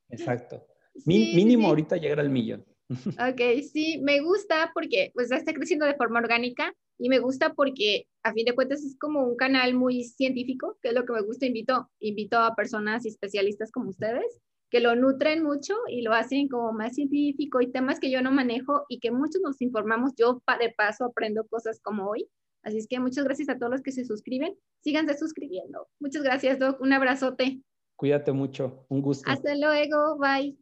Exacto. 0.08 0.66
mínimo 1.04 1.68
ahorita 1.68 1.98
llegar 1.98 2.20
al 2.20 2.30
millón. 2.30 2.64
Ok, 2.90 3.62
sí, 3.70 4.00
me 4.02 4.20
gusta 4.20 4.70
porque 4.72 5.10
pues 5.12 5.30
está 5.30 5.52
creciendo 5.52 5.84
de 5.84 5.96
forma 5.96 6.20
orgánica 6.20 6.72
y 6.98 7.10
me 7.10 7.18
gusta 7.18 7.52
porque 7.52 8.06
a 8.22 8.32
fin 8.32 8.46
de 8.46 8.54
cuentas 8.54 8.82
es 8.82 8.96
como 8.98 9.24
un 9.24 9.36
canal 9.36 9.74
muy 9.74 10.04
científico, 10.04 10.78
que 10.80 10.88
es 10.88 10.94
lo 10.94 11.04
que 11.04 11.12
me 11.12 11.20
gusta. 11.20 11.44
Invito, 11.44 11.90
invito 12.00 12.38
a 12.38 12.56
personas 12.56 13.04
especialistas 13.04 13.70
como 13.70 13.90
ustedes 13.90 14.40
que 14.70 14.80
lo 14.80 14.94
nutren 14.94 15.42
mucho 15.42 15.74
y 15.88 16.02
lo 16.02 16.12
hacen 16.12 16.48
como 16.48 16.72
más 16.72 16.94
científico 16.94 17.60
y 17.60 17.70
temas 17.70 18.00
que 18.00 18.10
yo 18.10 18.22
no 18.22 18.30
manejo 18.30 18.84
y 18.88 19.00
que 19.00 19.10
muchos 19.10 19.40
nos 19.42 19.60
informamos. 19.60 20.12
Yo 20.16 20.42
de 20.60 20.70
paso 20.70 21.04
aprendo 21.06 21.46
cosas 21.48 21.80
como 21.80 22.08
hoy. 22.08 22.28
Así 22.62 22.78
es 22.78 22.86
que 22.86 23.00
muchas 23.00 23.24
gracias 23.24 23.48
a 23.48 23.58
todos 23.58 23.72
los 23.72 23.82
que 23.82 23.92
se 23.92 24.04
suscriben. 24.04 24.54
Síganse 24.82 25.16
suscribiendo. 25.16 25.86
Muchas 26.00 26.22
gracias, 26.22 26.58
Doc. 26.58 26.80
Un 26.80 26.92
abrazote. 26.92 27.60
Cuídate 27.96 28.32
mucho. 28.32 28.86
Un 28.88 29.02
gusto. 29.02 29.28
Hasta 29.28 29.54
luego. 29.56 30.18
Bye. 30.18 30.56